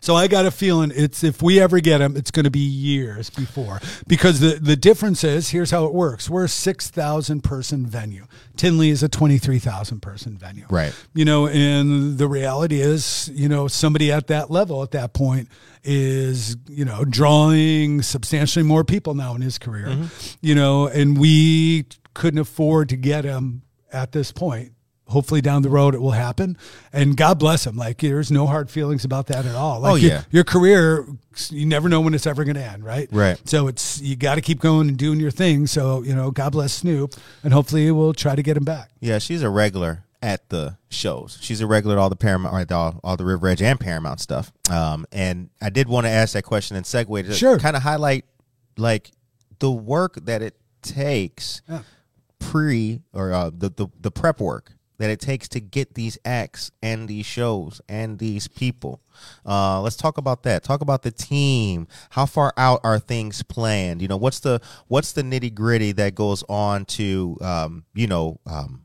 So 0.00 0.14
I 0.14 0.26
got 0.26 0.46
a 0.46 0.50
feeling 0.50 0.92
it's 0.94 1.24
if 1.24 1.42
we 1.42 1.60
ever 1.60 1.80
get 1.80 2.00
him, 2.00 2.16
it's 2.16 2.30
going 2.30 2.44
to 2.44 2.50
be 2.50 2.60
years 2.60 3.30
before 3.30 3.80
because 4.06 4.40
the 4.40 4.58
the 4.60 4.76
difference 4.76 5.24
is 5.24 5.50
here's 5.50 5.70
how 5.70 5.86
it 5.86 5.94
works. 5.94 6.28
We're 6.28 6.44
a 6.44 6.48
six 6.48 6.90
thousand 6.90 7.42
person 7.42 7.86
venue. 7.86 8.26
Tinley 8.56 8.90
is 8.90 9.02
a 9.02 9.08
twenty 9.08 9.38
three 9.38 9.58
thousand 9.58 10.00
person 10.00 10.36
venue. 10.36 10.66
Right. 10.68 10.94
You 11.14 11.24
know, 11.24 11.46
and 11.46 12.18
the 12.18 12.28
reality 12.28 12.80
is, 12.80 13.30
you 13.32 13.48
know, 13.48 13.68
somebody 13.68 14.12
at 14.12 14.28
that 14.28 14.50
level 14.50 14.82
at 14.82 14.92
that 14.92 15.12
point 15.12 15.48
is 15.82 16.56
you 16.66 16.84
know 16.84 17.04
drawing 17.04 18.00
substantially 18.00 18.64
more 18.64 18.84
people 18.84 19.14
now 19.14 19.34
in 19.34 19.42
his 19.42 19.58
career. 19.58 19.86
Mm-hmm. 19.86 20.36
You 20.40 20.54
know, 20.54 20.86
and 20.86 21.18
we 21.18 21.86
couldn't 22.14 22.40
afford 22.40 22.88
to 22.90 22.96
get 22.96 23.24
him 23.24 23.62
at 23.92 24.12
this 24.12 24.32
point 24.32 24.72
hopefully 25.06 25.40
down 25.40 25.62
the 25.62 25.68
road 25.68 25.94
it 25.94 26.00
will 26.00 26.12
happen 26.12 26.56
and 26.92 27.16
god 27.16 27.38
bless 27.38 27.66
him 27.66 27.76
like 27.76 27.98
there's 27.98 28.30
no 28.30 28.46
hard 28.46 28.70
feelings 28.70 29.04
about 29.04 29.26
that 29.26 29.44
at 29.44 29.54
all 29.54 29.80
like 29.80 29.92
Oh, 29.92 29.94
your- 29.96 30.10
yeah. 30.10 30.22
your, 30.30 30.44
career 30.44 31.06
you 31.50 31.66
never 31.66 31.88
know 31.88 32.00
when 32.00 32.14
it's 32.14 32.26
ever 32.26 32.42
going 32.44 32.54
to 32.56 32.64
end 32.64 32.84
right 32.84 33.08
Right. 33.12 33.38
so 33.46 33.68
it's 33.68 34.00
you 34.00 34.16
got 34.16 34.36
to 34.36 34.40
keep 34.40 34.60
going 34.60 34.88
and 34.88 34.96
doing 34.96 35.20
your 35.20 35.30
thing 35.30 35.66
so 35.66 36.02
you 36.02 36.14
know 36.14 36.30
god 36.30 36.52
bless 36.52 36.72
snoop 36.72 37.14
and 37.42 37.52
hopefully 37.52 37.90
we'll 37.90 38.14
try 38.14 38.34
to 38.34 38.42
get 38.42 38.56
him 38.56 38.64
back 38.64 38.90
Yeah, 39.00 39.18
she's 39.18 39.42
a 39.42 39.50
regular 39.50 40.04
at 40.22 40.48
the 40.48 40.78
shows. 40.88 41.36
She's 41.42 41.60
a 41.60 41.66
regular 41.66 41.96
at 41.96 42.00
all 42.00 42.08
the 42.08 42.16
Paramount, 42.16 42.72
all, 42.72 42.98
all 43.04 43.14
the 43.18 43.26
River 43.26 43.46
Edge 43.48 43.60
and 43.60 43.78
Paramount 43.78 44.20
stuff. 44.20 44.50
Um, 44.70 45.04
and 45.12 45.50
I 45.60 45.68
did 45.68 45.86
want 45.86 46.06
to 46.06 46.10
ask 46.10 46.32
that 46.32 46.44
question 46.44 46.78
and 46.78 46.86
segue 46.86 47.26
to 47.26 47.34
Sure. 47.34 47.58
kind 47.58 47.76
of 47.76 47.82
highlight 47.82 48.24
like 48.78 49.10
the 49.58 49.70
work 49.70 50.14
that 50.24 50.40
it 50.40 50.56
takes 50.80 51.60
Yeah. 51.68 51.80
pre 52.38 53.00
or 53.12 53.32
uh, 53.34 53.50
the, 53.54 53.68
the 53.68 53.88
the 54.00 54.10
prep 54.10 54.40
work 54.40 54.72
that 54.98 55.10
it 55.10 55.20
takes 55.20 55.48
to 55.48 55.60
get 55.60 55.94
these 55.94 56.18
acts 56.24 56.70
and 56.82 57.08
these 57.08 57.26
shows 57.26 57.80
and 57.88 58.18
these 58.18 58.48
people. 58.48 59.00
Uh, 59.46 59.80
let's 59.80 59.96
talk 59.96 60.18
about 60.18 60.42
that. 60.44 60.62
Talk 60.62 60.80
about 60.80 61.02
the 61.02 61.10
team. 61.10 61.88
How 62.10 62.26
far 62.26 62.52
out 62.56 62.80
are 62.84 62.98
things 62.98 63.42
planned? 63.42 64.02
You 64.02 64.08
know, 64.08 64.16
what's 64.16 64.40
the 64.40 64.60
what's 64.88 65.12
the 65.12 65.22
nitty 65.22 65.54
gritty 65.54 65.92
that 65.92 66.14
goes 66.14 66.44
on 66.48 66.84
to 66.86 67.36
um, 67.40 67.84
you 67.94 68.06
know 68.06 68.40
um, 68.46 68.84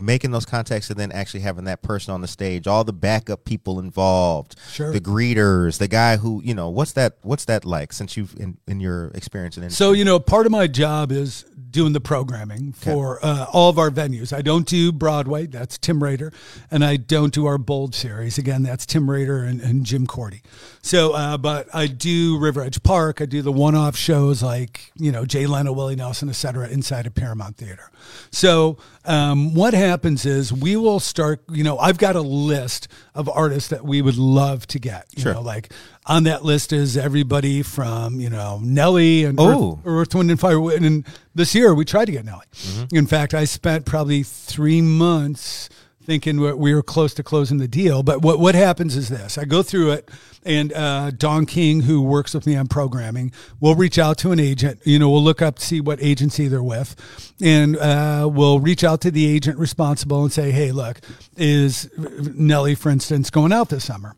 making 0.00 0.30
those 0.30 0.44
contacts 0.44 0.90
and 0.90 0.98
then 0.98 1.12
actually 1.12 1.40
having 1.40 1.64
that 1.64 1.82
person 1.82 2.12
on 2.14 2.20
the 2.20 2.28
stage, 2.28 2.66
all 2.66 2.84
the 2.84 2.92
backup 2.92 3.44
people 3.44 3.78
involved, 3.78 4.56
Sure. 4.70 4.92
the 4.92 5.00
greeters, 5.00 5.78
the 5.78 5.88
guy 5.88 6.16
who 6.16 6.42
you 6.44 6.54
know. 6.54 6.68
What's 6.68 6.92
that? 6.92 7.18
What's 7.22 7.44
that 7.46 7.64
like? 7.64 7.92
Since 7.92 8.16
you've 8.16 8.34
in, 8.38 8.58
in 8.66 8.80
your 8.80 9.08
experience 9.14 9.56
in 9.56 9.70
So 9.70 9.92
you 9.92 10.04
know, 10.04 10.18
part 10.18 10.46
of 10.46 10.52
my 10.52 10.66
job 10.66 11.12
is 11.12 11.44
doing 11.70 11.92
the 11.92 12.00
programming 12.00 12.72
for 12.72 13.18
uh, 13.22 13.46
all 13.52 13.68
of 13.68 13.78
our 13.78 13.90
venues. 13.90 14.32
I 14.32 14.40
don't 14.42 14.66
do 14.66 14.90
Broadway, 14.90 15.46
that's 15.46 15.76
Tim 15.76 16.02
Rater, 16.02 16.32
and 16.70 16.82
I 16.82 16.96
don't 16.96 17.32
do 17.32 17.44
our 17.46 17.58
Bold 17.58 17.94
series. 17.94 18.38
Again, 18.38 18.62
that's 18.62 18.86
Tim 18.86 19.10
Rater 19.10 19.42
and, 19.42 19.60
and 19.60 19.84
Jim 19.84 20.06
Corti. 20.06 20.42
So, 20.80 21.12
uh, 21.12 21.36
but 21.36 21.68
I 21.74 21.86
do 21.86 22.38
River 22.38 22.62
Edge 22.62 22.82
Park. 22.82 23.20
I 23.20 23.26
do 23.26 23.42
the 23.42 23.52
one-off 23.52 23.96
shows 23.96 24.42
like 24.42 24.92
you 24.96 25.12
know 25.12 25.24
Jay 25.26 25.46
Leno, 25.46 25.72
Willie 25.72 25.96
Nelson, 25.96 26.28
etc. 26.28 26.68
inside 26.68 27.06
of 27.06 27.14
Paramount 27.14 27.56
Theater. 27.56 27.90
So 28.30 28.78
um, 29.04 29.54
what 29.54 29.74
happens 29.88 30.24
is 30.26 30.52
we 30.52 30.76
will 30.76 31.00
start. 31.00 31.42
You 31.50 31.64
know, 31.64 31.78
I've 31.78 31.98
got 31.98 32.14
a 32.16 32.20
list 32.20 32.88
of 33.14 33.28
artists 33.28 33.70
that 33.70 33.84
we 33.84 34.00
would 34.02 34.16
love 34.16 34.66
to 34.68 34.78
get. 34.78 35.06
You 35.16 35.22
Sure. 35.22 35.34
know, 35.34 35.40
like 35.42 35.72
on 36.06 36.24
that 36.24 36.44
list 36.44 36.72
is 36.72 36.96
everybody 36.96 37.62
from 37.62 38.20
you 38.20 38.30
know 38.30 38.60
Nelly 38.62 39.24
and 39.24 39.38
Oh. 39.40 39.80
Earth, 39.84 39.86
Earth, 39.86 40.14
Wind, 40.14 40.30
and 40.30 40.38
Fire. 40.40 40.58
And 40.70 41.04
this 41.34 41.54
year 41.54 41.74
we 41.74 41.84
tried 41.84 42.06
to 42.06 42.12
get 42.12 42.24
Nelly. 42.24 42.44
Mm-hmm. 42.54 42.96
In 42.96 43.06
fact, 43.06 43.34
I 43.34 43.44
spent 43.44 43.84
probably 43.86 44.22
three 44.22 44.80
months 44.80 45.68
thinking 46.08 46.40
we 46.40 46.52
we 46.54 46.74
were 46.74 46.82
close 46.82 47.12
to 47.12 47.22
closing 47.22 47.58
the 47.58 47.68
deal. 47.68 48.02
But 48.02 48.22
what 48.22 48.40
what 48.40 48.54
happens 48.54 48.96
is 48.96 49.10
this: 49.10 49.36
I 49.36 49.44
go 49.44 49.62
through 49.62 49.92
it, 49.92 50.10
and 50.44 50.72
uh, 50.72 51.10
Don 51.10 51.44
King, 51.44 51.82
who 51.82 52.00
works 52.00 52.32
with 52.34 52.46
me 52.46 52.56
on 52.56 52.66
programming, 52.66 53.30
will 53.60 53.74
reach 53.74 53.98
out 53.98 54.16
to 54.18 54.32
an 54.32 54.40
agent. 54.40 54.80
You 54.84 54.98
know, 54.98 55.10
we'll 55.10 55.22
look 55.22 55.42
up 55.42 55.58
see 55.58 55.80
what 55.80 56.02
agency 56.02 56.48
they're 56.48 56.62
with, 56.62 56.96
and 57.40 57.76
uh, 57.76 58.28
we'll 58.32 58.58
reach 58.58 58.82
out 58.82 59.02
to 59.02 59.10
the 59.10 59.26
agent 59.26 59.58
responsible 59.58 60.22
and 60.22 60.32
say, 60.32 60.50
"Hey, 60.50 60.72
look, 60.72 61.00
is 61.36 61.90
Nelly, 61.98 62.74
for 62.74 62.88
instance, 62.88 63.28
going 63.30 63.52
out 63.52 63.68
this 63.68 63.84
summer?" 63.84 64.16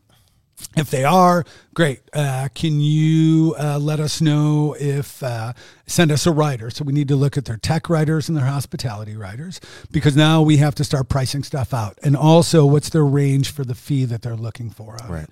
If 0.77 0.89
they 0.89 1.03
are, 1.03 1.43
great. 1.73 2.01
Uh, 2.13 2.47
can 2.53 2.79
you 2.79 3.55
uh, 3.59 3.79
let 3.79 3.99
us 3.99 4.21
know 4.21 4.75
if 4.79 5.21
uh, 5.21 5.53
send 5.91 6.11
us 6.11 6.25
a 6.25 6.31
writer? 6.31 6.69
So 6.69 6.83
we 6.83 6.93
need 6.93 7.07
to 7.09 7.15
look 7.15 7.37
at 7.37 7.45
their 7.45 7.57
tech 7.57 7.89
writers 7.89 8.29
and 8.29 8.37
their 8.37 8.45
hospitality 8.45 9.15
writers 9.15 9.59
because 9.91 10.15
now 10.15 10.41
we 10.41 10.57
have 10.57 10.73
to 10.75 10.83
start 10.83 11.09
pricing 11.09 11.43
stuff 11.43 11.73
out, 11.73 11.99
and 12.03 12.15
also 12.15 12.65
what's 12.65 12.89
their 12.89 13.05
range 13.05 13.51
for 13.51 13.63
the 13.63 13.75
fee 13.75 14.05
that 14.05 14.21
they're 14.21 14.35
looking 14.35 14.69
for. 14.69 14.97
Right. 15.09 15.27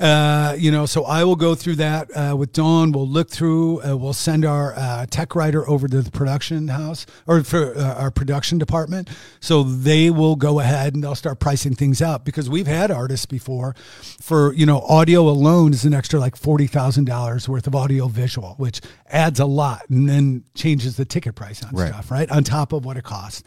Uh, 0.00 0.54
you 0.58 0.70
know, 0.70 0.86
so 0.86 1.04
I 1.04 1.24
will 1.24 1.36
go 1.36 1.54
through 1.54 1.76
that 1.76 2.10
uh, 2.16 2.36
with 2.36 2.52
Dawn. 2.52 2.92
We'll 2.92 3.08
look 3.08 3.30
through. 3.30 3.82
Uh, 3.82 3.96
we'll 3.96 4.12
send 4.12 4.44
our 4.44 4.74
uh, 4.76 5.06
tech 5.06 5.34
writer 5.34 5.68
over 5.68 5.86
to 5.86 6.02
the 6.02 6.10
production 6.10 6.68
house 6.68 7.06
or 7.26 7.42
for 7.44 7.76
uh, 7.76 7.94
our 7.94 8.10
production 8.10 8.58
department, 8.58 9.08
so 9.40 9.62
they 9.62 10.10
will 10.10 10.36
go 10.36 10.60
ahead 10.60 10.94
and 10.94 11.04
they'll 11.04 11.14
start 11.14 11.38
pricing 11.38 11.74
things 11.74 12.02
out 12.02 12.24
because 12.24 12.50
we've 12.50 12.66
had 12.66 12.90
artists 12.90 13.26
before 13.26 13.74
for 14.20 14.52
you 14.54 14.66
know 14.66 14.80
audio 14.80 15.28
alone 15.28 15.72
is 15.72 15.84
an 15.84 15.94
extra 15.94 16.18
like 16.18 16.36
forty 16.36 16.66
thousand 16.66 17.04
dollars 17.04 17.48
worth 17.48 17.66
of 17.66 17.74
audio 17.74 18.08
visual, 18.08 18.54
which 18.56 18.80
adds 19.08 19.38
a 19.38 19.46
lot 19.46 19.82
and 19.88 19.99
then 20.08 20.44
changes 20.54 20.96
the 20.96 21.04
ticket 21.04 21.34
price 21.34 21.62
on 21.64 21.70
Right. 21.74 21.88
stuff, 21.88 22.10
right? 22.10 22.30
On 22.30 22.42
top 22.44 22.72
of 22.72 22.84
what 22.84 22.96
it 22.96 23.04
costs. 23.04 23.42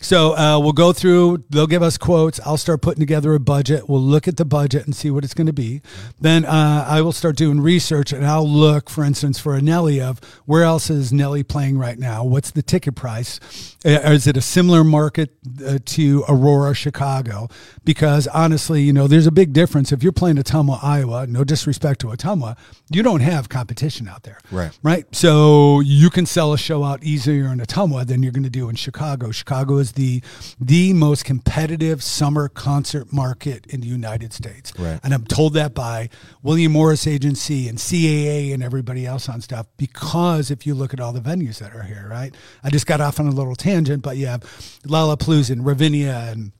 So 0.00 0.36
uh, 0.36 0.58
we'll 0.58 0.72
go 0.72 0.92
through. 0.92 1.44
They'll 1.50 1.66
give 1.66 1.82
us 1.82 1.98
quotes. 1.98 2.40
I'll 2.44 2.56
start 2.56 2.82
putting 2.82 3.00
together 3.00 3.34
a 3.34 3.40
budget. 3.40 3.88
We'll 3.88 4.00
look 4.02 4.26
at 4.28 4.36
the 4.36 4.44
budget 4.44 4.84
and 4.86 4.94
see 4.96 5.10
what 5.10 5.24
it's 5.24 5.34
going 5.34 5.46
to 5.46 5.52
be. 5.52 5.82
Then 6.20 6.44
uh, 6.44 6.84
I 6.88 7.02
will 7.02 7.12
start 7.12 7.36
doing 7.36 7.60
research 7.60 8.12
and 8.12 8.24
I'll 8.26 8.48
look, 8.48 8.88
for 8.90 9.04
instance, 9.04 9.38
for 9.38 9.54
a 9.54 9.60
Nelly 9.62 10.00
of 10.00 10.20
where 10.46 10.62
else 10.64 10.90
is 10.90 11.12
Nelly 11.12 11.42
playing 11.42 11.78
right 11.78 11.98
now? 11.98 12.24
What's 12.24 12.50
the 12.50 12.62
ticket 12.62 12.94
price? 12.94 13.38
Uh, 13.84 13.90
Is 13.90 14.26
it 14.26 14.36
a 14.36 14.40
similar 14.42 14.84
market 14.84 15.30
uh, 15.66 15.78
to 15.84 16.24
Aurora, 16.28 16.74
Chicago? 16.74 17.48
Because 17.84 18.26
honestly, 18.28 18.82
you 18.82 18.92
know, 18.92 19.06
there's 19.06 19.26
a 19.26 19.32
big 19.32 19.52
difference. 19.52 19.92
If 19.92 20.02
you're 20.02 20.12
playing 20.12 20.36
Ottumwa, 20.36 20.82
Iowa, 20.82 21.26
no 21.26 21.44
disrespect 21.44 22.00
to 22.00 22.08
Ottumwa, 22.08 22.56
you 22.90 23.02
don't 23.02 23.20
have 23.20 23.48
competition 23.48 24.08
out 24.08 24.22
there. 24.22 24.38
Right. 24.50 24.78
Right. 24.82 25.06
So 25.14 25.80
you 25.80 26.10
can 26.10 26.26
sell 26.26 26.52
a 26.52 26.58
show 26.58 26.84
out 26.84 27.02
easier 27.02 27.46
in 27.46 27.58
Ottumwa 27.58 28.06
than 28.06 28.22
you're 28.22 28.32
going 28.32 28.42
to 28.44 28.50
do 28.50 28.68
in 28.68 28.76
Chicago. 28.76 29.30
Chicago 29.30 29.78
is 29.78 29.92
the 29.92 30.22
the 30.60 30.92
most 30.92 31.24
competitive 31.24 32.02
summer 32.02 32.48
concert 32.48 33.12
market 33.12 33.66
in 33.66 33.80
the 33.80 33.88
United 33.88 34.32
States. 34.32 34.72
Right. 34.78 35.00
And 35.02 35.12
I'm 35.12 35.24
told 35.24 35.54
that 35.54 35.74
by 35.74 36.08
William 36.42 36.72
Morris 36.72 37.06
Agency 37.06 37.68
and 37.68 37.78
CAA 37.78 38.54
and 38.54 38.62
everybody 38.62 39.06
else 39.06 39.28
on 39.28 39.40
stuff 39.40 39.66
because 39.76 40.50
if 40.50 40.66
you 40.66 40.74
look 40.74 40.92
at 40.94 41.00
all 41.00 41.12
the 41.12 41.20
venues 41.20 41.58
that 41.58 41.74
are 41.74 41.82
here, 41.82 42.06
right? 42.10 42.34
I 42.62 42.70
just 42.70 42.86
got 42.86 43.00
off 43.00 43.18
on 43.18 43.26
a 43.26 43.30
little 43.30 43.56
tangent, 43.56 44.02
but 44.02 44.16
you 44.16 44.26
have 44.26 44.42
Lollapalooza 44.86 45.50
and 45.50 45.66
Ravinia 45.66 46.28
and 46.30 46.52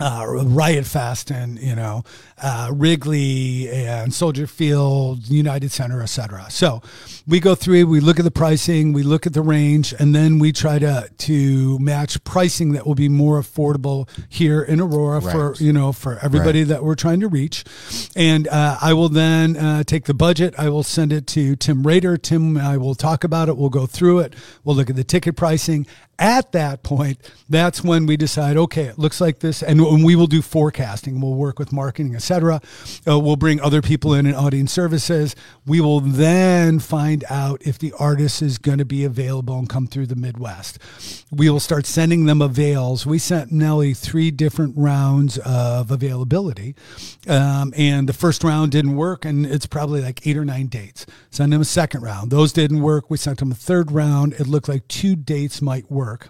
uh, 0.00 0.24
Riot 0.26 0.86
Fest 0.86 1.30
and 1.30 1.58
you 1.58 1.74
know 1.74 2.02
uh, 2.42 2.70
Wrigley 2.72 3.68
and 3.70 4.12
Soldier 4.12 4.46
Field, 4.46 5.28
United 5.28 5.70
Center, 5.70 6.02
etc. 6.02 6.46
So 6.50 6.82
we 7.26 7.38
go 7.40 7.54
through, 7.54 7.86
we 7.86 8.00
look 8.00 8.18
at 8.18 8.24
the 8.24 8.30
pricing, 8.30 8.92
we 8.92 9.02
look 9.02 9.26
at 9.26 9.32
the 9.32 9.42
range, 9.42 9.94
and 9.98 10.14
then 10.14 10.38
we 10.38 10.52
try 10.52 10.78
to 10.78 11.08
to 11.16 11.78
match 11.78 12.22
pricing 12.24 12.72
that 12.72 12.86
will 12.86 12.94
be 12.94 13.08
more 13.08 13.40
affordable 13.40 14.08
here 14.28 14.62
in 14.62 14.80
Aurora 14.80 15.20
for 15.20 15.54
you 15.62 15.72
know 15.72 15.92
for 15.92 16.18
everybody 16.22 16.64
that 16.64 16.82
we're 16.82 16.94
trying 16.96 17.20
to 17.20 17.28
reach. 17.28 17.64
And 18.16 18.48
uh, 18.48 18.78
I 18.80 18.94
will 18.94 19.08
then 19.08 19.56
uh, 19.56 19.84
take 19.84 20.04
the 20.04 20.14
budget, 20.14 20.54
I 20.58 20.68
will 20.68 20.82
send 20.82 21.12
it 21.12 21.26
to 21.28 21.56
Tim 21.56 21.86
Rater. 21.86 22.16
Tim, 22.16 22.56
and 22.56 22.66
I 22.66 22.76
will 22.76 22.94
talk 22.94 23.24
about 23.24 23.48
it. 23.48 23.56
We'll 23.56 23.70
go 23.70 23.86
through 23.86 24.20
it. 24.20 24.34
We'll 24.64 24.76
look 24.76 24.90
at 24.90 24.96
the 24.96 25.04
ticket 25.04 25.36
pricing. 25.36 25.86
At 26.18 26.52
that 26.52 26.84
point, 26.84 27.18
that's 27.48 27.82
when 27.82 28.06
we 28.06 28.16
decide, 28.16 28.56
okay, 28.56 28.84
it 28.84 28.98
looks 28.98 29.20
like 29.20 29.40
this. 29.40 29.62
And 29.64 29.80
and 29.92 30.04
we 30.04 30.16
will 30.16 30.26
do 30.26 30.42
forecasting. 30.42 31.20
We'll 31.20 31.34
work 31.34 31.58
with 31.58 31.72
marketing, 31.72 32.14
etc. 32.14 32.60
Uh, 33.06 33.18
we'll 33.18 33.36
bring 33.36 33.60
other 33.60 33.82
people 33.82 34.14
in 34.14 34.26
and 34.26 34.36
audience 34.36 34.72
services. 34.72 35.34
We 35.66 35.80
will 35.80 36.00
then 36.00 36.78
find 36.78 37.24
out 37.28 37.62
if 37.62 37.78
the 37.78 37.92
artist 37.98 38.42
is 38.42 38.58
going 38.58 38.78
to 38.78 38.84
be 38.84 39.04
available 39.04 39.58
and 39.58 39.68
come 39.68 39.86
through 39.86 40.06
the 40.06 40.16
Midwest. 40.16 40.78
We 41.30 41.50
will 41.50 41.60
start 41.60 41.86
sending 41.86 42.26
them 42.26 42.40
avails. 42.40 43.06
We 43.06 43.18
sent 43.18 43.52
Nelly 43.52 43.94
three 43.94 44.30
different 44.30 44.74
rounds 44.76 45.38
of 45.38 45.90
availability, 45.90 46.74
um, 47.26 47.72
and 47.76 48.08
the 48.08 48.12
first 48.12 48.44
round 48.44 48.72
didn't 48.72 48.96
work, 48.96 49.24
and 49.24 49.46
it's 49.46 49.66
probably 49.66 50.00
like 50.00 50.26
eight 50.26 50.36
or 50.36 50.44
nine 50.44 50.66
dates. 50.66 51.06
Send 51.30 51.52
them 51.52 51.60
a 51.60 51.64
second 51.64 52.02
round. 52.02 52.30
Those 52.30 52.52
didn't 52.52 52.80
work. 52.80 53.10
We 53.10 53.16
sent 53.16 53.38
them 53.38 53.50
a 53.50 53.54
third 53.56 53.90
round. 53.90 54.34
It 54.34 54.46
looked 54.46 54.68
like 54.68 54.86
two 54.88 55.16
dates 55.16 55.60
might 55.60 55.90
work. 55.90 56.28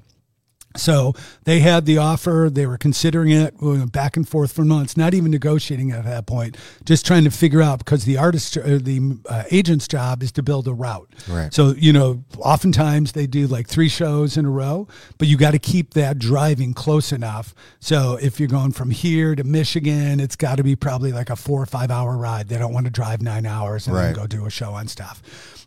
So 0.76 1.14
they 1.44 1.60
had 1.60 1.86
the 1.86 1.98
offer. 1.98 2.48
They 2.52 2.66
were 2.66 2.78
considering 2.78 3.30
it 3.30 3.54
we 3.60 3.84
back 3.86 4.16
and 4.16 4.28
forth 4.28 4.52
for 4.52 4.64
months, 4.64 4.96
not 4.96 5.14
even 5.14 5.30
negotiating 5.30 5.92
at 5.92 6.04
that 6.04 6.26
point, 6.26 6.56
just 6.84 7.06
trying 7.06 7.24
to 7.24 7.30
figure 7.30 7.62
out 7.62 7.78
because 7.78 8.04
the 8.04 8.16
artist, 8.16 8.56
uh, 8.56 8.62
the 8.64 9.18
uh, 9.28 9.44
agent's 9.50 9.86
job 9.86 10.22
is 10.22 10.32
to 10.32 10.42
build 10.42 10.66
a 10.66 10.72
route. 10.72 11.08
Right. 11.28 11.52
So, 11.54 11.74
you 11.76 11.92
know, 11.92 12.24
oftentimes 12.38 13.12
they 13.12 13.26
do 13.26 13.46
like 13.46 13.68
three 13.68 13.88
shows 13.88 14.36
in 14.36 14.44
a 14.44 14.50
row, 14.50 14.88
but 15.18 15.28
you 15.28 15.36
got 15.36 15.52
to 15.52 15.58
keep 15.58 15.94
that 15.94 16.18
driving 16.18 16.74
close 16.74 17.12
enough. 17.12 17.54
So 17.80 18.18
if 18.20 18.40
you're 18.40 18.48
going 18.48 18.72
from 18.72 18.90
here 18.90 19.34
to 19.34 19.44
Michigan, 19.44 20.18
it's 20.18 20.36
got 20.36 20.56
to 20.56 20.64
be 20.64 20.74
probably 20.76 21.12
like 21.12 21.30
a 21.30 21.36
four 21.36 21.62
or 21.62 21.66
five 21.66 21.90
hour 21.90 22.16
ride. 22.16 22.48
They 22.48 22.58
don't 22.58 22.72
want 22.74 22.86
to 22.86 22.92
drive 22.92 23.22
nine 23.22 23.46
hours 23.46 23.86
and 23.86 23.96
then 23.96 24.14
go 24.14 24.26
do 24.26 24.46
a 24.46 24.50
show 24.50 24.72
on 24.72 24.88
stuff. 24.88 25.22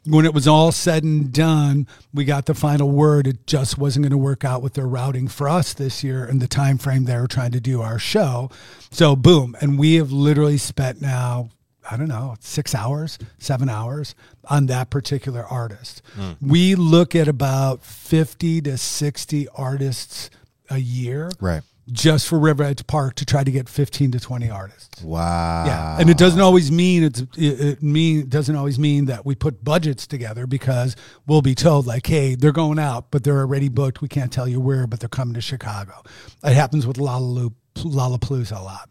When 0.08 0.26
it 0.26 0.34
was 0.34 0.48
all 0.48 0.72
said 0.72 1.04
and 1.04 1.34
done, 1.34 1.88
we 2.14 2.26
got 2.26 2.46
the 2.46 2.54
final 2.54 2.90
word. 2.90 3.28
It 3.28 3.46
just 3.46 3.78
wasn't 3.78 4.04
going 4.04 4.12
to 4.12 4.18
work 4.18 4.46
out 4.46 4.62
with 4.62 4.74
their 4.74 4.88
routing 4.88 5.28
for 5.28 5.50
us 5.50 5.74
this 5.74 6.04
year 6.04 6.24
and 6.24 6.42
the 6.42 6.48
time 6.48 6.78
frame 6.78 7.04
they 7.04 7.18
were 7.18 7.28
trying 7.28 7.52
to 7.52 7.60
do 7.60 7.82
our 7.82 8.00
show. 8.00 8.50
So 8.92 9.16
boom, 9.16 9.56
and 9.60 9.78
we 9.78 9.96
have 9.96 10.12
literally 10.12 10.58
spent 10.58 11.02
now 11.02 11.50
I 11.90 11.96
don't 11.96 12.10
know, 12.10 12.36
six 12.42 12.76
hours, 12.76 13.18
seven 13.38 13.70
hours 13.70 14.14
on 14.50 14.66
that 14.66 14.90
particular 14.90 15.46
artist. 15.46 16.02
Hmm. 16.16 16.32
We 16.42 16.76
look 16.76 17.16
at 17.16 17.30
about 17.30 17.82
50 17.84 18.62
to 18.64 18.78
60 18.78 19.48
artists 19.56 20.30
a 20.70 20.80
year 20.80 21.32
Right. 21.40 21.62
Just 21.92 22.28
for 22.28 22.38
River 22.38 22.64
Edge 22.64 22.86
Park 22.88 23.16
to 23.16 23.26
try 23.26 23.44
to 23.44 23.52
get 23.52 23.70
15 23.70 24.12
to 24.12 24.20
20 24.20 24.50
artists. 24.50 25.02
Wow. 25.02 25.66
Yeah, 25.66 25.98
and 26.00 26.10
it 26.10 26.18
doesn't 26.18 26.42
always 26.42 26.72
mean 26.72 27.04
it's 27.04 27.22
it, 27.22 27.30
it 27.38 27.84
mean 27.84 28.30
doesn't 28.30 28.56
always 28.56 28.78
mean 28.78 29.06
that 29.06 29.26
we 29.26 29.36
put 29.36 29.64
budgets 29.64 30.08
together 30.08 30.48
because 30.48 30.96
we'll 31.26 31.42
be 31.42 31.56
told 31.56 31.88
like, 31.88 32.06
hey, 32.06 32.36
they're 32.36 32.52
going 32.52 32.80
out, 32.80 33.12
but 33.12 33.24
they're 33.24 33.40
already 33.40 33.70
booked. 33.70 34.02
We 34.02 34.08
can't 34.08 34.32
tell 34.32 34.48
you 34.48 34.60
where, 34.60 34.88
but 34.88 35.00
they're 35.00 35.10
coming 35.10 35.34
to 35.36 35.42
Chicago. 35.42 36.04
It 36.44 36.54
happens 36.54 36.86
with 36.86 36.98
Lollapalooza 36.98 38.60
a 38.60 38.64
lot. 38.64 38.90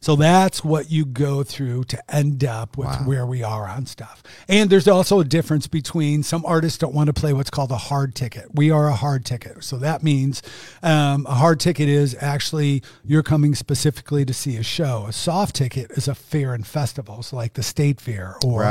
So 0.00 0.16
that's 0.16 0.64
what 0.64 0.90
you 0.90 1.04
go 1.04 1.42
through 1.42 1.84
to 1.84 2.14
end 2.14 2.44
up 2.44 2.76
with 2.76 2.94
where 3.04 3.26
we 3.26 3.42
are 3.42 3.68
on 3.68 3.86
stuff. 3.86 4.22
And 4.48 4.70
there's 4.70 4.88
also 4.88 5.20
a 5.20 5.24
difference 5.24 5.66
between 5.66 6.22
some 6.22 6.44
artists 6.44 6.78
don't 6.78 6.94
want 6.94 7.08
to 7.08 7.12
play 7.12 7.32
what's 7.32 7.50
called 7.50 7.70
a 7.70 7.76
hard 7.76 8.14
ticket. 8.14 8.54
We 8.54 8.70
are 8.70 8.88
a 8.88 8.94
hard 8.94 9.24
ticket. 9.24 9.62
So 9.64 9.76
that 9.78 10.02
means 10.02 10.42
um, 10.82 11.26
a 11.26 11.34
hard 11.34 11.60
ticket 11.60 11.88
is 11.88 12.16
actually 12.20 12.82
you're 13.04 13.22
coming 13.22 13.54
specifically 13.54 14.24
to 14.24 14.34
see 14.34 14.56
a 14.56 14.62
show. 14.62 15.06
A 15.08 15.12
soft 15.12 15.56
ticket 15.56 15.90
is 15.92 16.08
a 16.08 16.14
fair 16.14 16.54
and 16.54 16.66
festival, 16.66 17.22
so 17.22 17.36
like 17.36 17.54
the 17.54 17.62
State 17.62 18.00
Fair 18.00 18.36
or 18.44 18.62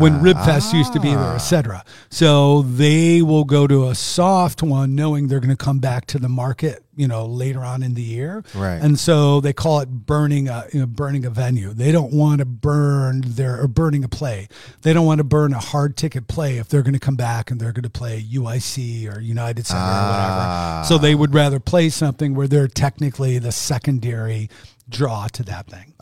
when 0.00 0.20
Ribfest 0.20 0.72
used 0.74 0.92
to 0.94 1.00
be 1.00 1.10
there, 1.10 1.34
etc. 1.34 1.84
So 2.10 2.62
they 2.62 3.22
will 3.22 3.44
go 3.44 3.66
to 3.66 3.88
a 3.88 3.94
soft 3.94 4.62
one 4.62 4.94
knowing 4.94 5.28
they're 5.28 5.40
going 5.40 5.50
to 5.50 5.56
come 5.56 5.78
back 5.78 6.06
to 6.06 6.18
the 6.18 6.28
market 6.28 6.84
you 6.96 7.06
know 7.06 7.24
later 7.24 7.60
on 7.64 7.82
in 7.82 7.94
the 7.94 8.02
year 8.02 8.42
Right. 8.54 8.80
and 8.82 8.98
so 8.98 9.40
they 9.40 9.52
call 9.52 9.80
it 9.80 9.88
burning 9.88 10.48
a 10.48 10.64
you 10.72 10.80
know, 10.80 10.86
burning 10.86 11.24
a 11.24 11.30
venue 11.30 11.72
they 11.72 11.92
don't 11.92 12.12
want 12.12 12.40
to 12.40 12.44
burn 12.44 13.22
their 13.24 13.60
or 13.62 13.68
burning 13.68 14.02
a 14.04 14.08
play 14.08 14.48
they 14.82 14.92
don't 14.92 15.06
want 15.06 15.18
to 15.18 15.24
burn 15.24 15.54
a 15.54 15.58
hard 15.60 15.96
ticket 15.96 16.26
play 16.26 16.58
if 16.58 16.68
they're 16.68 16.82
going 16.82 16.94
to 16.94 16.98
come 17.00 17.14
back 17.16 17.50
and 17.50 17.60
they're 17.60 17.72
going 17.72 17.84
to 17.84 17.90
play 17.90 18.20
UIC 18.20 19.14
or 19.14 19.20
United 19.20 19.66
Center 19.66 19.80
or 19.80 19.84
whatever 20.10 20.84
so 20.86 20.98
they 20.98 21.14
would 21.14 21.32
rather 21.32 21.60
play 21.60 21.88
something 21.88 22.34
where 22.34 22.48
they're 22.48 22.68
technically 22.68 23.38
the 23.38 23.52
secondary 23.52 24.50
draw 24.88 25.28
to 25.28 25.42
that 25.44 25.66
thing 25.68 25.94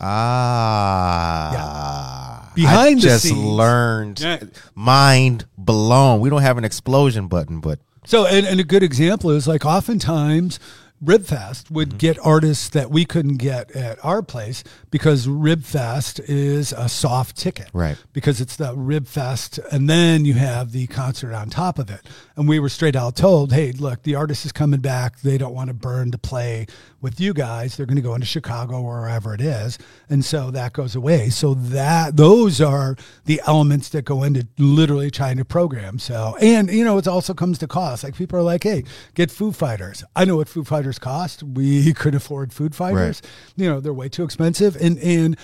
Ah. 0.80 2.50
Behind 2.54 2.78
I 2.78 2.94
the 2.94 3.00
just 3.00 3.24
scenes. 3.24 3.38
learned. 3.44 4.20
Yeah. 4.20 4.40
Mind 4.74 5.44
blown. 5.56 6.20
We 6.20 6.28
don't 6.30 6.42
have 6.42 6.58
an 6.58 6.64
explosion 6.64 7.28
button, 7.28 7.60
but 7.60 7.78
So, 8.04 8.26
and, 8.26 8.46
and 8.46 8.60
a 8.60 8.64
good 8.64 8.82
example 8.82 9.30
is 9.30 9.46
like 9.46 9.64
oftentimes 9.64 10.58
Ribfest 11.04 11.70
would 11.70 11.88
Mm-hmm. 11.90 11.98
get 11.98 12.18
artists 12.26 12.68
that 12.70 12.90
we 12.90 13.04
couldn't 13.04 13.36
get 13.36 13.70
at 13.72 14.04
our 14.04 14.22
place 14.22 14.64
because 14.90 15.26
Ribfest 15.26 16.20
is 16.28 16.72
a 16.72 16.88
soft 16.88 17.36
ticket. 17.36 17.68
Right. 17.72 17.96
Because 18.12 18.40
it's 18.40 18.56
the 18.56 18.74
Ribfest 18.74 19.58
and 19.72 19.88
then 19.88 20.24
you 20.24 20.34
have 20.34 20.72
the 20.72 20.86
concert 20.88 21.34
on 21.34 21.50
top 21.50 21.78
of 21.78 21.90
it. 21.90 22.00
And 22.36 22.48
we 22.48 22.58
were 22.58 22.68
straight 22.68 22.96
out 22.96 23.16
told, 23.16 23.52
hey, 23.52 23.72
look, 23.72 24.02
the 24.02 24.14
artist 24.14 24.44
is 24.44 24.52
coming 24.52 24.80
back. 24.80 25.20
They 25.20 25.38
don't 25.38 25.54
want 25.54 25.68
to 25.68 25.74
burn 25.74 26.10
to 26.10 26.18
play 26.18 26.66
with 27.00 27.20
you 27.20 27.32
guys. 27.32 27.76
They're 27.76 27.86
going 27.86 27.96
to 27.96 28.02
go 28.02 28.14
into 28.14 28.26
Chicago 28.26 28.80
or 28.82 29.00
wherever 29.00 29.32
it 29.34 29.40
is. 29.40 29.78
And 30.10 30.24
so 30.24 30.50
that 30.50 30.72
goes 30.72 30.96
away. 30.96 31.30
So 31.30 31.54
that 31.54 32.16
those 32.16 32.60
are 32.60 32.96
the 33.24 33.40
elements 33.46 33.88
that 33.90 34.04
go 34.04 34.22
into 34.24 34.46
literally 34.58 35.10
trying 35.10 35.36
to 35.36 35.44
program. 35.44 35.98
So 35.98 36.36
and 36.40 36.70
you 36.70 36.84
know, 36.84 36.98
it 36.98 37.06
also 37.06 37.34
comes 37.34 37.58
to 37.58 37.66
cost. 37.68 38.02
Like 38.04 38.16
people 38.16 38.38
are 38.38 38.42
like, 38.42 38.64
hey, 38.64 38.84
get 39.14 39.30
Foo 39.30 39.52
Fighters. 39.52 40.02
I 40.16 40.24
know 40.24 40.36
what 40.36 40.48
Foo 40.48 40.64
Fighters 40.64 40.87
cost. 40.96 41.42
We 41.42 41.92
could 41.94 42.14
afford 42.14 42.52
Foo 42.52 42.68
Fighters. 42.70 43.20
You 43.56 43.68
know, 43.68 43.80
they're 43.80 43.92
way 43.92 44.08
too 44.08 44.22
expensive. 44.22 44.76
And 44.76 44.96
and 44.98 45.36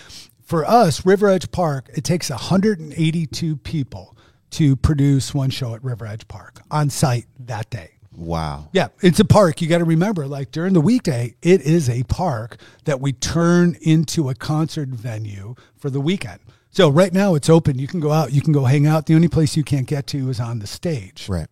for 0.45 0.65
us, 0.65 1.05
River 1.05 1.27
Edge 1.29 1.51
Park, 1.51 1.89
it 1.97 2.05
takes 2.05 2.31
182 2.31 3.57
people 3.57 4.17
to 4.51 4.77
produce 4.77 5.35
one 5.35 5.51
show 5.51 5.75
at 5.75 5.83
River 5.83 6.07
Edge 6.07 6.29
Park 6.29 6.61
on 6.71 6.89
site 6.91 7.27
that 7.41 7.69
day. 7.71 7.91
wow. 8.15 8.69
Yeah, 8.73 8.89
it's 9.03 9.19
a 9.19 9.25
park. 9.25 9.61
You 9.61 9.69
got 9.69 9.79
to 9.79 9.85
remember, 9.85 10.27
like 10.29 10.53
during 10.53 10.73
the 10.75 10.81
weekday, 10.81 11.35
it 11.43 11.63
is 11.63 11.89
a 11.91 12.05
park 12.05 12.59
that 12.85 13.01
we 13.01 13.13
turn 13.13 13.77
into 13.81 14.29
a 14.29 14.35
concert 14.35 14.89
venue 14.91 15.57
for 15.77 15.91
the 15.91 16.01
weekend. 16.01 16.39
So 16.71 16.89
right 16.89 17.13
now 17.13 17.35
it's 17.35 17.49
open. 17.49 17.79
You 17.79 17.87
can 17.87 18.01
go 18.01 18.13
out, 18.13 18.33
you 18.33 18.43
can 18.43 18.53
go 18.53 18.65
hang 18.65 18.87
out. 18.87 19.07
The 19.07 19.15
only 19.15 19.29
place 19.29 19.57
you 19.57 19.65
can't 19.65 19.87
get 19.87 20.07
to 20.09 20.29
is 20.29 20.41
on 20.41 20.59
the 20.59 20.67
stage. 20.67 21.29
Right. 21.29 21.47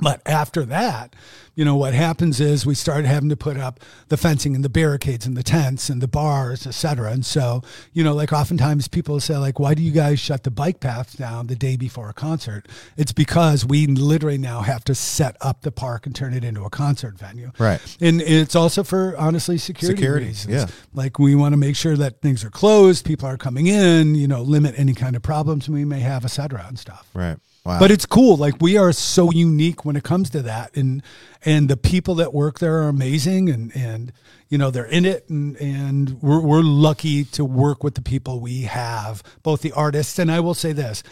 But 0.00 0.20
after 0.26 0.64
that, 0.64 1.14
you 1.54 1.64
know, 1.64 1.76
what 1.76 1.94
happens 1.94 2.40
is 2.40 2.66
we 2.66 2.74
started 2.74 3.06
having 3.06 3.28
to 3.28 3.36
put 3.36 3.56
up 3.56 3.78
the 4.08 4.16
fencing 4.16 4.56
and 4.56 4.64
the 4.64 4.68
barricades 4.68 5.24
and 5.24 5.36
the 5.36 5.44
tents 5.44 5.88
and 5.88 6.00
the 6.00 6.08
bars, 6.08 6.66
et 6.66 6.72
cetera. 6.72 7.12
And 7.12 7.24
so, 7.24 7.62
you 7.92 8.02
know, 8.02 8.12
like 8.12 8.32
oftentimes 8.32 8.88
people 8.88 9.20
say, 9.20 9.36
like, 9.36 9.60
why 9.60 9.72
do 9.74 9.82
you 9.84 9.92
guys 9.92 10.18
shut 10.18 10.42
the 10.42 10.50
bike 10.50 10.80
paths 10.80 11.12
down 11.14 11.46
the 11.46 11.54
day 11.54 11.76
before 11.76 12.08
a 12.08 12.12
concert? 12.12 12.66
It's 12.96 13.12
because 13.12 13.64
we 13.64 13.86
literally 13.86 14.36
now 14.36 14.62
have 14.62 14.82
to 14.86 14.96
set 14.96 15.36
up 15.40 15.60
the 15.62 15.70
park 15.70 16.06
and 16.06 16.14
turn 16.14 16.34
it 16.34 16.42
into 16.42 16.64
a 16.64 16.70
concert 16.70 17.16
venue. 17.16 17.52
Right. 17.56 17.80
And 18.00 18.20
it's 18.20 18.56
also 18.56 18.82
for 18.82 19.14
honestly 19.16 19.58
security, 19.58 19.96
Security, 19.96 20.26
reasons. 20.26 20.52
yeah. 20.54 20.66
Like 20.92 21.20
we 21.20 21.36
want 21.36 21.52
to 21.52 21.56
make 21.56 21.76
sure 21.76 21.96
that 21.96 22.20
things 22.20 22.42
are 22.44 22.50
closed, 22.50 23.04
people 23.04 23.28
are 23.28 23.36
coming 23.38 23.68
in, 23.68 24.16
you 24.16 24.26
know, 24.26 24.42
limit 24.42 24.74
any 24.76 24.94
kind 24.94 25.14
of 25.14 25.22
problems 25.22 25.68
we 25.68 25.84
may 25.84 26.00
have, 26.00 26.24
et 26.24 26.28
cetera, 26.28 26.64
and 26.66 26.80
stuff. 26.80 27.08
Right. 27.14 27.36
Wow. 27.64 27.78
But 27.78 27.90
it's 27.90 28.04
cool. 28.04 28.36
Like 28.36 28.60
we 28.60 28.76
are 28.76 28.92
so 28.92 29.30
unique 29.30 29.86
when 29.86 29.96
it 29.96 30.04
comes 30.04 30.28
to 30.30 30.42
that, 30.42 30.76
and 30.76 31.02
and 31.46 31.68
the 31.68 31.78
people 31.78 32.14
that 32.16 32.34
work 32.34 32.58
there 32.58 32.82
are 32.82 32.88
amazing, 32.88 33.48
and 33.48 33.74
and 33.74 34.12
you 34.50 34.58
know 34.58 34.70
they're 34.70 34.84
in 34.84 35.06
it, 35.06 35.26
and 35.30 35.56
and 35.56 36.20
we're 36.20 36.40
we're 36.40 36.60
lucky 36.60 37.24
to 37.24 37.42
work 37.42 37.82
with 37.82 37.94
the 37.94 38.02
people 38.02 38.38
we 38.38 38.62
have, 38.62 39.22
both 39.42 39.62
the 39.62 39.72
artists, 39.72 40.18
and 40.18 40.30
I 40.30 40.40
will 40.40 40.52
say 40.52 40.72
this. 40.72 41.02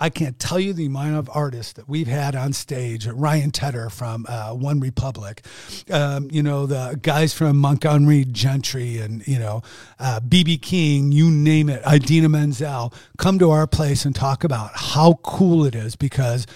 I 0.00 0.10
can't 0.10 0.38
tell 0.38 0.58
you 0.58 0.72
the 0.72 0.86
amount 0.86 1.16
of 1.16 1.30
artists 1.32 1.72
that 1.74 1.88
we've 1.88 2.08
had 2.08 2.34
on 2.34 2.52
stage. 2.52 3.06
Ryan 3.06 3.50
Tedder 3.50 3.90
from 3.90 4.26
uh, 4.28 4.50
One 4.50 4.80
Republic, 4.80 5.44
um, 5.90 6.28
you 6.30 6.42
know 6.42 6.66
the 6.66 6.98
guys 7.00 7.32
from 7.32 7.56
Montgomery 7.58 8.24
Gentry, 8.24 8.98
and 8.98 9.26
you 9.26 9.38
know 9.38 9.62
BB 10.00 10.62
King, 10.62 11.12
you 11.12 11.30
name 11.30 11.68
it. 11.68 11.82
Idina 11.86 12.28
Menzel 12.28 12.92
come 13.18 13.38
to 13.38 13.50
our 13.50 13.66
place 13.66 14.04
and 14.04 14.14
talk 14.14 14.44
about 14.44 14.72
how 14.74 15.14
cool 15.22 15.64
it 15.64 15.74
is 15.74 15.96
because, 15.96 16.46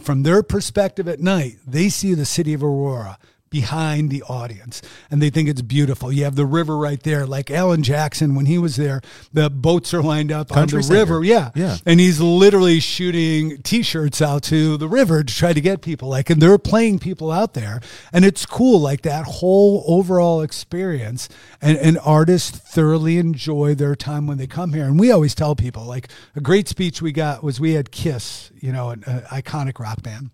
from 0.00 0.22
their 0.22 0.42
perspective 0.42 1.08
at 1.08 1.20
night, 1.20 1.58
they 1.66 1.88
see 1.88 2.14
the 2.14 2.24
city 2.24 2.54
of 2.54 2.62
Aurora 2.62 3.18
behind 3.54 4.10
the 4.10 4.20
audience 4.24 4.82
and 5.12 5.22
they 5.22 5.30
think 5.30 5.48
it's 5.48 5.62
beautiful. 5.62 6.10
You 6.10 6.24
have 6.24 6.34
the 6.34 6.44
river 6.44 6.76
right 6.76 7.00
there. 7.04 7.24
Like 7.24 7.52
Alan 7.52 7.84
Jackson, 7.84 8.34
when 8.34 8.46
he 8.46 8.58
was 8.58 8.74
there, 8.74 9.00
the 9.32 9.48
boats 9.48 9.94
are 9.94 10.02
lined 10.02 10.32
up 10.32 10.48
Country 10.48 10.78
on 10.78 10.80
the 10.80 10.82
singer. 10.82 10.98
river. 10.98 11.24
Yeah. 11.24 11.52
Yeah. 11.54 11.76
And 11.86 12.00
he's 12.00 12.20
literally 12.20 12.80
shooting 12.80 13.62
t-shirts 13.62 14.20
out 14.20 14.42
to 14.44 14.76
the 14.76 14.88
river 14.88 15.22
to 15.22 15.32
try 15.32 15.52
to 15.52 15.60
get 15.60 15.82
people 15.82 16.08
like, 16.08 16.30
and 16.30 16.42
they're 16.42 16.58
playing 16.58 16.98
people 16.98 17.30
out 17.30 17.54
there. 17.54 17.80
And 18.12 18.24
it's 18.24 18.44
cool. 18.44 18.80
Like 18.80 19.02
that 19.02 19.24
whole 19.24 19.84
overall 19.86 20.42
experience 20.42 21.28
and, 21.62 21.78
and 21.78 21.96
artists 22.04 22.58
thoroughly 22.58 23.18
enjoy 23.18 23.76
their 23.76 23.94
time 23.94 24.26
when 24.26 24.36
they 24.36 24.48
come 24.48 24.72
here. 24.72 24.86
And 24.86 24.98
we 24.98 25.12
always 25.12 25.36
tell 25.36 25.54
people 25.54 25.84
like 25.84 26.08
a 26.34 26.40
great 26.40 26.66
speech 26.66 27.00
we 27.00 27.12
got 27.12 27.44
was 27.44 27.60
we 27.60 27.74
had 27.74 27.92
Kiss, 27.92 28.50
you 28.56 28.72
know, 28.72 28.90
an, 28.90 29.04
an 29.06 29.20
iconic 29.30 29.78
rock 29.78 30.02
band 30.02 30.30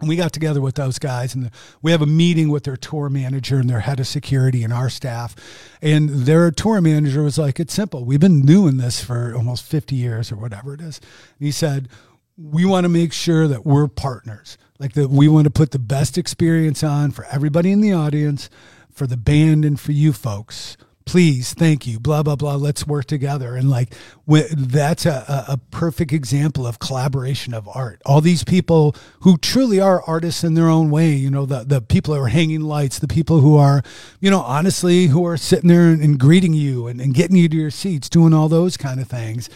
And 0.00 0.08
we 0.08 0.16
got 0.16 0.32
together 0.32 0.60
with 0.60 0.76
those 0.76 0.98
guys, 0.98 1.34
and 1.34 1.50
we 1.82 1.92
have 1.92 2.00
a 2.00 2.06
meeting 2.06 2.48
with 2.48 2.64
their 2.64 2.76
tour 2.76 3.10
manager 3.10 3.58
and 3.58 3.68
their 3.68 3.80
head 3.80 4.00
of 4.00 4.06
security 4.06 4.64
and 4.64 4.72
our 4.72 4.88
staff. 4.88 5.36
And 5.82 6.08
their 6.08 6.50
tour 6.50 6.80
manager 6.80 7.22
was 7.22 7.36
like, 7.36 7.60
"It's 7.60 7.74
simple. 7.74 8.04
We've 8.04 8.20
been 8.20 8.46
doing 8.46 8.78
this 8.78 9.02
for 9.04 9.34
almost 9.34 9.64
50 9.64 9.96
years 9.96 10.32
or 10.32 10.36
whatever 10.36 10.72
it 10.74 10.80
is." 10.80 11.00
And 11.38 11.46
he 11.46 11.52
said, 11.52 11.88
"We 12.36 12.64
want 12.64 12.84
to 12.84 12.88
make 12.88 13.12
sure 13.12 13.46
that 13.46 13.66
we're 13.66 13.88
partners. 13.88 14.56
Like 14.78 14.94
that, 14.94 15.10
we 15.10 15.28
want 15.28 15.44
to 15.44 15.50
put 15.50 15.72
the 15.72 15.78
best 15.78 16.16
experience 16.16 16.82
on 16.82 17.10
for 17.10 17.26
everybody 17.30 17.70
in 17.70 17.82
the 17.82 17.92
audience, 17.92 18.48
for 18.90 19.06
the 19.06 19.18
band, 19.18 19.64
and 19.66 19.78
for 19.78 19.92
you 19.92 20.12
folks." 20.14 20.78
Please 21.10 21.54
thank 21.54 21.88
you 21.88 21.98
blah 21.98 22.22
blah 22.22 22.36
blah 22.36 22.54
let's 22.54 22.86
work 22.86 23.04
together. 23.04 23.56
And 23.56 23.68
like 23.68 23.92
that's 24.28 25.06
a, 25.06 25.44
a 25.48 25.58
perfect 25.72 26.12
example 26.12 26.68
of 26.68 26.78
collaboration 26.78 27.52
of 27.52 27.68
art. 27.74 28.00
All 28.06 28.20
these 28.20 28.44
people 28.44 28.94
who 29.22 29.36
truly 29.36 29.80
are 29.80 30.04
artists 30.06 30.44
in 30.44 30.54
their 30.54 30.68
own 30.68 30.88
way 30.88 31.10
you 31.10 31.28
know 31.28 31.46
the, 31.46 31.64
the 31.64 31.80
people 31.80 32.14
who 32.14 32.20
are 32.20 32.28
hanging 32.28 32.60
lights 32.60 33.00
the 33.00 33.08
people 33.08 33.40
who 33.40 33.56
are 33.56 33.82
you 34.20 34.30
know 34.30 34.40
honestly 34.40 35.06
who 35.06 35.26
are 35.26 35.36
sitting 35.36 35.68
there 35.68 35.88
and, 35.88 36.00
and 36.00 36.20
greeting 36.20 36.52
you 36.52 36.86
and, 36.86 37.00
and 37.00 37.12
getting 37.12 37.36
you 37.36 37.48
to 37.48 37.56
your 37.56 37.70
seats 37.70 38.08
doing 38.08 38.32
all 38.32 38.48
those 38.48 38.76
kind 38.76 39.00
of 39.00 39.08
things 39.08 39.50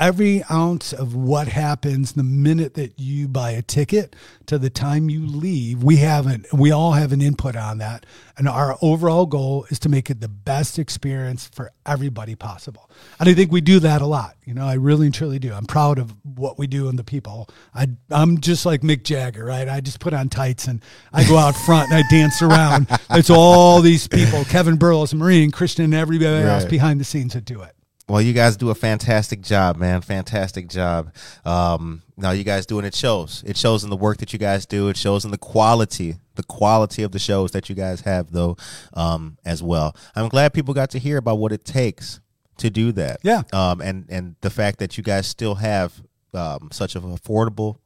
every 0.00 0.42
ounce 0.50 0.94
of 0.94 1.14
what 1.14 1.46
happens 1.46 2.12
the 2.12 2.22
minute 2.22 2.72
that 2.74 2.98
you 2.98 3.28
buy 3.28 3.50
a 3.50 3.60
ticket 3.60 4.16
to 4.46 4.58
the 4.58 4.70
time 4.70 5.10
you 5.10 5.26
leave. 5.26 5.84
We 5.84 5.96
haven't 5.96 6.46
we 6.52 6.72
all 6.72 6.92
have 6.92 7.12
an 7.12 7.20
input 7.20 7.54
on 7.54 7.78
that. 7.78 8.06
And 8.38 8.48
our 8.48 8.78
overall 8.80 9.26
goal 9.26 9.66
is 9.68 9.78
to 9.80 9.90
make 9.90 10.08
it 10.08 10.22
the 10.22 10.28
best 10.28 10.78
experience 10.78 11.46
for 11.52 11.70
everybody 11.84 12.34
possible. 12.34 12.90
And 13.18 13.28
i 13.28 13.34
think 13.34 13.52
we 13.52 13.60
do 13.60 13.78
that 13.80 14.00
a 14.00 14.06
lot 14.06 14.36
you 14.44 14.54
know 14.54 14.66
i 14.66 14.74
really 14.74 15.06
and 15.06 15.14
truly 15.14 15.38
do. 15.38 15.52
I'm 15.52 15.66
proud 15.66 15.98
of 15.98 16.14
what 16.24 16.58
we 16.58 16.66
do 16.66 16.88
and 16.88 16.98
the 16.98 17.04
people. 17.04 17.48
I 17.74 17.88
i'm 18.10 18.40
just 18.40 18.64
like 18.64 18.80
mick 18.80 19.04
jagger 19.04 19.44
right? 19.44 19.68
I 19.68 19.80
just 19.80 20.00
put 20.00 20.14
on 20.14 20.30
tights 20.30 20.66
and 20.66 20.82
i 21.12 21.24
go 21.24 21.36
out 21.36 21.54
front 21.54 21.90
and 21.90 22.02
i 22.02 22.08
dance 22.10 22.40
around. 22.40 22.88
It's 23.10 23.28
all 23.28 23.82
these 23.82 24.08
people 24.08 24.44
kevin 24.44 24.78
burles 24.78 25.12
marine 25.12 25.50
christian 25.50 25.84
and 25.84 25.94
everybody 25.94 26.44
right. 26.44 26.54
else 26.54 26.64
behind 26.64 27.00
the 27.00 27.04
scenes 27.04 27.34
that 27.34 27.44
do 27.44 27.60
it 27.60 27.74
well, 28.10 28.20
you 28.20 28.32
guys 28.32 28.56
do 28.56 28.70
a 28.70 28.74
fantastic 28.74 29.40
job, 29.40 29.76
man. 29.76 30.00
Fantastic 30.00 30.68
job. 30.68 31.14
Um, 31.44 32.02
now 32.16 32.32
you 32.32 32.42
guys 32.42 32.66
doing 32.66 32.84
it 32.84 32.94
shows. 32.94 33.44
It 33.46 33.56
shows 33.56 33.84
in 33.84 33.90
the 33.90 33.96
work 33.96 34.18
that 34.18 34.32
you 34.32 34.38
guys 34.38 34.66
do. 34.66 34.88
It 34.88 34.96
shows 34.96 35.24
in 35.24 35.30
the 35.30 35.38
quality, 35.38 36.16
the 36.34 36.42
quality 36.42 37.04
of 37.04 37.12
the 37.12 37.20
shows 37.20 37.52
that 37.52 37.68
you 37.68 37.76
guys 37.76 38.00
have, 38.00 38.32
though, 38.32 38.56
um, 38.94 39.38
as 39.44 39.62
well. 39.62 39.94
I'm 40.16 40.28
glad 40.28 40.52
people 40.52 40.74
got 40.74 40.90
to 40.90 40.98
hear 40.98 41.18
about 41.18 41.38
what 41.38 41.52
it 41.52 41.64
takes 41.64 42.20
to 42.58 42.68
do 42.68 42.90
that. 42.92 43.20
Yeah. 43.22 43.42
Um, 43.52 43.80
and 43.80 44.06
and 44.10 44.34
the 44.40 44.50
fact 44.50 44.80
that 44.80 44.98
you 44.98 45.04
guys 45.04 45.26
still 45.26 45.54
have 45.54 46.02
um, 46.34 46.68
such 46.72 46.96
an 46.96 47.02
affordable 47.02 47.76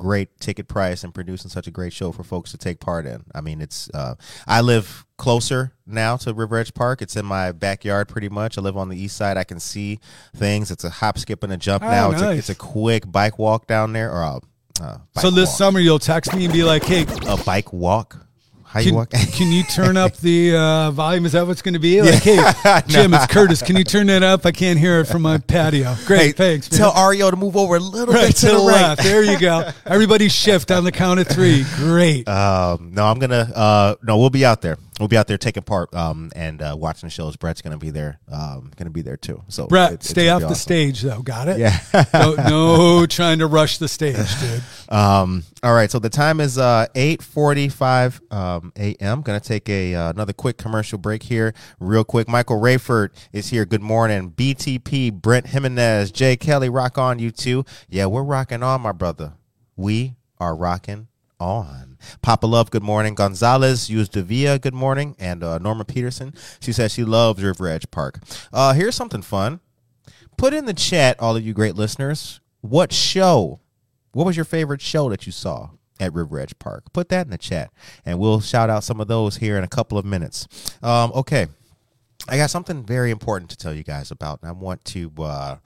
great 0.00 0.40
ticket 0.40 0.66
price 0.66 1.04
and 1.04 1.14
producing 1.14 1.50
such 1.50 1.66
a 1.66 1.70
great 1.70 1.92
show 1.92 2.10
for 2.10 2.24
folks 2.24 2.50
to 2.52 2.58
take 2.58 2.80
part 2.80 3.04
in. 3.04 3.22
I 3.34 3.42
mean, 3.42 3.60
it's 3.60 3.90
uh, 3.90 4.14
I 4.46 4.62
live 4.62 5.04
closer 5.18 5.74
now 5.86 6.16
to 6.16 6.32
River 6.32 6.56
Edge 6.56 6.72
Park. 6.72 7.02
It's 7.02 7.16
in 7.16 7.26
my 7.26 7.52
backyard 7.52 8.08
pretty 8.08 8.30
much. 8.30 8.56
I 8.56 8.62
live 8.62 8.78
on 8.78 8.88
the 8.88 8.96
east 8.96 9.16
side. 9.16 9.36
I 9.36 9.44
can 9.44 9.60
see 9.60 10.00
things. 10.34 10.70
It's 10.70 10.84
a 10.84 10.90
hop, 10.90 11.18
skip, 11.18 11.44
and 11.44 11.52
a 11.52 11.58
jump 11.58 11.84
oh, 11.84 11.90
now. 11.90 12.10
Nice. 12.10 12.14
It's, 12.14 12.22
a, 12.22 12.38
it's 12.38 12.48
a 12.50 12.54
quick 12.54 13.10
bike 13.12 13.38
walk 13.38 13.66
down 13.66 13.92
there 13.92 14.10
or 14.10 14.22
a 14.22 14.40
uh, 14.80 14.96
so 15.18 15.30
this 15.30 15.48
walk. 15.50 15.58
summer 15.58 15.80
you'll 15.80 15.98
text 15.98 16.34
me 16.34 16.46
and 16.46 16.54
be 16.54 16.64
like, 16.64 16.82
"Hey, 16.82 17.04
a 17.26 17.36
bike 17.36 17.70
walk." 17.72 18.26
How 18.70 18.78
can, 18.78 18.88
you 18.88 18.94
walk? 18.94 19.10
can 19.10 19.50
you 19.50 19.64
turn 19.64 19.96
up 19.96 20.16
the 20.18 20.54
uh, 20.54 20.90
volume? 20.92 21.26
Is 21.26 21.32
that 21.32 21.44
what's 21.44 21.60
going 21.60 21.74
to 21.74 21.80
be? 21.80 22.00
Like, 22.00 22.24
yeah. 22.24 22.52
hey, 22.52 22.82
Jim, 22.86 23.12
it's 23.12 23.26
Curtis. 23.26 23.62
Can 23.62 23.74
you 23.74 23.82
turn 23.82 24.06
that 24.06 24.22
up? 24.22 24.46
I 24.46 24.52
can't 24.52 24.78
hear 24.78 25.00
it 25.00 25.06
from 25.06 25.22
my 25.22 25.38
patio. 25.38 25.96
Great, 26.06 26.20
hey, 26.20 26.32
thanks. 26.32 26.70
Man. 26.70 26.78
Tell 26.78 26.92
Ario 26.92 27.30
to 27.30 27.36
move 27.36 27.56
over 27.56 27.74
a 27.74 27.80
little 27.80 28.14
right, 28.14 28.28
bit 28.28 28.36
to, 28.36 28.46
to 28.46 28.52
the, 28.52 28.58
the 28.58 28.66
right. 28.66 28.82
left. 28.82 29.02
There 29.02 29.24
you 29.24 29.40
go. 29.40 29.68
Everybody 29.86 30.28
shift 30.28 30.70
on 30.70 30.84
the 30.84 30.92
count 30.92 31.18
of 31.18 31.26
three. 31.26 31.64
Great. 31.74 32.28
Um, 32.28 32.92
no, 32.94 33.06
I'm 33.06 33.18
gonna. 33.18 33.50
Uh, 33.52 33.94
no, 34.04 34.18
we'll 34.18 34.30
be 34.30 34.44
out 34.44 34.62
there 34.62 34.78
we'll 35.00 35.08
be 35.08 35.16
out 35.16 35.26
there 35.26 35.38
taking 35.38 35.62
part 35.62 35.92
um, 35.94 36.30
and 36.36 36.62
uh, 36.62 36.76
watching 36.78 37.08
the 37.08 37.10
shows. 37.10 37.36
Brett's 37.36 37.62
going 37.62 37.72
to 37.72 37.78
be 37.78 37.90
there. 37.90 38.20
Um, 38.30 38.70
going 38.76 38.86
to 38.86 38.90
be 38.90 39.02
there 39.02 39.16
too. 39.16 39.42
So 39.48 39.66
Brett, 39.66 39.92
it, 39.92 40.02
stay 40.02 40.28
off 40.28 40.42
the 40.42 40.54
stage 40.54 41.00
though. 41.00 41.22
Got 41.22 41.48
it? 41.48 41.58
Yeah. 41.58 41.80
no, 42.12 42.34
no, 42.34 43.06
trying 43.10 43.38
to 43.40 43.46
rush 43.46 43.78
the 43.78 43.88
stage, 43.88 44.40
dude. 44.40 44.62
Um, 44.88 45.44
all 45.62 45.74
right. 45.74 45.90
So 45.90 45.98
the 45.98 46.10
time 46.10 46.40
is 46.40 46.58
uh, 46.58 46.86
eight 46.94 47.22
forty-five 47.22 48.20
um, 48.30 48.72
a.m. 48.76 49.22
Going 49.22 49.40
to 49.40 49.46
take 49.46 49.68
a 49.68 49.94
uh, 49.94 50.10
another 50.10 50.32
quick 50.32 50.58
commercial 50.58 50.98
break 50.98 51.22
here, 51.22 51.54
real 51.80 52.04
quick. 52.04 52.28
Michael 52.28 52.60
Rayford 52.60 53.10
is 53.32 53.48
here. 53.48 53.64
Good 53.64 53.82
morning. 53.82 54.30
BTP, 54.30 55.12
Brent 55.12 55.48
Jimenez, 55.48 56.12
Jay 56.12 56.36
Kelly, 56.36 56.68
rock 56.68 56.98
on 56.98 57.18
you 57.18 57.30
too. 57.30 57.64
Yeah, 57.88 58.06
we're 58.06 58.22
rocking 58.22 58.62
on, 58.62 58.82
my 58.82 58.92
brother. 58.92 59.34
We 59.76 60.16
are 60.38 60.54
rocking 60.54 61.08
on. 61.38 61.89
Papa 62.22 62.46
Love, 62.46 62.70
good 62.70 62.82
morning. 62.82 63.14
Gonzalez 63.14 63.88
Uzdavia, 63.88 64.60
good 64.60 64.74
morning. 64.74 65.16
And 65.18 65.42
uh, 65.42 65.58
Norma 65.58 65.84
Peterson, 65.84 66.34
she 66.60 66.72
says 66.72 66.92
she 66.92 67.04
loves 67.04 67.42
River 67.42 67.68
Edge 67.68 67.90
Park. 67.90 68.20
Uh, 68.52 68.72
here's 68.72 68.94
something 68.94 69.22
fun. 69.22 69.60
Put 70.36 70.54
in 70.54 70.64
the 70.64 70.74
chat, 70.74 71.20
all 71.20 71.36
of 71.36 71.44
you 71.44 71.52
great 71.52 71.74
listeners, 71.74 72.40
what 72.62 72.92
show, 72.92 73.60
what 74.12 74.26
was 74.26 74.36
your 74.36 74.44
favorite 74.44 74.80
show 74.80 75.10
that 75.10 75.26
you 75.26 75.32
saw 75.32 75.70
at 75.98 76.14
River 76.14 76.40
Edge 76.40 76.58
Park? 76.58 76.92
Put 76.92 77.10
that 77.10 77.26
in 77.26 77.30
the 77.30 77.38
chat, 77.38 77.70
and 78.06 78.18
we'll 78.18 78.40
shout 78.40 78.70
out 78.70 78.84
some 78.84 79.00
of 79.00 79.08
those 79.08 79.36
here 79.36 79.58
in 79.58 79.64
a 79.64 79.68
couple 79.68 79.98
of 79.98 80.04
minutes. 80.04 80.48
Um, 80.82 81.12
okay. 81.14 81.48
I 82.28 82.36
got 82.36 82.50
something 82.50 82.84
very 82.84 83.10
important 83.10 83.50
to 83.50 83.56
tell 83.56 83.74
you 83.74 83.82
guys 83.82 84.10
about, 84.10 84.40
and 84.42 84.48
I 84.48 84.52
want 84.52 84.84
to 84.86 85.10
uh, 85.18 85.56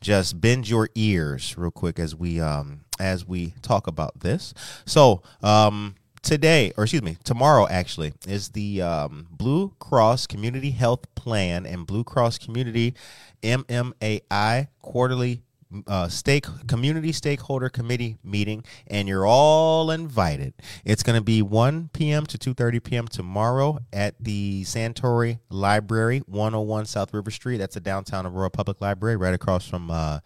just 0.00 0.40
bend 0.40 0.68
your 0.68 0.88
ears 0.94 1.56
real 1.56 1.70
quick 1.70 1.98
as 1.98 2.14
we 2.14 2.40
um, 2.40 2.81
as 3.02 3.26
we 3.26 3.54
talk 3.62 3.86
about 3.86 4.20
this. 4.20 4.54
So 4.86 5.22
um, 5.42 5.96
today, 6.22 6.72
or 6.76 6.84
excuse 6.84 7.02
me, 7.02 7.18
tomorrow 7.24 7.66
actually 7.68 8.14
is 8.26 8.50
the 8.50 8.80
um, 8.80 9.26
Blue 9.30 9.74
Cross 9.78 10.28
Community 10.28 10.70
Health 10.70 11.12
Plan 11.14 11.66
and 11.66 11.86
Blue 11.86 12.04
Cross 12.04 12.38
Community 12.38 12.94
MMAI 13.42 14.68
quarterly 14.80 15.42
uh, 15.86 16.06
stake 16.06 16.46
community 16.66 17.12
stakeholder 17.12 17.68
committee 17.68 18.18
meeting, 18.22 18.62
and 18.86 19.08
you're 19.08 19.26
all 19.26 19.90
invited. 19.90 20.52
It's 20.84 21.02
going 21.02 21.18
to 21.18 21.24
be 21.24 21.42
1 21.42 21.90
p.m. 21.92 22.26
to 22.26 22.38
2:30 22.38 22.84
p.m. 22.84 23.08
tomorrow 23.08 23.78
at 23.92 24.14
the 24.20 24.64
Santori 24.64 25.38
Library, 25.48 26.20
101 26.26 26.86
South 26.86 27.12
River 27.14 27.30
Street. 27.30 27.56
That's 27.56 27.74
the 27.74 27.80
downtown 27.80 28.26
Aurora 28.26 28.50
Public 28.50 28.80
Library, 28.80 29.16
right 29.16 29.34
across 29.34 29.66
from 29.66 29.90
uh, 29.90 30.20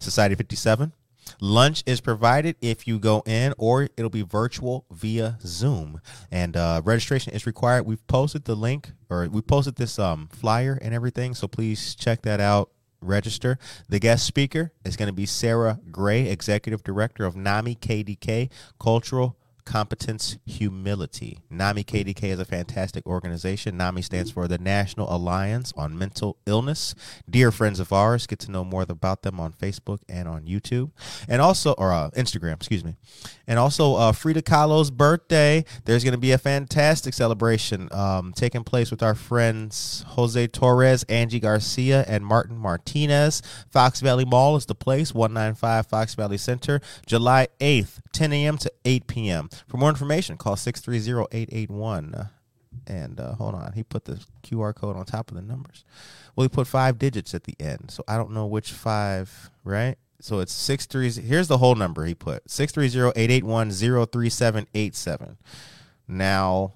Society 0.00 0.34
57. 0.34 0.92
Lunch 1.40 1.82
is 1.86 2.00
provided 2.00 2.56
if 2.60 2.86
you 2.86 2.98
go 2.98 3.22
in, 3.26 3.54
or 3.58 3.88
it'll 3.96 4.10
be 4.10 4.22
virtual 4.22 4.84
via 4.90 5.38
Zoom. 5.42 6.00
And 6.30 6.56
uh, 6.56 6.82
registration 6.84 7.32
is 7.32 7.46
required. 7.46 7.86
We've 7.86 8.06
posted 8.06 8.44
the 8.44 8.54
link, 8.54 8.92
or 9.08 9.28
we 9.28 9.40
posted 9.42 9.76
this 9.76 9.98
um, 9.98 10.28
flyer 10.32 10.78
and 10.80 10.94
everything. 10.94 11.34
So 11.34 11.48
please 11.48 11.94
check 11.94 12.22
that 12.22 12.40
out 12.40 12.70
register. 13.00 13.58
The 13.88 14.00
guest 14.00 14.26
speaker 14.26 14.72
is 14.84 14.96
going 14.96 15.08
to 15.08 15.12
be 15.12 15.26
Sarah 15.26 15.78
Gray, 15.90 16.28
Executive 16.28 16.82
Director 16.82 17.24
of 17.24 17.36
NAMI 17.36 17.76
KDK 17.76 18.50
Cultural 18.80 19.37
competence, 19.68 20.38
humility. 20.46 21.40
NAMI 21.50 21.84
KDK 21.84 22.24
is 22.24 22.40
a 22.40 22.46
fantastic 22.46 23.06
organization. 23.06 23.76
NAMI 23.76 24.00
stands 24.00 24.30
for 24.30 24.48
the 24.48 24.56
National 24.56 25.14
Alliance 25.14 25.74
on 25.76 25.98
Mental 25.98 26.38
Illness. 26.46 26.94
Dear 27.28 27.52
friends 27.52 27.78
of 27.78 27.92
ours, 27.92 28.26
get 28.26 28.38
to 28.40 28.50
know 28.50 28.64
more 28.64 28.86
about 28.88 29.22
them 29.22 29.38
on 29.38 29.52
Facebook 29.52 29.98
and 30.08 30.26
on 30.26 30.44
YouTube, 30.44 30.90
and 31.28 31.42
also 31.42 31.72
or 31.72 31.92
uh, 31.92 32.08
Instagram, 32.12 32.54
excuse 32.54 32.82
me. 32.82 32.96
And 33.46 33.58
also 33.58 33.94
uh, 33.96 34.12
Frida 34.12 34.42
Kahlo's 34.42 34.90
birthday. 34.90 35.66
There's 35.84 36.02
going 36.02 36.12
to 36.12 36.18
be 36.18 36.32
a 36.32 36.38
fantastic 36.38 37.12
celebration 37.12 37.90
um, 37.92 38.32
taking 38.34 38.64
place 38.64 38.90
with 38.90 39.02
our 39.02 39.14
friends 39.14 40.02
Jose 40.08 40.46
Torres, 40.46 41.02
Angie 41.10 41.40
Garcia, 41.40 42.06
and 42.08 42.24
Martin 42.24 42.56
Martinez. 42.56 43.42
Fox 43.70 44.00
Valley 44.00 44.24
Mall 44.24 44.56
is 44.56 44.64
the 44.64 44.74
place. 44.74 45.12
195 45.12 45.86
Fox 45.86 46.14
Valley 46.14 46.38
Center, 46.38 46.80
July 47.06 47.48
8th, 47.60 48.00
10 48.12 48.32
a.m. 48.32 48.56
to 48.56 48.72
8 48.86 49.06
p.m. 49.06 49.50
For 49.66 49.76
more 49.76 49.90
information, 49.90 50.36
call 50.36 50.56
630-881. 50.56 52.30
And 52.86 53.18
uh, 53.18 53.34
hold 53.34 53.54
on, 53.54 53.72
he 53.72 53.82
put 53.82 54.04
the 54.04 54.20
QR 54.42 54.74
code 54.74 54.96
on 54.96 55.04
top 55.04 55.30
of 55.30 55.36
the 55.36 55.42
numbers. 55.42 55.84
Well, 56.36 56.44
he 56.44 56.48
put 56.48 56.66
five 56.66 56.98
digits 56.98 57.34
at 57.34 57.44
the 57.44 57.54
end, 57.58 57.90
so 57.90 58.04
I 58.06 58.16
don't 58.16 58.30
know 58.30 58.46
which 58.46 58.72
five, 58.72 59.50
right? 59.64 59.96
So 60.20 60.40
it's 60.40 60.52
six 60.52 60.86
three. 60.86 61.10
Here's 61.10 61.48
the 61.48 61.58
whole 61.58 61.74
number 61.74 62.04
he 62.04 62.14
put: 62.14 62.48
six 62.50 62.72
three 62.72 62.88
zero 62.88 63.12
eight 63.16 63.30
eight 63.30 63.44
one 63.44 63.70
zero 63.70 64.04
three 64.04 64.30
seven 64.30 64.66
eight 64.74 64.94
seven. 64.94 65.38
Now 66.06 66.74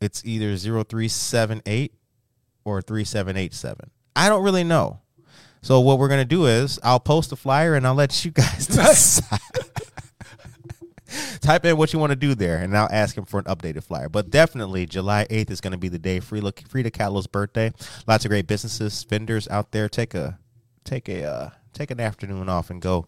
it's 0.00 0.24
either 0.24 0.56
zero 0.56 0.84
three 0.84 1.08
seven 1.08 1.62
eight 1.66 1.94
or 2.64 2.82
three 2.82 3.04
seven 3.04 3.36
eight 3.36 3.54
seven. 3.54 3.90
I 4.14 4.28
don't 4.28 4.44
really 4.44 4.64
know. 4.64 5.00
So 5.62 5.80
what 5.80 5.98
we're 5.98 6.08
gonna 6.08 6.24
do 6.24 6.46
is 6.46 6.78
I'll 6.82 7.00
post 7.00 7.32
a 7.32 7.36
flyer 7.36 7.74
and 7.74 7.86
I'll 7.86 7.94
let 7.94 8.24
you 8.24 8.30
guys 8.30 8.66
decide. 8.66 9.40
Type 11.40 11.64
in 11.64 11.76
what 11.76 11.92
you 11.92 11.98
want 11.98 12.10
to 12.10 12.16
do 12.16 12.34
there, 12.34 12.58
and 12.58 12.76
I'll 12.76 12.88
ask 12.90 13.16
him 13.16 13.24
for 13.24 13.38
an 13.38 13.46
updated 13.46 13.84
flyer. 13.84 14.08
But 14.08 14.30
definitely, 14.30 14.86
July 14.86 15.26
8th 15.30 15.50
is 15.50 15.60
going 15.60 15.72
to 15.72 15.78
be 15.78 15.88
the 15.88 15.98
day 15.98 16.20
Frida, 16.20 16.52
Frida 16.68 16.90
Kahlo's 16.90 17.26
birthday. 17.26 17.72
Lots 18.06 18.24
of 18.24 18.30
great 18.30 18.46
businesses, 18.46 19.02
vendors 19.04 19.48
out 19.48 19.72
there. 19.72 19.88
Take 19.88 20.14
a 20.14 20.38
take 20.84 21.08
a 21.08 21.24
uh, 21.24 21.50
take 21.72 21.90
an 21.90 22.00
afternoon 22.00 22.48
off 22.48 22.70
and 22.70 22.80
go 22.80 23.06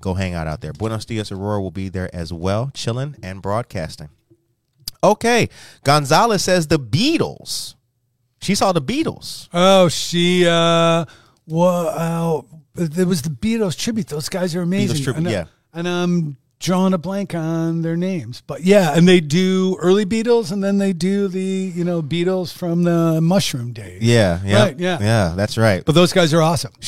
go 0.00 0.14
hang 0.14 0.34
out 0.34 0.46
out 0.46 0.60
there. 0.60 0.72
Buenos 0.72 1.04
Dias 1.04 1.30
Aurora 1.32 1.60
will 1.60 1.70
be 1.70 1.88
there 1.88 2.14
as 2.14 2.32
well, 2.32 2.70
chilling 2.74 3.16
and 3.22 3.42
broadcasting. 3.42 4.08
Okay, 5.02 5.48
Gonzalez 5.84 6.44
says 6.44 6.66
the 6.66 6.78
Beatles. 6.78 7.74
She 8.42 8.54
saw 8.54 8.72
the 8.72 8.82
Beatles. 8.82 9.48
Oh, 9.52 9.88
she. 9.88 10.46
uh 10.46 11.04
Wow, 11.46 12.46
it 12.76 13.06
was 13.06 13.22
the 13.22 13.30
Beatles 13.30 13.76
tribute. 13.76 14.06
Those 14.06 14.28
guys 14.28 14.54
are 14.54 14.62
amazing. 14.62 14.96
Beatles 14.96 15.04
tribute, 15.04 15.18
and, 15.18 15.26
uh, 15.26 15.30
yeah. 15.30 15.44
and 15.72 15.88
I'm 15.88 16.36
drawing 16.60 16.92
a 16.92 16.98
blank 16.98 17.34
on 17.34 17.82
their 17.82 17.96
names, 17.96 18.42
but 18.46 18.62
yeah, 18.62 18.96
and 18.96 19.08
they 19.08 19.20
do 19.20 19.76
early 19.80 20.06
Beatles, 20.06 20.52
and 20.52 20.62
then 20.62 20.78
they 20.78 20.92
do 20.92 21.26
the 21.26 21.72
you 21.74 21.84
know 21.84 22.02
Beatles 22.02 22.52
from 22.52 22.84
the 22.84 23.20
Mushroom 23.20 23.72
days. 23.72 24.02
Yeah, 24.02 24.40
yeah, 24.44 24.62
Right, 24.62 24.78
yeah. 24.78 24.98
yeah. 25.00 25.34
That's 25.36 25.58
right. 25.58 25.84
But 25.84 25.94
those 25.94 26.12
guys 26.12 26.32
are 26.32 26.42
awesome. 26.42 26.72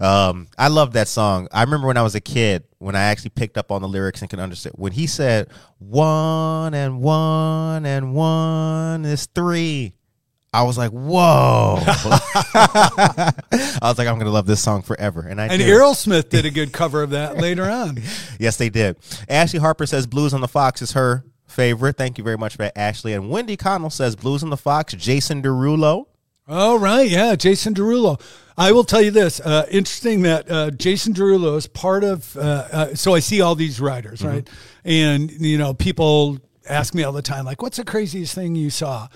Um, 0.00 0.48
I 0.56 0.68
love 0.68 0.94
that 0.94 1.08
song. 1.08 1.48
I 1.52 1.62
remember 1.62 1.86
when 1.86 1.98
I 1.98 2.02
was 2.02 2.14
a 2.14 2.20
kid, 2.20 2.64
when 2.78 2.96
I 2.96 3.02
actually 3.02 3.30
picked 3.30 3.58
up 3.58 3.70
on 3.70 3.82
the 3.82 3.88
lyrics 3.88 4.22
and 4.22 4.30
could 4.30 4.38
understand. 4.38 4.76
When 4.78 4.92
he 4.92 5.06
said 5.06 5.48
one 5.78 6.72
and 6.72 7.02
one 7.02 7.84
and 7.84 8.14
one 8.14 9.04
is 9.04 9.26
three, 9.26 9.92
I 10.52 10.64
was 10.64 10.76
like, 10.76 10.90
whoa. 10.90 11.78
I 11.86 13.32
was 13.82 13.98
like, 13.98 14.08
I'm 14.08 14.14
going 14.16 14.24
to 14.26 14.30
love 14.30 14.46
this 14.46 14.60
song 14.60 14.82
forever. 14.82 15.20
And 15.22 15.40
I 15.40 15.46
And 15.46 15.58
did. 15.58 15.68
Aerosmith 15.68 16.28
did 16.28 16.44
a 16.44 16.50
good 16.50 16.72
cover 16.72 17.02
of 17.02 17.10
that 17.10 17.36
later 17.36 17.64
on. 17.70 17.98
Yes, 18.40 18.56
they 18.56 18.70
did. 18.70 18.96
Ashley 19.28 19.58
Harper 19.60 19.84
says 19.84 20.06
Blues 20.06 20.32
on 20.32 20.40
the 20.40 20.48
Fox 20.48 20.80
is 20.80 20.92
her 20.92 21.24
favorite. 21.46 21.96
Thank 21.98 22.16
you 22.16 22.24
very 22.24 22.38
much 22.38 22.52
for 22.52 22.58
that, 22.62 22.76
Ashley. 22.76 23.12
And 23.12 23.28
Wendy 23.28 23.54
Connell 23.56 23.90
says 23.90 24.16
Blues 24.16 24.42
on 24.42 24.48
the 24.48 24.56
Fox, 24.56 24.94
Jason 24.94 25.42
Derulo. 25.42 26.06
Oh 26.48 26.78
right, 26.78 27.08
yeah, 27.08 27.34
Jason 27.36 27.74
Derulo. 27.74 28.18
I 28.56 28.72
will 28.72 28.84
tell 28.84 29.02
you 29.02 29.10
this. 29.10 29.40
Uh, 29.40 29.66
interesting 29.70 30.22
that 30.22 30.50
uh, 30.50 30.70
Jason 30.70 31.12
Derulo 31.12 31.56
is 31.58 31.66
part 31.66 32.02
of. 32.02 32.34
Uh, 32.36 32.40
uh, 32.72 32.94
so 32.94 33.14
I 33.14 33.20
see 33.20 33.42
all 33.42 33.54
these 33.54 33.78
writers, 33.78 34.24
right? 34.24 34.48
And 34.84 35.30
you 35.30 35.58
know, 35.58 35.74
people 35.74 36.38
ask 36.68 36.94
me 36.94 37.02
all 37.02 37.12
the 37.12 37.22
time, 37.22 37.44
like, 37.44 37.62
"What's 37.62 37.76
the 37.76 37.84
craziest 37.84 38.34
thing 38.34 38.54
you 38.54 38.70
saw?" 38.70 39.08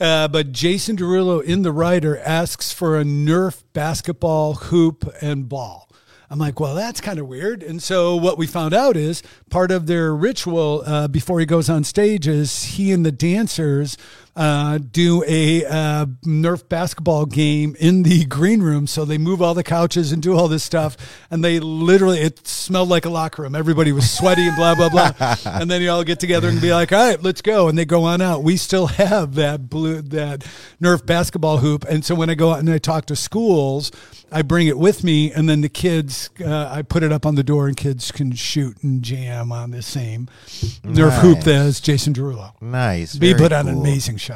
Uh, 0.00 0.28
but 0.28 0.52
Jason 0.52 0.96
Derulo 0.96 1.42
in 1.42 1.62
the 1.62 1.72
writer 1.72 2.18
asks 2.18 2.72
for 2.72 2.98
a 2.98 3.04
Nerf 3.04 3.62
basketball 3.72 4.54
hoop 4.54 5.12
and 5.20 5.48
ball. 5.48 5.90
I'm 6.32 6.38
like, 6.38 6.60
well, 6.60 6.76
that's 6.76 7.00
kind 7.00 7.18
of 7.18 7.26
weird. 7.26 7.60
And 7.60 7.82
so 7.82 8.14
what 8.14 8.38
we 8.38 8.46
found 8.46 8.72
out 8.72 8.96
is 8.96 9.20
part 9.50 9.72
of 9.72 9.88
their 9.88 10.14
ritual 10.14 10.84
uh, 10.86 11.08
before 11.08 11.40
he 11.40 11.46
goes 11.46 11.68
on 11.68 11.82
stage 11.82 12.28
is 12.28 12.62
he 12.62 12.92
and 12.92 13.04
the 13.04 13.10
dancers 13.10 13.96
uh, 14.40 14.78
do 14.78 15.22
a 15.28 15.66
uh, 15.66 16.06
Nerf 16.24 16.66
basketball 16.66 17.26
game 17.26 17.76
in 17.78 18.04
the 18.04 18.24
green 18.36 18.62
room. 18.62 18.86
So 18.86 19.04
they 19.04 19.18
move 19.18 19.42
all 19.42 19.52
the 19.52 19.62
couches 19.62 20.12
and 20.12 20.22
do 20.22 20.34
all 20.34 20.48
this 20.48 20.64
stuff. 20.64 20.96
And 21.30 21.44
they 21.44 21.60
literally, 21.60 22.20
it 22.20 22.46
smelled 22.46 22.88
like 22.88 23.04
a 23.04 23.10
locker 23.10 23.42
room. 23.42 23.54
Everybody 23.54 23.92
was 23.92 24.10
sweaty 24.10 24.46
and 24.46 24.56
blah, 24.56 24.74
blah, 24.74 24.88
blah. 24.88 25.12
and 25.44 25.70
then 25.70 25.82
you 25.82 25.90
all 25.90 26.04
get 26.04 26.20
together 26.20 26.48
and 26.48 26.58
be 26.58 26.72
like, 26.72 26.90
all 26.90 27.06
right, 27.10 27.22
let's 27.22 27.42
go. 27.42 27.68
And 27.68 27.76
they 27.76 27.84
go 27.84 28.04
on 28.04 28.22
out. 28.22 28.42
We 28.42 28.56
still 28.56 28.86
have 28.86 29.34
that 29.34 29.68
blue, 29.68 30.00
that 30.00 30.40
Nerf 30.80 31.04
basketball 31.04 31.58
hoop. 31.58 31.84
And 31.84 32.02
so 32.02 32.14
when 32.14 32.30
I 32.30 32.34
go 32.34 32.52
out 32.52 32.60
and 32.60 32.70
I 32.70 32.78
talk 32.78 33.04
to 33.06 33.16
schools, 33.16 33.92
I 34.32 34.42
bring 34.42 34.68
it 34.68 34.78
with 34.78 35.02
me, 35.02 35.32
and 35.32 35.48
then 35.48 35.60
the 35.60 35.68
kids, 35.68 36.30
uh, 36.40 36.68
I 36.72 36.82
put 36.82 37.02
it 37.02 37.10
up 37.10 37.26
on 37.26 37.34
the 37.34 37.42
door, 37.42 37.66
and 37.66 37.76
kids 37.76 38.12
can 38.12 38.30
shoot 38.32 38.76
and 38.80 39.02
jam 39.02 39.50
on 39.50 39.72
the 39.72 39.82
same 39.82 40.28
Nerf 40.84 41.18
hoop 41.18 41.38
Nice. 41.38 41.48
as 41.48 41.80
Jason 41.80 42.14
Derulo. 42.14 42.52
Nice. 42.62 43.14
He 43.14 43.34
put 43.34 43.52
on 43.52 43.66
an 43.66 43.76
amazing 43.76 44.18
show. 44.18 44.29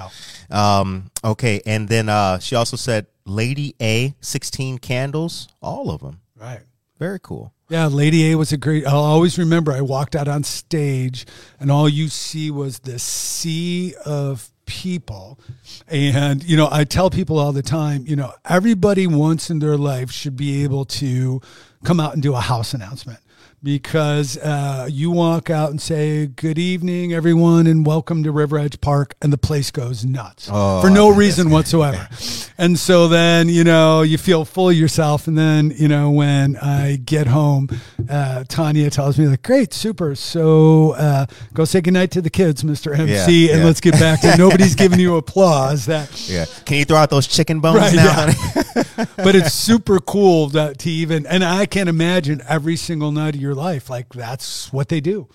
Um, 0.50 1.10
okay, 1.22 1.60
and 1.66 1.88
then 1.88 2.08
uh, 2.08 2.38
she 2.38 2.54
also 2.54 2.76
said 2.76 3.06
Lady 3.26 3.74
A, 3.80 4.14
16 4.20 4.78
candles, 4.78 5.48
all 5.62 5.90
of 5.90 6.00
them. 6.00 6.20
Right. 6.36 6.60
Very 6.98 7.18
cool. 7.20 7.52
Yeah, 7.68 7.86
Lady 7.86 8.30
A 8.30 8.36
was 8.36 8.52
a 8.52 8.56
great. 8.56 8.86
I'll 8.86 8.98
always 8.98 9.38
remember. 9.38 9.72
I 9.72 9.80
walked 9.80 10.14
out 10.14 10.28
on 10.28 10.44
stage, 10.44 11.26
and 11.58 11.70
all 11.70 11.88
you 11.88 12.08
see 12.08 12.50
was 12.50 12.80
this 12.80 13.02
sea 13.02 13.94
of 14.04 14.50
people. 14.66 15.40
And 15.88 16.44
you 16.44 16.56
know, 16.56 16.68
I 16.70 16.84
tell 16.84 17.10
people 17.10 17.38
all 17.38 17.52
the 17.52 17.62
time, 17.62 18.04
you 18.06 18.16
know, 18.16 18.32
everybody 18.44 19.06
once 19.06 19.50
in 19.50 19.58
their 19.58 19.76
life 19.76 20.10
should 20.10 20.36
be 20.36 20.62
able 20.62 20.84
to 20.86 21.40
come 21.84 22.00
out 22.00 22.12
and 22.12 22.22
do 22.22 22.34
a 22.34 22.40
house 22.40 22.74
announcement 22.74 23.18
because 23.64 24.36
uh, 24.38 24.86
you 24.90 25.10
walk 25.10 25.48
out 25.48 25.70
and 25.70 25.80
say 25.80 26.26
good 26.26 26.58
evening 26.58 27.14
everyone 27.14 27.66
and 27.66 27.86
welcome 27.86 28.22
to 28.22 28.30
river 28.30 28.58
edge 28.58 28.78
park 28.82 29.14
and 29.22 29.32
the 29.32 29.38
place 29.38 29.70
goes 29.70 30.04
nuts 30.04 30.50
Oh, 30.52 30.82
for 30.82 30.90
no 30.90 31.08
reason 31.08 31.48
whatsoever 31.48 32.06
and 32.58 32.78
so 32.78 33.08
then 33.08 33.48
you 33.48 33.64
know 33.64 34.02
you 34.02 34.18
feel 34.18 34.44
full 34.44 34.68
of 34.68 34.76
yourself 34.76 35.26
and 35.28 35.38
then 35.38 35.72
you 35.76 35.88
know 35.88 36.10
when 36.10 36.58
i 36.58 36.96
get 37.06 37.26
home 37.26 37.70
uh, 38.10 38.44
tanya 38.48 38.90
tells 38.90 39.18
me 39.18 39.26
like 39.26 39.42
great 39.42 39.72
super 39.72 40.14
so 40.14 40.90
uh, 40.92 41.24
go 41.54 41.64
say 41.64 41.80
goodnight 41.80 42.10
to 42.10 42.20
the 42.20 42.28
kids 42.30 42.62
mr 42.64 42.92
mc 42.98 43.46
Yeah, 43.46 43.52
and 43.54 43.60
yeah. 43.60 43.66
let's 43.66 43.80
get 43.80 43.94
back 43.94 44.20
to 44.20 44.36
nobody's 44.36 44.74
giving 44.74 45.00
you 45.00 45.16
applause 45.24 45.86
that 45.86 46.28
Yeah. 46.28 46.44
Can 46.66 46.76
you 46.76 46.84
throw 46.84 46.98
out 46.98 47.08
those 47.08 47.26
chicken 47.26 47.60
bones 47.60 47.78
Right, 47.78 47.94
now, 47.94 48.04
yeah. 48.04 48.32
honey? 48.32 49.08
but 49.16 49.34
it's 49.34 49.54
super 49.54 50.00
cool 50.00 50.48
that 50.48 50.78
to 50.80 50.90
even 50.90 51.24
and 51.26 51.42
I 51.42 51.64
can't 51.64 51.88
imagine 51.88 52.42
every 52.46 52.76
single 52.76 53.10
night 53.10 53.34
of 53.34 53.40
your 53.40 53.53
life 53.54 53.88
like 53.88 54.12
that's 54.12 54.72
what 54.72 54.88
they 54.88 55.00
do. 55.00 55.28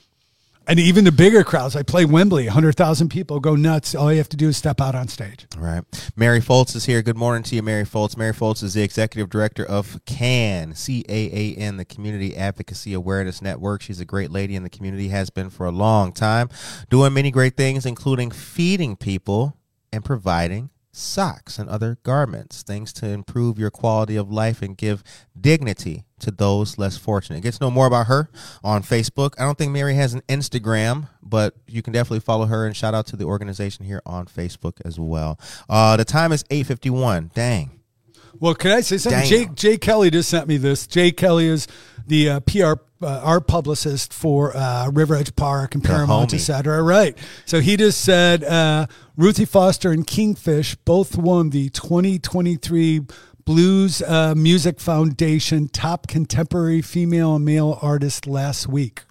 And 0.70 0.80
even 0.80 1.04
the 1.04 1.12
bigger 1.12 1.44
crowds, 1.44 1.76
I 1.76 1.82
play 1.82 2.06
Wembley, 2.06 2.46
100,000 2.46 3.10
people 3.10 3.40
go 3.40 3.56
nuts. 3.56 3.96
All 3.96 4.12
you 4.12 4.20
have 4.20 4.30
to 4.30 4.38
do 4.38 4.50
is 4.50 4.58
step 4.58 4.80
out 4.80 4.94
on 4.94 5.08
stage. 5.08 5.48
All 5.58 5.64
right. 5.64 5.84
Mary 6.16 6.40
Foltz 6.40 6.76
is 6.76 6.86
here. 6.86 7.02
Good 7.02 7.18
morning 7.18 7.42
to 7.42 7.56
you, 7.56 7.64
Mary 7.64 7.86
Foltz. 7.86 8.16
Mary 8.16 8.34
Foltz 8.34 8.62
is 8.62 8.76
the 8.76 8.84
executive 8.84 9.32
director 9.32 9.66
of 9.66 10.00
CAN, 10.06 10.76
C 10.76 11.04
A 11.10 11.56
A 11.56 11.56
N, 11.56 11.78
the 11.78 11.86
Community 11.86 12.38
Advocacy 12.38 12.94
Awareness 12.94 13.42
Network. 13.42 13.82
She's 13.82 14.00
a 14.00 14.06
great 14.06 14.30
lady 14.30 14.56
in 14.56 14.62
the 14.62 14.70
community, 14.70 15.08
has 15.08 15.32
been 15.32 15.50
for 15.50 15.66
a 15.66 15.72
long 15.72 16.14
time, 16.14 16.50
doing 16.92 17.16
many 17.16 17.32
great 17.32 17.58
things, 17.58 17.84
including 17.84 18.30
feeding 18.30 18.96
people 18.96 19.58
and 19.92 20.06
providing 20.06 20.70
socks 20.92 21.58
and 21.58 21.68
other 21.68 21.98
garments, 22.04 22.62
things 22.62 22.94
to 22.94 23.08
improve 23.08 23.58
your 23.58 23.72
quality 23.72 24.16
of 24.16 24.32
life 24.32 24.62
and 24.62 24.78
give 24.78 25.04
dignity 25.40 26.06
to 26.20 26.32
those 26.32 26.78
less 26.78 26.98
fortunate. 26.98 27.42
Get 27.42 27.54
to 27.56 27.64
know 27.64 27.72
more 27.72 27.88
about 27.88 28.08
her 28.08 28.30
on 28.64 28.84
Facebook. 28.84 29.34
I 29.40 29.44
don't 29.44 29.58
think 29.58 29.72
Mary 29.72 29.96
has 29.96 30.14
an 30.14 30.22
Instagram, 30.30 31.10
but 31.24 31.56
you 31.68 31.82
can 31.82 31.94
definitely 31.94 32.20
follow 32.22 32.46
her 32.46 32.66
and 32.66 32.76
shout 32.76 32.94
out 32.94 33.08
to 33.08 33.16
the 33.16 33.26
organization 33.26 33.86
here 33.86 34.02
on 34.06 34.26
Facebook 34.26 34.74
as 34.86 35.00
well. 35.00 35.40
Uh, 35.70 35.98
the 35.98 36.06
time 36.06 36.32
is 36.32 36.44
8:51. 36.46 37.34
Dang. 37.34 37.72
Well, 38.40 38.56
can 38.56 38.72
I 38.72 38.82
say 38.82 38.98
something? 38.98 39.26
Jay, 39.26 39.50
Jay 39.54 39.78
Kelly 39.78 40.10
just 40.12 40.30
sent 40.30 40.48
me 40.48 40.58
this. 40.58 40.88
Jay 40.88 41.12
Kelly 41.12 41.48
is 41.48 41.68
the 42.08 42.30
uh, 42.30 42.40
PR 42.42 42.74
uh, 43.02 43.22
art 43.24 43.48
publicist 43.48 44.14
for 44.14 44.56
uh, 44.56 44.90
River 44.92 45.16
Edge 45.16 45.36
Park 45.36 45.76
and 45.76 45.84
Paramount, 45.84 46.32
homie. 46.32 46.36
et 46.36 46.40
cetera. 46.40 46.82
Right. 46.82 47.18
So 47.46 47.60
he 47.60 47.78
just 47.78 48.02
said 48.02 48.44
uh, 48.44 48.88
Ruthie 49.18 49.46
Foster 49.46 49.92
and 49.92 50.06
Kingfish 50.06 50.76
both 50.86 51.18
won 51.18 51.50
the 51.50 51.70
2023 51.70 53.02
Blues 53.50 54.04
uh, 54.04 54.36
Music 54.38 54.80
Foundation 54.80 55.70
Top 55.70 56.06
Contemporary 56.06 56.84
Female 56.84 57.38
and 57.38 57.44
Male 57.44 57.80
Artist 57.82 58.28
last 58.28 58.68
week. 58.68 59.02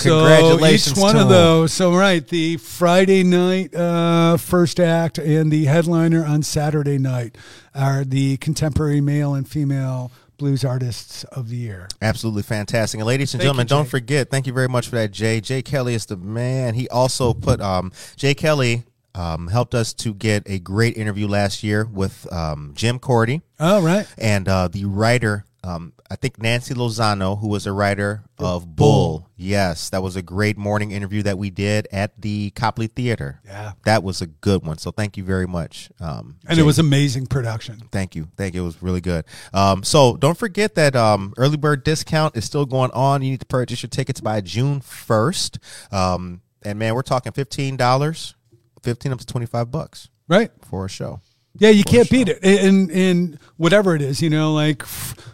Congratulations. 0.00 0.84
So 0.84 0.92
each 0.92 0.98
one 0.98 1.16
of 1.16 1.28
those. 1.28 1.72
So 1.72 1.92
right, 1.92 2.24
the 2.24 2.58
Friday 2.58 3.24
night 3.24 3.74
uh, 3.74 4.36
first 4.36 4.78
act 4.78 5.18
and 5.18 5.50
the 5.50 5.64
headliner 5.64 6.24
on 6.24 6.44
Saturday 6.44 6.96
night 6.96 7.36
are 7.74 8.04
the 8.04 8.36
contemporary 8.36 9.00
male 9.00 9.34
and 9.34 9.48
female 9.48 10.12
blues 10.36 10.64
artists 10.64 11.24
of 11.24 11.48
the 11.48 11.56
year. 11.56 11.88
Absolutely 12.00 12.44
fantastic. 12.44 13.00
And 13.00 13.06
ladies 13.08 13.34
and 13.34 13.40
Thank 13.40 13.46
you, 13.46 13.48
gentlemen, 13.48 13.66
don't 13.66 13.88
forget, 13.88 14.30
thank 14.30 14.46
you 14.46 14.52
very 14.52 14.68
much 14.68 14.86
for 14.86 14.94
that, 14.94 15.10
Jay. 15.10 15.40
Jay 15.40 15.60
Kelly 15.60 15.94
is 15.94 16.06
the 16.06 16.16
man. 16.16 16.74
He 16.74 16.88
also 16.88 17.34
put 17.34 17.60
um 17.60 17.90
Jay 18.14 18.34
Kelly 18.34 18.84
um 19.14 19.48
helped 19.48 19.74
us 19.74 19.92
to 19.94 20.14
get 20.14 20.42
a 20.46 20.58
great 20.58 20.96
interview 20.96 21.28
last 21.28 21.62
year 21.62 21.84
with 21.84 22.26
um 22.32 22.72
Jim 22.74 22.98
Corti 22.98 23.42
Oh 23.60 23.82
right. 23.82 24.06
and 24.18 24.48
uh 24.48 24.68
the 24.68 24.84
writer 24.84 25.44
um 25.64 25.92
I 26.10 26.16
think 26.16 26.38
Nancy 26.42 26.74
Lozano, 26.74 27.38
who 27.40 27.48
was 27.48 27.66
a 27.66 27.72
writer 27.72 28.22
of 28.38 28.76
Bull. 28.76 29.30
Yes, 29.34 29.88
that 29.90 30.02
was 30.02 30.14
a 30.14 30.20
great 30.20 30.58
morning 30.58 30.90
interview 30.90 31.22
that 31.22 31.38
we 31.38 31.48
did 31.48 31.88
at 31.90 32.20
the 32.20 32.50
Copley 32.50 32.86
Theater. 32.86 33.40
Yeah. 33.46 33.72
That 33.86 34.02
was 34.02 34.20
a 34.20 34.26
good 34.26 34.62
one. 34.66 34.76
So 34.76 34.90
thank 34.90 35.16
you 35.16 35.24
very 35.24 35.46
much. 35.46 35.90
Um 36.00 36.36
And 36.46 36.56
Jay. 36.56 36.62
it 36.62 36.66
was 36.66 36.78
amazing 36.78 37.28
production. 37.28 37.80
Thank 37.90 38.14
you. 38.14 38.28
Thank 38.36 38.54
you. 38.54 38.62
It 38.62 38.66
was 38.66 38.82
really 38.82 39.00
good. 39.00 39.24
Um, 39.54 39.82
so 39.84 40.16
don't 40.18 40.36
forget 40.36 40.74
that 40.74 40.94
um, 40.96 41.32
early 41.38 41.56
bird 41.56 41.82
discount 41.82 42.36
is 42.36 42.44
still 42.44 42.66
going 42.66 42.90
on. 42.90 43.22
You 43.22 43.30
need 43.30 43.40
to 43.40 43.46
purchase 43.46 43.82
your 43.82 43.88
tickets 43.90 44.20
by 44.20 44.42
June 44.42 44.80
1st. 44.82 45.58
Um, 45.94 46.42
and 46.62 46.78
man, 46.78 46.94
we're 46.94 47.02
talking 47.02 47.32
$15, 47.32 48.34
15 48.82 49.12
up 49.12 49.18
to 49.18 49.26
25 49.26 49.70
bucks 49.70 50.08
Right. 50.28 50.50
for 50.62 50.84
a 50.84 50.88
show. 50.88 51.20
Yeah, 51.58 51.68
you 51.70 51.84
can't 51.84 52.08
beat 52.08 52.28
it. 52.28 52.38
And 52.42 52.90
and 52.90 53.38
whatever 53.58 53.94
it 53.94 54.00
is, 54.00 54.22
you 54.22 54.30
know, 54.30 54.54
like 54.54 54.82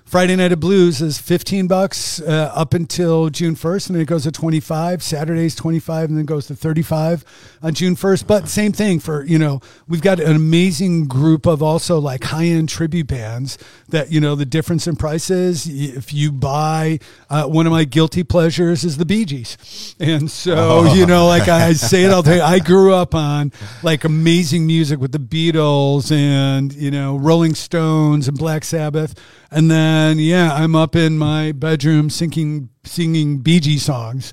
Friday 0.09 0.36
Night 0.36 0.52
of 0.52 0.61
Blues 0.61 1.02
is 1.02 1.18
15 1.18 1.66
bucks 1.66 2.18
uh, 2.22 2.50
up 2.54 2.72
until 2.72 3.28
June 3.28 3.54
1st, 3.54 3.88
and 3.88 3.94
then 3.94 4.00
it 4.00 4.06
goes 4.06 4.22
to 4.22 4.32
25. 4.32 5.02
Saturday's 5.02 5.54
25, 5.54 6.09
and 6.09 6.16
then 6.16 6.24
goes 6.24 6.46
to 6.46 6.56
35 6.56 7.26
on 7.62 7.74
June 7.74 7.94
1st. 7.94 8.26
But 8.26 8.48
same 8.48 8.72
thing 8.72 9.00
for, 9.00 9.26
you 9.26 9.38
know, 9.38 9.61
we've 9.86 10.00
got 10.00 10.18
an 10.18 10.34
amazing 10.34 11.09
group 11.09 11.44
of 11.44 11.62
also 11.62 11.98
like 11.98 12.24
high 12.24 12.46
end 12.46 12.70
tribute 12.70 13.09
bands 13.09 13.59
that, 13.90 14.11
you 14.11 14.18
know, 14.18 14.34
the 14.34 14.46
difference 14.46 14.86
in 14.86 14.96
prices. 14.96 15.66
If 15.68 16.14
you 16.14 16.32
buy 16.32 17.00
uh, 17.28 17.44
one 17.44 17.66
of 17.66 17.72
my 17.72 17.84
guilty 17.84 18.24
pleasures 18.24 18.84
is 18.84 18.96
the 18.96 19.04
Bee 19.04 19.26
Gees. 19.26 19.94
And 20.00 20.30
so, 20.30 20.90
you 20.94 21.04
know, 21.04 21.26
like 21.26 21.48
I 21.48 21.72
say 21.74 22.04
it 22.04 22.11
all 22.11 22.22
day, 22.22 22.40
I 22.40 22.61
grew 22.61 22.94
up 22.94 23.14
on 23.14 23.52
like 23.82 24.04
amazing 24.04 24.66
music 24.66 25.00
with 25.00 25.12
the 25.12 25.18
Beatles 25.18 26.11
and, 26.11 26.72
you 26.72 26.90
know, 26.90 27.18
Rolling 27.18 27.54
Stones 27.54 28.26
and 28.26 28.38
Black 28.38 28.64
Sabbath. 28.64 29.14
And 29.51 29.70
then, 29.70 30.18
yeah, 30.18 30.53
I'm 30.53 30.74
up 30.74 30.94
in 30.94 31.16
my 31.16 31.53
bedroom 31.53 32.11
singing 32.11 32.68
singing 32.84 33.38
Bee 33.38 33.61
Gees 33.61 33.82
songs 33.82 34.32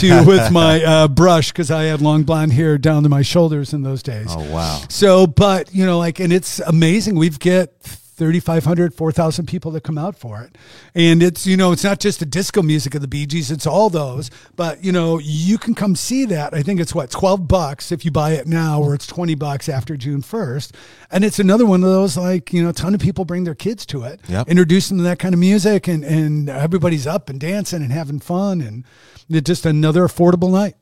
to 0.00 0.24
with 0.26 0.50
my 0.50 0.82
uh, 0.82 1.08
brush 1.08 1.52
because 1.52 1.70
I 1.70 1.84
had 1.84 2.00
long 2.00 2.22
blonde 2.24 2.52
hair 2.52 2.78
down 2.78 3.02
to 3.04 3.08
my 3.08 3.22
shoulders 3.22 3.72
in 3.72 3.82
those 3.82 4.02
days. 4.02 4.28
Oh 4.30 4.52
wow! 4.52 4.80
So, 4.88 5.26
but 5.26 5.74
you 5.74 5.86
know, 5.86 5.98
like, 5.98 6.18
and 6.20 6.32
it's 6.32 6.60
amazing. 6.60 7.16
We've 7.16 7.38
get 7.38 7.72
3,500, 8.18 8.92
4,000 8.92 9.46
people 9.46 9.70
that 9.70 9.82
come 9.84 9.96
out 9.96 10.16
for 10.16 10.42
it. 10.42 10.58
And 10.94 11.22
it's, 11.22 11.46
you 11.46 11.56
know, 11.56 11.70
it's 11.72 11.84
not 11.84 12.00
just 12.00 12.18
the 12.18 12.26
disco 12.26 12.60
music 12.62 12.94
of 12.96 13.00
the 13.00 13.08
Bee 13.08 13.26
Gees, 13.26 13.50
it's 13.50 13.66
all 13.66 13.88
those. 13.88 14.30
But, 14.56 14.82
you 14.84 14.90
know, 14.92 15.18
you 15.18 15.56
can 15.56 15.74
come 15.74 15.94
see 15.94 16.24
that. 16.26 16.52
I 16.52 16.62
think 16.62 16.80
it's 16.80 16.94
what, 16.94 17.10
12 17.10 17.46
bucks 17.46 17.92
if 17.92 18.04
you 18.04 18.10
buy 18.10 18.32
it 18.32 18.46
now, 18.46 18.82
or 18.82 18.94
it's 18.94 19.06
20 19.06 19.34
bucks 19.36 19.68
after 19.68 19.96
June 19.96 20.20
1st. 20.20 20.72
And 21.10 21.24
it's 21.24 21.38
another 21.38 21.64
one 21.64 21.82
of 21.84 21.88
those, 21.90 22.16
like, 22.16 22.52
you 22.52 22.62
know, 22.62 22.70
a 22.70 22.72
ton 22.74 22.94
of 22.94 23.00
people 23.00 23.24
bring 23.24 23.44
their 23.44 23.54
kids 23.54 23.86
to 23.86 24.02
it, 24.02 24.20
Yep. 24.28 24.48
introduce 24.48 24.88
them 24.88 24.98
to 24.98 25.04
that 25.04 25.18
kind 25.20 25.32
of 25.34 25.38
music, 25.40 25.86
and, 25.88 26.04
and 26.04 26.50
everybody's 26.50 27.06
up 27.06 27.30
and 27.30 27.38
dancing 27.40 27.82
and 27.82 27.92
having 27.92 28.18
fun. 28.18 28.60
And 28.60 28.84
it's 29.30 29.46
just 29.46 29.64
another 29.64 30.02
affordable 30.02 30.50
night. 30.50 30.74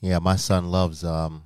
Yeah, 0.00 0.20
my 0.20 0.36
son 0.36 0.70
loves. 0.70 1.02
Um, 1.02 1.42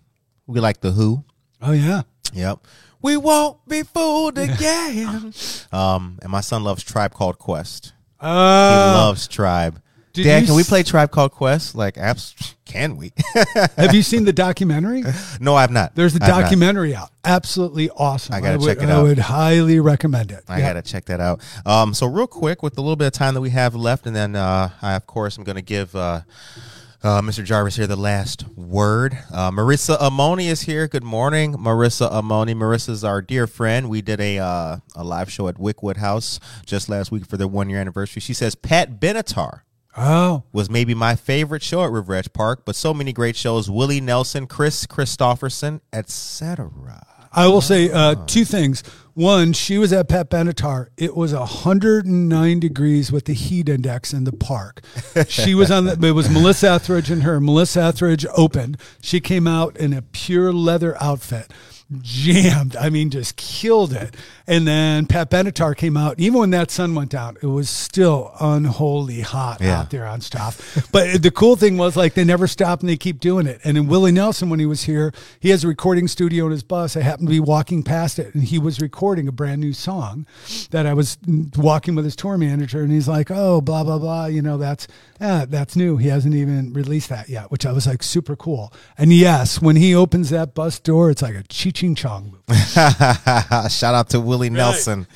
we 0.47 0.61
like 0.61 0.80
the 0.82 0.91
Who. 0.93 1.24
Oh, 1.62 1.72
yeah. 1.72 2.03
Yep. 2.34 2.66
We 3.03 3.17
won't 3.17 3.67
be 3.69 3.83
fooled 3.83 4.39
again. 4.49 5.33
um, 5.73 6.19
and 6.23 6.31
my 6.31 6.41
son 6.41 6.65
loves 6.65 6.83
Tribe 6.83 7.15
Called 7.15 7.39
Quest. 7.39 7.93
He 8.21 8.27
Uh, 8.27 8.93
loves 8.99 9.27
Tribe. 9.27 9.81
did 10.13 10.25
Dad, 10.25 10.41
you 10.41 10.47
can 10.47 10.55
we 10.57 10.63
s- 10.63 10.69
play 10.69 10.83
Tribe 10.83 11.11
Called 11.11 11.33
Quest? 11.33 11.75
Like, 11.75 11.97
abs- 11.97 12.35
can 12.67 12.97
we? 12.97 13.13
have 13.77 13.95
you 13.95 14.03
seen 14.03 14.25
the 14.25 14.33
documentary? 14.33 15.03
no, 15.41 15.55
I've 15.57 15.71
not. 15.71 15.95
There's 15.95 16.15
a 16.15 16.23
I've 16.23 16.29
not. 16.29 16.41
documentary 16.43 16.95
out. 16.95 17.11
Absolutely 17.25 17.89
awesome. 17.91 18.35
I 18.35 18.41
gotta 18.41 18.59
would, 18.59 18.67
check 18.67 18.83
it 18.85 18.91
I 18.91 18.93
out. 18.93 19.03
would 19.05 19.19
highly 19.19 19.81
recommend 19.81 20.31
it. 20.31 20.45
I 20.49 20.59
Yeah. 20.59 20.69
gotta 20.69 20.83
check 20.83 21.07
that 21.07 21.21
out. 21.21 21.41
Um, 21.65 21.95
so 21.95 22.07
real 22.07 22.27
quick, 22.27 22.63
with 22.63 22.75
the 22.75 22.83
little 22.83 22.97
bit 22.97 23.07
of 23.07 23.13
time 23.15 23.33
that 23.35 23.41
we 23.41 23.51
have 23.51 23.75
left, 23.75 24.07
and 24.07 24.15
then 24.15 24.37
uh, 24.37 24.71
I 24.83 24.95
of 24.95 25.07
course 25.07 25.39
am 25.39 25.45
gonna 25.45 25.63
give 25.63 25.97
uh, 25.97 26.21
uh, 27.03 27.21
Mr. 27.21 27.45
Jarvis 27.45 27.77
here 27.77 27.87
the 27.87 27.97
last 27.97 28.49
word. 28.57 29.17
Uh, 29.33 29.51
Marissa 29.51 29.99
Amoni 29.99 30.47
is 30.47 30.63
here. 30.63 30.87
Good 30.89 31.05
morning, 31.05 31.55
Marissa 31.55 32.11
Amoni. 32.11 32.55
Marissa's 32.55 33.05
our 33.05 33.23
dear 33.23 33.47
friend. 33.47 33.89
We 33.89 34.03
did 34.03 34.21
a 34.21 34.39
uh, 34.39 34.77
a 34.95 35.05
live 35.05 35.31
show 35.31 35.49
at 35.49 35.57
Wickwood 35.57 35.97
House 35.97 36.41
just 36.67 36.89
last 36.89 37.11
week 37.11 37.27
for 37.27 37.37
their 37.37 37.49
one 37.49 37.71
year 37.71 37.81
anniversary. 37.81 38.21
She 38.21 38.35
says 38.35 38.55
Pat 38.55 39.01
Benatar 39.01 39.63
Oh, 39.97 40.45
was 40.53 40.71
maybe 40.71 40.95
my 40.95 41.17
favorite 41.17 41.63
show 41.63 41.83
at 41.85 41.91
River 41.91 42.15
Edge 42.15 42.33
Park, 42.33 42.63
but 42.65 42.77
so 42.77 42.95
many 42.95 43.13
great 43.13 43.35
shows: 43.35 43.69
Willie 43.69 44.01
Nelson, 44.01 44.47
Kris 44.47 44.87
Kristofferson, 44.87 45.81
etc. 45.93 46.71
I 47.33 47.47
will 47.47 47.61
say 47.61 47.91
uh, 47.91 48.16
two 48.26 48.45
things. 48.45 48.83
One, 49.14 49.53
she 49.53 49.76
was 49.76 49.93
at 49.93 50.09
Pat 50.09 50.31
Benatar. 50.31 50.89
It 50.97 51.14
was 51.14 51.35
109 51.35 52.61
degrees 52.61 53.12
with 53.12 53.26
the 53.26 53.35
heat 53.35 53.68
index 53.68 54.12
in 54.12 54.24
the 54.24 54.33
park. 54.33 54.81
She 55.28 55.55
was 55.55 55.70
on 55.70 55.85
the, 55.85 56.07
it 56.09 56.12
was 56.12 56.31
Melissa 56.31 56.70
Etheridge 56.70 57.11
and 57.11 57.22
her. 57.24 57.41
Melissa 57.41 57.83
Etheridge 57.83 58.24
opened. 58.37 58.78
She 59.03 59.20
came 59.20 59.47
out 59.47 59.76
in 59.76 59.93
a 59.93 60.03
pure 60.03 60.53
leather 60.53 60.97
outfit, 61.03 61.53
jammed. 62.01 62.76
I 62.76 62.89
mean, 62.89 63.11
just 63.11 63.37
killed 63.37 63.93
it. 63.93 64.16
And 64.51 64.67
then 64.67 65.07
Pat 65.07 65.31
Benatar 65.31 65.77
came 65.77 65.97
out. 65.97 66.19
Even 66.19 66.41
when 66.41 66.51
that 66.51 66.73
sun 66.73 66.97
went 66.97 67.09
down, 67.11 67.37
it 67.41 67.47
was 67.47 67.71
still 67.71 68.33
unholy 68.41 69.21
hot 69.21 69.61
Yeah. 69.61 69.79
out 69.79 69.91
there 69.91 70.05
on 70.05 70.21
stuff. 70.21 70.89
But 70.91 71.23
the 71.23 71.31
cool 71.31 71.55
thing 71.55 71.77
was 71.79 71.97
like 71.97 72.15
they 72.15 72.25
never 72.25 72.49
stopped 72.49 72.83
and 72.83 72.89
they 72.91 72.97
keep 72.97 73.21
doing 73.21 73.47
it. 73.47 73.61
And 73.63 73.79
in 73.79 73.87
Willie 73.87 74.11
Nelson, 74.11 74.51
when 74.51 74.59
he 74.59 74.67
was 74.67 74.83
here, 74.83 75.13
he 75.39 75.51
has 75.51 75.63
a 75.63 75.69
recording 75.69 76.09
studio 76.09 76.47
in 76.47 76.51
his 76.51 76.65
bus. 76.65 76.97
I 76.97 77.03
happened 77.03 77.29
to 77.29 77.33
be 77.33 77.39
walking 77.39 77.85
past 77.85 78.19
it 78.19 78.35
and 78.35 78.43
he 78.43 78.59
was 78.59 78.81
recording 78.81 79.29
a 79.29 79.33
brand 79.33 79.61
new 79.61 79.73
song 79.73 80.27
that 80.73 80.85
I 80.85 80.95
was 80.95 81.17
walking 81.57 81.95
with 81.95 82.05
his 82.05 82.17
tour 82.17 82.37
manager 82.37 82.81
and 82.83 82.91
he's 82.91 83.07
like, 83.07 83.31
oh, 83.31 83.61
blah, 83.61 83.85
blah, 83.85 83.99
blah. 84.01 84.27
You 84.27 84.43
know, 84.43 84.59
that's, 84.59 84.89
yeah, 85.21 85.45
that's 85.49 85.77
new. 85.77 85.97
He 85.97 86.09
hasn't 86.09 86.35
even 86.35 86.73
released 86.73 87.09
that 87.11 87.29
yet, 87.29 87.53
which 87.53 87.65
I 87.65 87.71
was 87.71 87.87
like 87.87 88.03
super 88.03 88.35
cool. 88.35 88.73
And 88.99 89.13
yes, 89.13 89.63
when 89.63 89.77
he 89.77 89.95
opens 89.95 90.31
that 90.31 90.55
bus 90.57 90.81
door, 90.81 91.09
it's 91.13 91.23
like 91.23 91.37
a 91.37 91.45
Cheech 91.45 91.97
Chong 91.97 92.33
movie. 92.33 92.61
Shout 93.71 93.95
out 93.95 94.09
to 94.11 94.21
Willie 94.21 94.39
Nelson, 94.49 95.07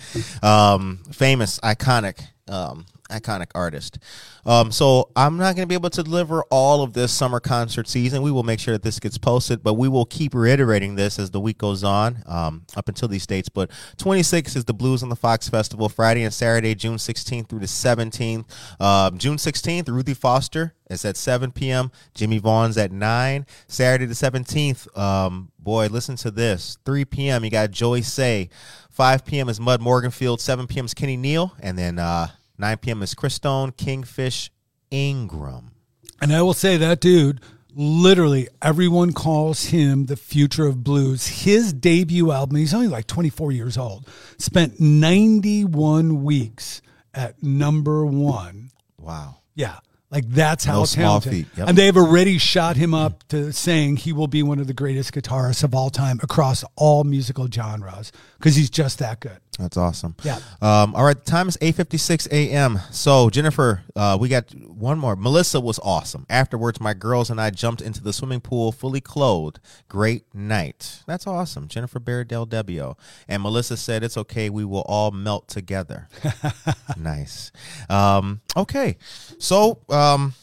um, 0.42 0.98
famous, 1.12 1.58
iconic, 1.60 2.20
um, 2.48 2.84
iconic 3.10 3.48
artist. 3.54 3.98
Um, 4.46 4.72
so 4.72 5.10
I'm 5.16 5.36
not 5.36 5.56
going 5.56 5.62
to 5.62 5.66
be 5.66 5.74
able 5.74 5.90
to 5.90 6.02
deliver 6.02 6.42
all 6.50 6.82
of 6.82 6.92
this 6.92 7.12
summer 7.12 7.40
concert 7.40 7.88
season. 7.88 8.22
We 8.22 8.30
will 8.30 8.42
make 8.42 8.60
sure 8.60 8.72
that 8.72 8.82
this 8.82 9.00
gets 9.00 9.16
posted, 9.18 9.62
but 9.62 9.74
we 9.74 9.88
will 9.88 10.04
keep 10.04 10.34
reiterating 10.34 10.94
this 10.94 11.18
as 11.18 11.30
the 11.30 11.40
week 11.40 11.58
goes 11.58 11.84
on, 11.84 12.22
um, 12.26 12.66
up 12.76 12.88
until 12.88 13.08
these 13.08 13.26
dates. 13.26 13.48
But 13.48 13.70
26 13.98 14.56
is 14.56 14.64
the 14.64 14.74
Blues 14.74 15.02
on 15.02 15.08
the 15.08 15.16
Fox 15.16 15.48
Festival, 15.48 15.88
Friday 15.88 16.22
and 16.24 16.34
Saturday, 16.34 16.74
June 16.74 16.96
16th 16.96 17.48
through 17.48 17.60
the 17.60 17.66
17th. 17.66 18.44
Um, 18.80 19.18
June 19.18 19.36
16th, 19.36 19.88
Ruthie 19.88 20.14
Foster 20.14 20.74
is 20.95 21.05
at 21.05 21.16
7 21.16 21.53
p.m. 21.53 21.90
Jimmie 22.14 22.38
Vaughan's 22.38 22.78
at 22.78 22.92
9. 22.92 23.47
Saturday 23.68 24.07
the 24.07 24.14
17th, 24.14 24.97
um, 24.99 25.51
boy, 25.59 25.88
listen 25.88 26.16
to 26.16 26.30
this. 26.30 26.78
3 26.84 27.05
p.m. 27.05 27.45
You 27.45 27.51
got 27.51 27.70
Joey 27.70 28.03
Saye. 28.03 28.49
5 28.90 29.24
p.m. 29.24 29.49
is 29.49 29.61
Mud 29.61 29.80
Morganfield. 29.80 30.40
7 30.40 30.66
p.m. 30.66 30.86
is 30.86 30.95
Kenny 30.95 31.16
Neal. 31.16 31.53
And 31.61 31.76
then 31.76 31.99
uh, 31.99 32.28
9 32.59 32.78
p.m. 32.78 33.03
is 33.03 33.14
Christone, 33.14 33.76
Kingfish, 33.76 34.51
Ingram. 34.90 35.72
And 36.20 36.32
I 36.32 36.42
will 36.42 36.55
say 36.55 36.76
that 36.76 37.01
dude, 37.01 37.40
literally 37.74 38.49
everyone 38.62 39.12
calls 39.12 39.66
him 39.66 40.07
the 40.07 40.16
future 40.16 40.66
of 40.66 40.84
blues. 40.84 41.26
His 41.26 41.72
debut 41.72 42.30
album, 42.30 42.57
he's 42.57 42.74
only 42.74 42.88
like 42.88 43.07
24 43.07 43.53
years 43.53 43.76
old, 43.76 44.09
spent 44.38 44.80
91 44.80 46.22
weeks 46.22 46.82
at 47.12 47.42
number 47.42 48.07
one. 48.07 48.70
Wow. 48.99 49.38
Yeah. 49.55 49.78
Like 50.14 50.30
that's 50.30 50.64
how 50.64 50.80
No 50.80 50.86
talented. 50.86 51.46
Yep. 51.56 51.68
And 51.68 51.76
they've 51.76 51.96
already 51.96 52.38
shot 52.38 52.76
him 52.76 52.94
up 52.94 53.26
to 53.30 53.52
saying 53.52 53.96
he 53.96 54.12
will 54.12 54.28
be 54.28 54.44
one 54.44 54.60
of 54.60 54.68
the 54.68 54.72
greatest 54.72 55.12
guitarists 55.12 55.64
of 55.64 55.74
all 55.74 55.90
time 55.90 56.20
across 56.22 56.64
all 56.76 57.02
musical 57.02 57.48
genres 57.50 58.12
because 58.38 58.54
he's 58.54 58.70
just 58.70 59.00
that 59.00 59.18
good. 59.18 59.38
That's 59.59 59.76
awesome. 59.76 60.16
Yeah. 60.24 60.38
Um, 60.61 60.94
all 60.94 61.05
right. 61.05 61.16
The 61.16 61.30
time 61.30 61.48
is 61.48 61.57
8.56 61.59 62.28
a.m. 62.32 62.80
So, 62.90 63.30
Jennifer, 63.30 63.82
uh, 63.94 64.18
we 64.20 64.28
got 64.28 64.52
one 64.55 64.98
more. 64.98 65.14
Melissa 65.16 65.61
was 65.61 65.78
awesome. 65.82 66.26
Afterwards, 66.28 66.80
my 66.80 66.94
girls 66.94 67.30
and 67.30 67.40
I 67.40 67.50
jumped 67.50 67.80
into 67.80 68.02
the 68.02 68.12
swimming 68.12 68.40
pool 68.40 68.72
fully 68.72 69.00
clothed. 69.00 69.61
Great 69.88 70.24
night. 70.34 71.02
That's 71.07 71.26
awesome. 71.26 71.68
Jennifer 71.68 72.00
Barrett 72.00 72.28
Del 72.28 72.46
Debbio. 72.46 72.98
And 73.28 73.42
Melissa 73.42 73.76
said, 73.76 74.02
it's 74.02 74.16
okay. 74.16 74.50
We 74.50 74.64
will 74.64 74.82
all 74.82 75.12
melt 75.12 75.48
together. 75.48 76.09
nice. 76.96 77.52
Um, 77.88 78.40
okay. 78.57 78.96
So, 79.38 79.80
um, 79.88 80.34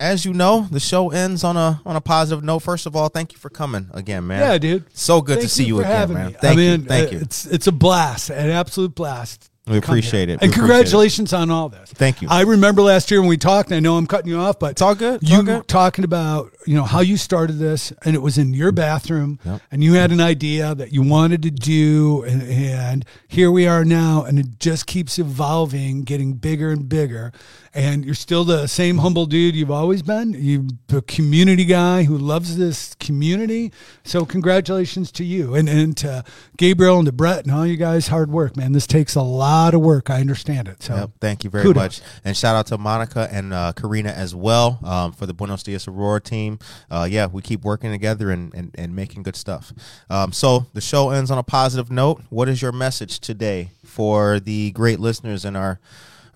as 0.00 0.24
you 0.24 0.32
know, 0.32 0.68
the 0.70 0.80
show 0.80 1.10
ends 1.10 1.42
on 1.44 1.56
a 1.56 1.80
on 1.84 1.96
a 1.96 2.00
positive 2.00 2.44
note. 2.44 2.60
First 2.60 2.86
of 2.86 2.94
all, 2.94 3.08
thank 3.08 3.32
you 3.32 3.38
for 3.38 3.50
coming 3.50 3.88
again, 3.92 4.26
man. 4.26 4.40
Yeah, 4.40 4.58
dude. 4.58 4.84
So 4.96 5.20
good 5.20 5.40
to 5.40 5.48
see 5.48 5.64
you, 5.64 5.76
for 5.76 5.82
again, 5.82 6.12
man. 6.12 6.26
me. 6.28 6.32
Thank 6.40 6.58
I 6.58 6.62
you. 6.62 6.78
Thank 6.78 7.12
you. 7.12 7.18
It's 7.18 7.46
it's 7.46 7.66
a 7.66 7.72
blast, 7.72 8.30
an 8.30 8.50
absolute 8.50 8.94
blast. 8.94 9.50
We 9.66 9.76
appreciate 9.76 10.30
it. 10.30 10.40
We 10.40 10.46
And 10.46 10.50
appreciate 10.50 10.54
it. 10.54 10.60
congratulations 10.60 11.32
on 11.34 11.50
all 11.50 11.68
this. 11.68 11.90
Thank 11.92 12.22
you. 12.22 12.28
I 12.30 12.40
remember 12.40 12.80
last 12.80 13.10
year 13.10 13.20
when 13.20 13.28
we 13.28 13.36
talked. 13.36 13.68
And 13.68 13.76
I 13.76 13.80
know 13.80 13.98
I'm 13.98 14.06
cutting 14.06 14.30
you 14.30 14.38
off, 14.38 14.58
but 14.58 14.70
It's 14.70 14.80
all 14.80 14.94
good. 14.94 15.20
It's 15.20 15.30
you 15.30 15.36
all 15.36 15.42
good. 15.42 15.68
talking 15.68 16.04
about 16.06 16.52
you 16.66 16.74
know 16.74 16.84
how 16.84 17.00
you 17.00 17.18
started 17.18 17.58
this, 17.58 17.92
and 18.02 18.14
it 18.14 18.20
was 18.22 18.38
in 18.38 18.54
your 18.54 18.72
bathroom, 18.72 19.38
Yep. 19.44 19.60
and 19.70 19.84
you 19.84 19.92
had 19.94 20.10
an 20.10 20.20
idea 20.22 20.74
that 20.74 20.92
you 20.92 21.02
wanted 21.02 21.42
to 21.42 21.50
do, 21.50 22.22
and, 22.22 22.42
and 22.42 23.04
here 23.26 23.50
we 23.50 23.66
are 23.66 23.84
now, 23.84 24.24
and 24.24 24.38
it 24.38 24.58
just 24.58 24.86
keeps 24.86 25.18
evolving, 25.18 26.02
getting 26.02 26.32
bigger 26.34 26.70
and 26.70 26.88
bigger. 26.88 27.32
And 27.78 28.04
you're 28.04 28.14
still 28.16 28.42
the 28.42 28.66
same 28.66 28.98
humble 28.98 29.24
dude 29.24 29.54
you've 29.54 29.70
always 29.70 30.02
been. 30.02 30.34
You're 30.36 30.64
a 30.98 31.02
community 31.02 31.64
guy 31.64 32.02
who 32.02 32.18
loves 32.18 32.56
this 32.56 32.96
community. 32.96 33.70
So 34.02 34.26
congratulations 34.26 35.12
to 35.12 35.24
you 35.24 35.54
and, 35.54 35.68
and 35.68 35.96
to 35.98 36.24
Gabriel 36.56 36.96
and 36.98 37.06
to 37.06 37.12
Brett 37.12 37.44
and 37.44 37.54
all 37.54 37.64
you 37.64 37.76
guys 37.76 38.08
hard 38.08 38.32
work, 38.32 38.56
man. 38.56 38.72
This 38.72 38.88
takes 38.88 39.14
a 39.14 39.22
lot 39.22 39.74
of 39.74 39.80
work. 39.80 40.10
I 40.10 40.20
understand 40.20 40.66
it. 40.66 40.82
So 40.82 40.96
Yep, 40.96 41.10
thank 41.20 41.44
you 41.44 41.50
very 41.50 41.62
kudos. 41.62 41.76
much, 41.80 42.00
and 42.24 42.36
shout 42.36 42.56
out 42.56 42.66
to 42.66 42.78
Monica 42.78 43.28
and 43.30 43.54
uh, 43.54 43.72
Karina 43.74 44.10
as 44.10 44.34
well 44.34 44.80
um, 44.82 45.12
for 45.12 45.26
the 45.26 45.32
Buenos 45.32 45.62
Dias 45.62 45.86
Aurora 45.86 46.20
team. 46.20 46.58
Uh, 46.90 47.06
yeah, 47.08 47.26
we 47.26 47.42
keep 47.42 47.62
working 47.62 47.92
together 47.92 48.32
and, 48.32 48.52
and, 48.54 48.74
and 48.76 48.96
making 48.96 49.22
good 49.22 49.36
stuff. 49.36 49.72
Um, 50.10 50.32
so 50.32 50.66
the 50.72 50.80
show 50.80 51.10
ends 51.10 51.30
on 51.30 51.38
a 51.38 51.44
positive 51.44 51.92
note. 51.92 52.22
What 52.28 52.48
is 52.48 52.60
your 52.60 52.72
message 52.72 53.20
today 53.20 53.70
for 53.84 54.40
the 54.40 54.72
great 54.72 54.98
listeners 54.98 55.44
and 55.44 55.56
our 55.56 55.78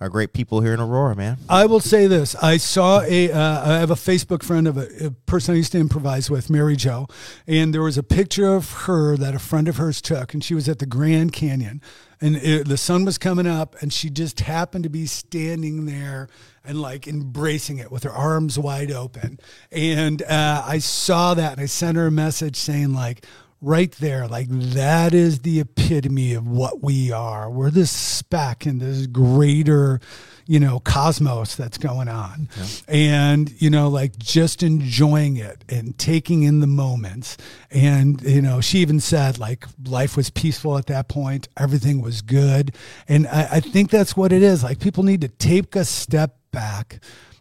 our 0.03 0.09
great 0.09 0.33
people 0.33 0.59
here 0.59 0.73
in 0.73 0.81
Aurora, 0.81 1.15
man? 1.15 1.37
I 1.47 1.65
will 1.65 1.79
say 1.79 2.07
this: 2.07 2.35
I 2.35 2.57
saw 2.57 3.01
a. 3.03 3.31
Uh, 3.31 3.71
I 3.71 3.79
have 3.79 3.89
a 3.89 3.95
Facebook 3.95 4.43
friend 4.43 4.67
of 4.67 4.77
a, 4.77 5.05
a 5.05 5.11
person 5.11 5.55
I 5.55 5.57
used 5.57 5.71
to 5.71 5.79
improvise 5.79 6.29
with, 6.29 6.49
Mary 6.49 6.75
Jo, 6.75 7.07
and 7.47 7.73
there 7.73 7.81
was 7.81 7.97
a 7.97 8.03
picture 8.03 8.53
of 8.53 8.71
her 8.83 9.15
that 9.15 9.33
a 9.33 9.39
friend 9.39 9.69
of 9.69 9.77
hers 9.77 10.01
took, 10.01 10.33
and 10.33 10.43
she 10.43 10.53
was 10.53 10.67
at 10.67 10.79
the 10.79 10.85
Grand 10.85 11.31
Canyon, 11.31 11.81
and 12.19 12.35
it, 12.35 12.67
the 12.67 12.75
sun 12.75 13.05
was 13.05 13.17
coming 13.17 13.47
up, 13.47 13.81
and 13.81 13.93
she 13.93 14.09
just 14.09 14.41
happened 14.41 14.83
to 14.83 14.89
be 14.89 15.05
standing 15.05 15.85
there 15.85 16.27
and 16.65 16.81
like 16.81 17.07
embracing 17.07 17.77
it 17.77 17.89
with 17.89 18.03
her 18.03 18.11
arms 18.11 18.59
wide 18.59 18.91
open, 18.91 19.39
and 19.71 20.21
uh, 20.23 20.63
I 20.67 20.79
saw 20.79 21.33
that, 21.33 21.53
and 21.53 21.61
I 21.61 21.65
sent 21.65 21.95
her 21.95 22.07
a 22.07 22.11
message 22.11 22.57
saying 22.57 22.93
like 22.93 23.25
right 23.63 23.93
there 23.93 24.27
like 24.27 24.47
that 24.49 25.13
is 25.13 25.39
the 25.39 25.61
epitome 25.61 26.33
of 26.33 26.45
what 26.45 26.83
we 26.83 27.11
are. 27.11 27.49
We're 27.49 27.71
this 27.71 27.91
speck 27.91 28.67
in 28.67 28.79
this 28.79 29.07
greater 29.07 30.01
you 30.45 30.59
know 30.59 30.81
cosmos 30.81 31.55
that's 31.55 31.77
going 31.77 32.09
on. 32.09 32.49
And 32.87 33.49
you 33.61 33.69
know 33.69 33.87
like 33.87 34.17
just 34.17 34.63
enjoying 34.63 35.37
it 35.37 35.63
and 35.69 35.97
taking 35.97 36.43
in 36.43 36.59
the 36.59 36.67
moments. 36.67 37.37
And 37.71 38.21
you 38.21 38.41
know 38.41 38.59
she 38.59 38.79
even 38.79 38.99
said 38.99 39.39
like 39.39 39.65
life 39.85 40.17
was 40.17 40.29
peaceful 40.29 40.77
at 40.77 40.87
that 40.87 41.07
point. 41.07 41.47
Everything 41.57 42.01
was 42.01 42.21
good. 42.21 42.75
And 43.07 43.27
i, 43.27 43.47
I 43.53 43.59
think 43.61 43.89
that's 43.89 44.17
what 44.17 44.33
it 44.33 44.43
is. 44.43 44.63
Like 44.63 44.79
people 44.79 45.03
need 45.03 45.21
to 45.21 45.29
take 45.29 45.75
a 45.75 45.85
step 45.85 46.37
back 46.51 46.99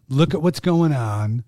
look 0.09 0.35
at 0.35 0.43
what's 0.43 0.61
going 0.61 0.93
on 0.93 1.45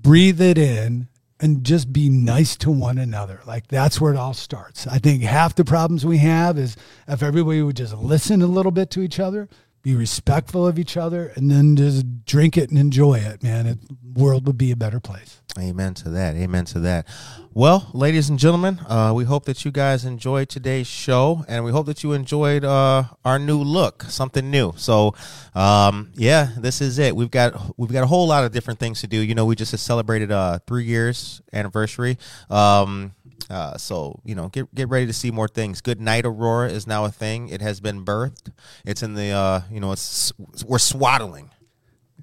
breathe 0.00 0.40
it 0.40 0.58
in 0.58 1.08
and 1.40 1.64
just 1.64 1.92
be 1.92 2.08
nice 2.08 2.56
to 2.56 2.70
one 2.70 2.98
another. 2.98 3.40
Like 3.46 3.66
that's 3.68 4.00
where 4.00 4.12
it 4.12 4.18
all 4.18 4.34
starts. 4.34 4.86
I 4.86 4.98
think 4.98 5.22
half 5.22 5.54
the 5.54 5.64
problems 5.64 6.06
we 6.06 6.18
have 6.18 6.58
is 6.58 6.76
if 7.08 7.22
everybody 7.22 7.62
would 7.62 7.76
just 7.76 7.94
listen 7.94 8.42
a 8.42 8.46
little 8.46 8.72
bit 8.72 8.90
to 8.92 9.00
each 9.00 9.18
other, 9.18 9.48
be 9.84 9.94
respectful 9.94 10.66
of 10.66 10.78
each 10.78 10.96
other, 10.96 11.30
and 11.36 11.50
then 11.50 11.76
just 11.76 12.24
drink 12.24 12.56
it 12.56 12.70
and 12.70 12.78
enjoy 12.78 13.16
it, 13.16 13.42
man. 13.42 13.66
It, 13.66 13.78
world 14.14 14.46
would 14.46 14.56
be 14.56 14.70
a 14.70 14.76
better 14.76 14.98
place. 14.98 15.42
Amen 15.58 15.92
to 15.94 16.08
that. 16.10 16.36
Amen 16.36 16.64
to 16.66 16.80
that. 16.80 17.06
Well, 17.52 17.90
ladies 17.92 18.30
and 18.30 18.38
gentlemen, 18.38 18.80
uh, 18.88 19.12
we 19.14 19.24
hope 19.24 19.44
that 19.44 19.64
you 19.64 19.70
guys 19.70 20.06
enjoyed 20.06 20.48
today's 20.48 20.86
show, 20.86 21.44
and 21.48 21.64
we 21.64 21.70
hope 21.70 21.84
that 21.86 22.02
you 22.02 22.14
enjoyed 22.14 22.64
uh, 22.64 23.04
our 23.26 23.38
new 23.38 23.58
look, 23.58 24.04
something 24.04 24.50
new. 24.50 24.72
So, 24.76 25.14
um, 25.54 26.12
yeah, 26.14 26.48
this 26.56 26.80
is 26.80 26.98
it. 26.98 27.14
We've 27.14 27.30
got 27.30 27.78
we've 27.78 27.92
got 27.92 28.04
a 28.04 28.06
whole 28.06 28.26
lot 28.26 28.44
of 28.44 28.52
different 28.52 28.80
things 28.80 29.02
to 29.02 29.06
do. 29.06 29.18
You 29.18 29.34
know, 29.34 29.44
we 29.44 29.54
just 29.54 29.76
celebrated 29.78 30.32
uh, 30.32 30.60
three 30.66 30.84
years 30.84 31.42
anniversary. 31.52 32.16
Um, 32.48 33.12
uh, 33.50 33.76
so 33.76 34.20
you 34.24 34.34
know, 34.34 34.48
get 34.48 34.74
get 34.74 34.88
ready 34.88 35.06
to 35.06 35.12
see 35.12 35.30
more 35.30 35.48
things. 35.48 35.80
Good 35.80 36.00
night, 36.00 36.24
Aurora 36.24 36.70
is 36.70 36.86
now 36.86 37.04
a 37.04 37.10
thing. 37.10 37.48
It 37.48 37.60
has 37.60 37.80
been 37.80 38.04
birthed. 38.04 38.52
It's 38.84 39.02
in 39.02 39.14
the 39.14 39.30
uh, 39.30 39.60
you 39.70 39.80
know, 39.80 39.92
it's 39.92 40.32
we're 40.66 40.78
swaddling. 40.78 41.50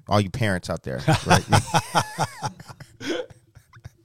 All 0.08 0.20
you 0.20 0.30
parents 0.30 0.68
out 0.68 0.82
there, 0.82 1.00
right? 1.26 1.44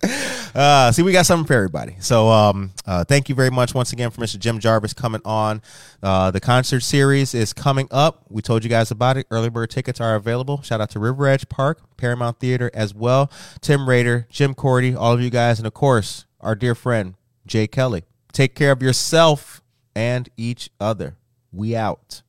Uh, 0.55 0.91
see, 0.91 1.03
we 1.03 1.11
got 1.11 1.25
something 1.25 1.45
for 1.45 1.53
everybody. 1.53 1.95
So, 1.99 2.29
um, 2.29 2.71
uh, 2.87 3.03
thank 3.03 3.29
you 3.29 3.35
very 3.35 3.51
much 3.51 3.75
once 3.75 3.93
again 3.93 4.09
for 4.09 4.21
Mr. 4.21 4.39
Jim 4.39 4.57
Jarvis 4.57 4.91
coming 4.91 5.21
on. 5.23 5.61
Uh, 6.01 6.31
the 6.31 6.39
concert 6.39 6.79
series 6.79 7.35
is 7.35 7.53
coming 7.53 7.87
up. 7.91 8.25
We 8.29 8.41
told 8.41 8.63
you 8.63 8.69
guys 8.69 8.89
about 8.89 9.17
it. 9.17 9.27
Early 9.29 9.49
bird 9.49 9.69
tickets 9.69 10.01
are 10.01 10.15
available. 10.15 10.63
Shout 10.63 10.81
out 10.81 10.89
to 10.91 10.99
RiverEdge 10.99 11.49
Park, 11.49 11.81
Paramount 11.95 12.39
Theatre 12.39 12.71
as 12.73 12.95
well. 12.95 13.31
Tim 13.61 13.87
Rater, 13.87 14.25
Jim 14.31 14.55
Corti, 14.55 14.95
all 14.95 15.13
of 15.13 15.21
you 15.21 15.29
guys, 15.29 15.59
and 15.59 15.67
of 15.67 15.75
course, 15.75 16.25
our 16.47 16.55
dear 16.55 16.73
friend 16.73 17.15
Jay 17.45 17.67
Kelly. 17.67 18.05
Take 18.31 18.55
care 18.55 18.71
of 18.71 18.81
yourself 18.81 19.61
and 19.93 20.29
each 20.37 20.69
other. 20.79 21.17
We 21.51 21.75
out. 21.75 22.21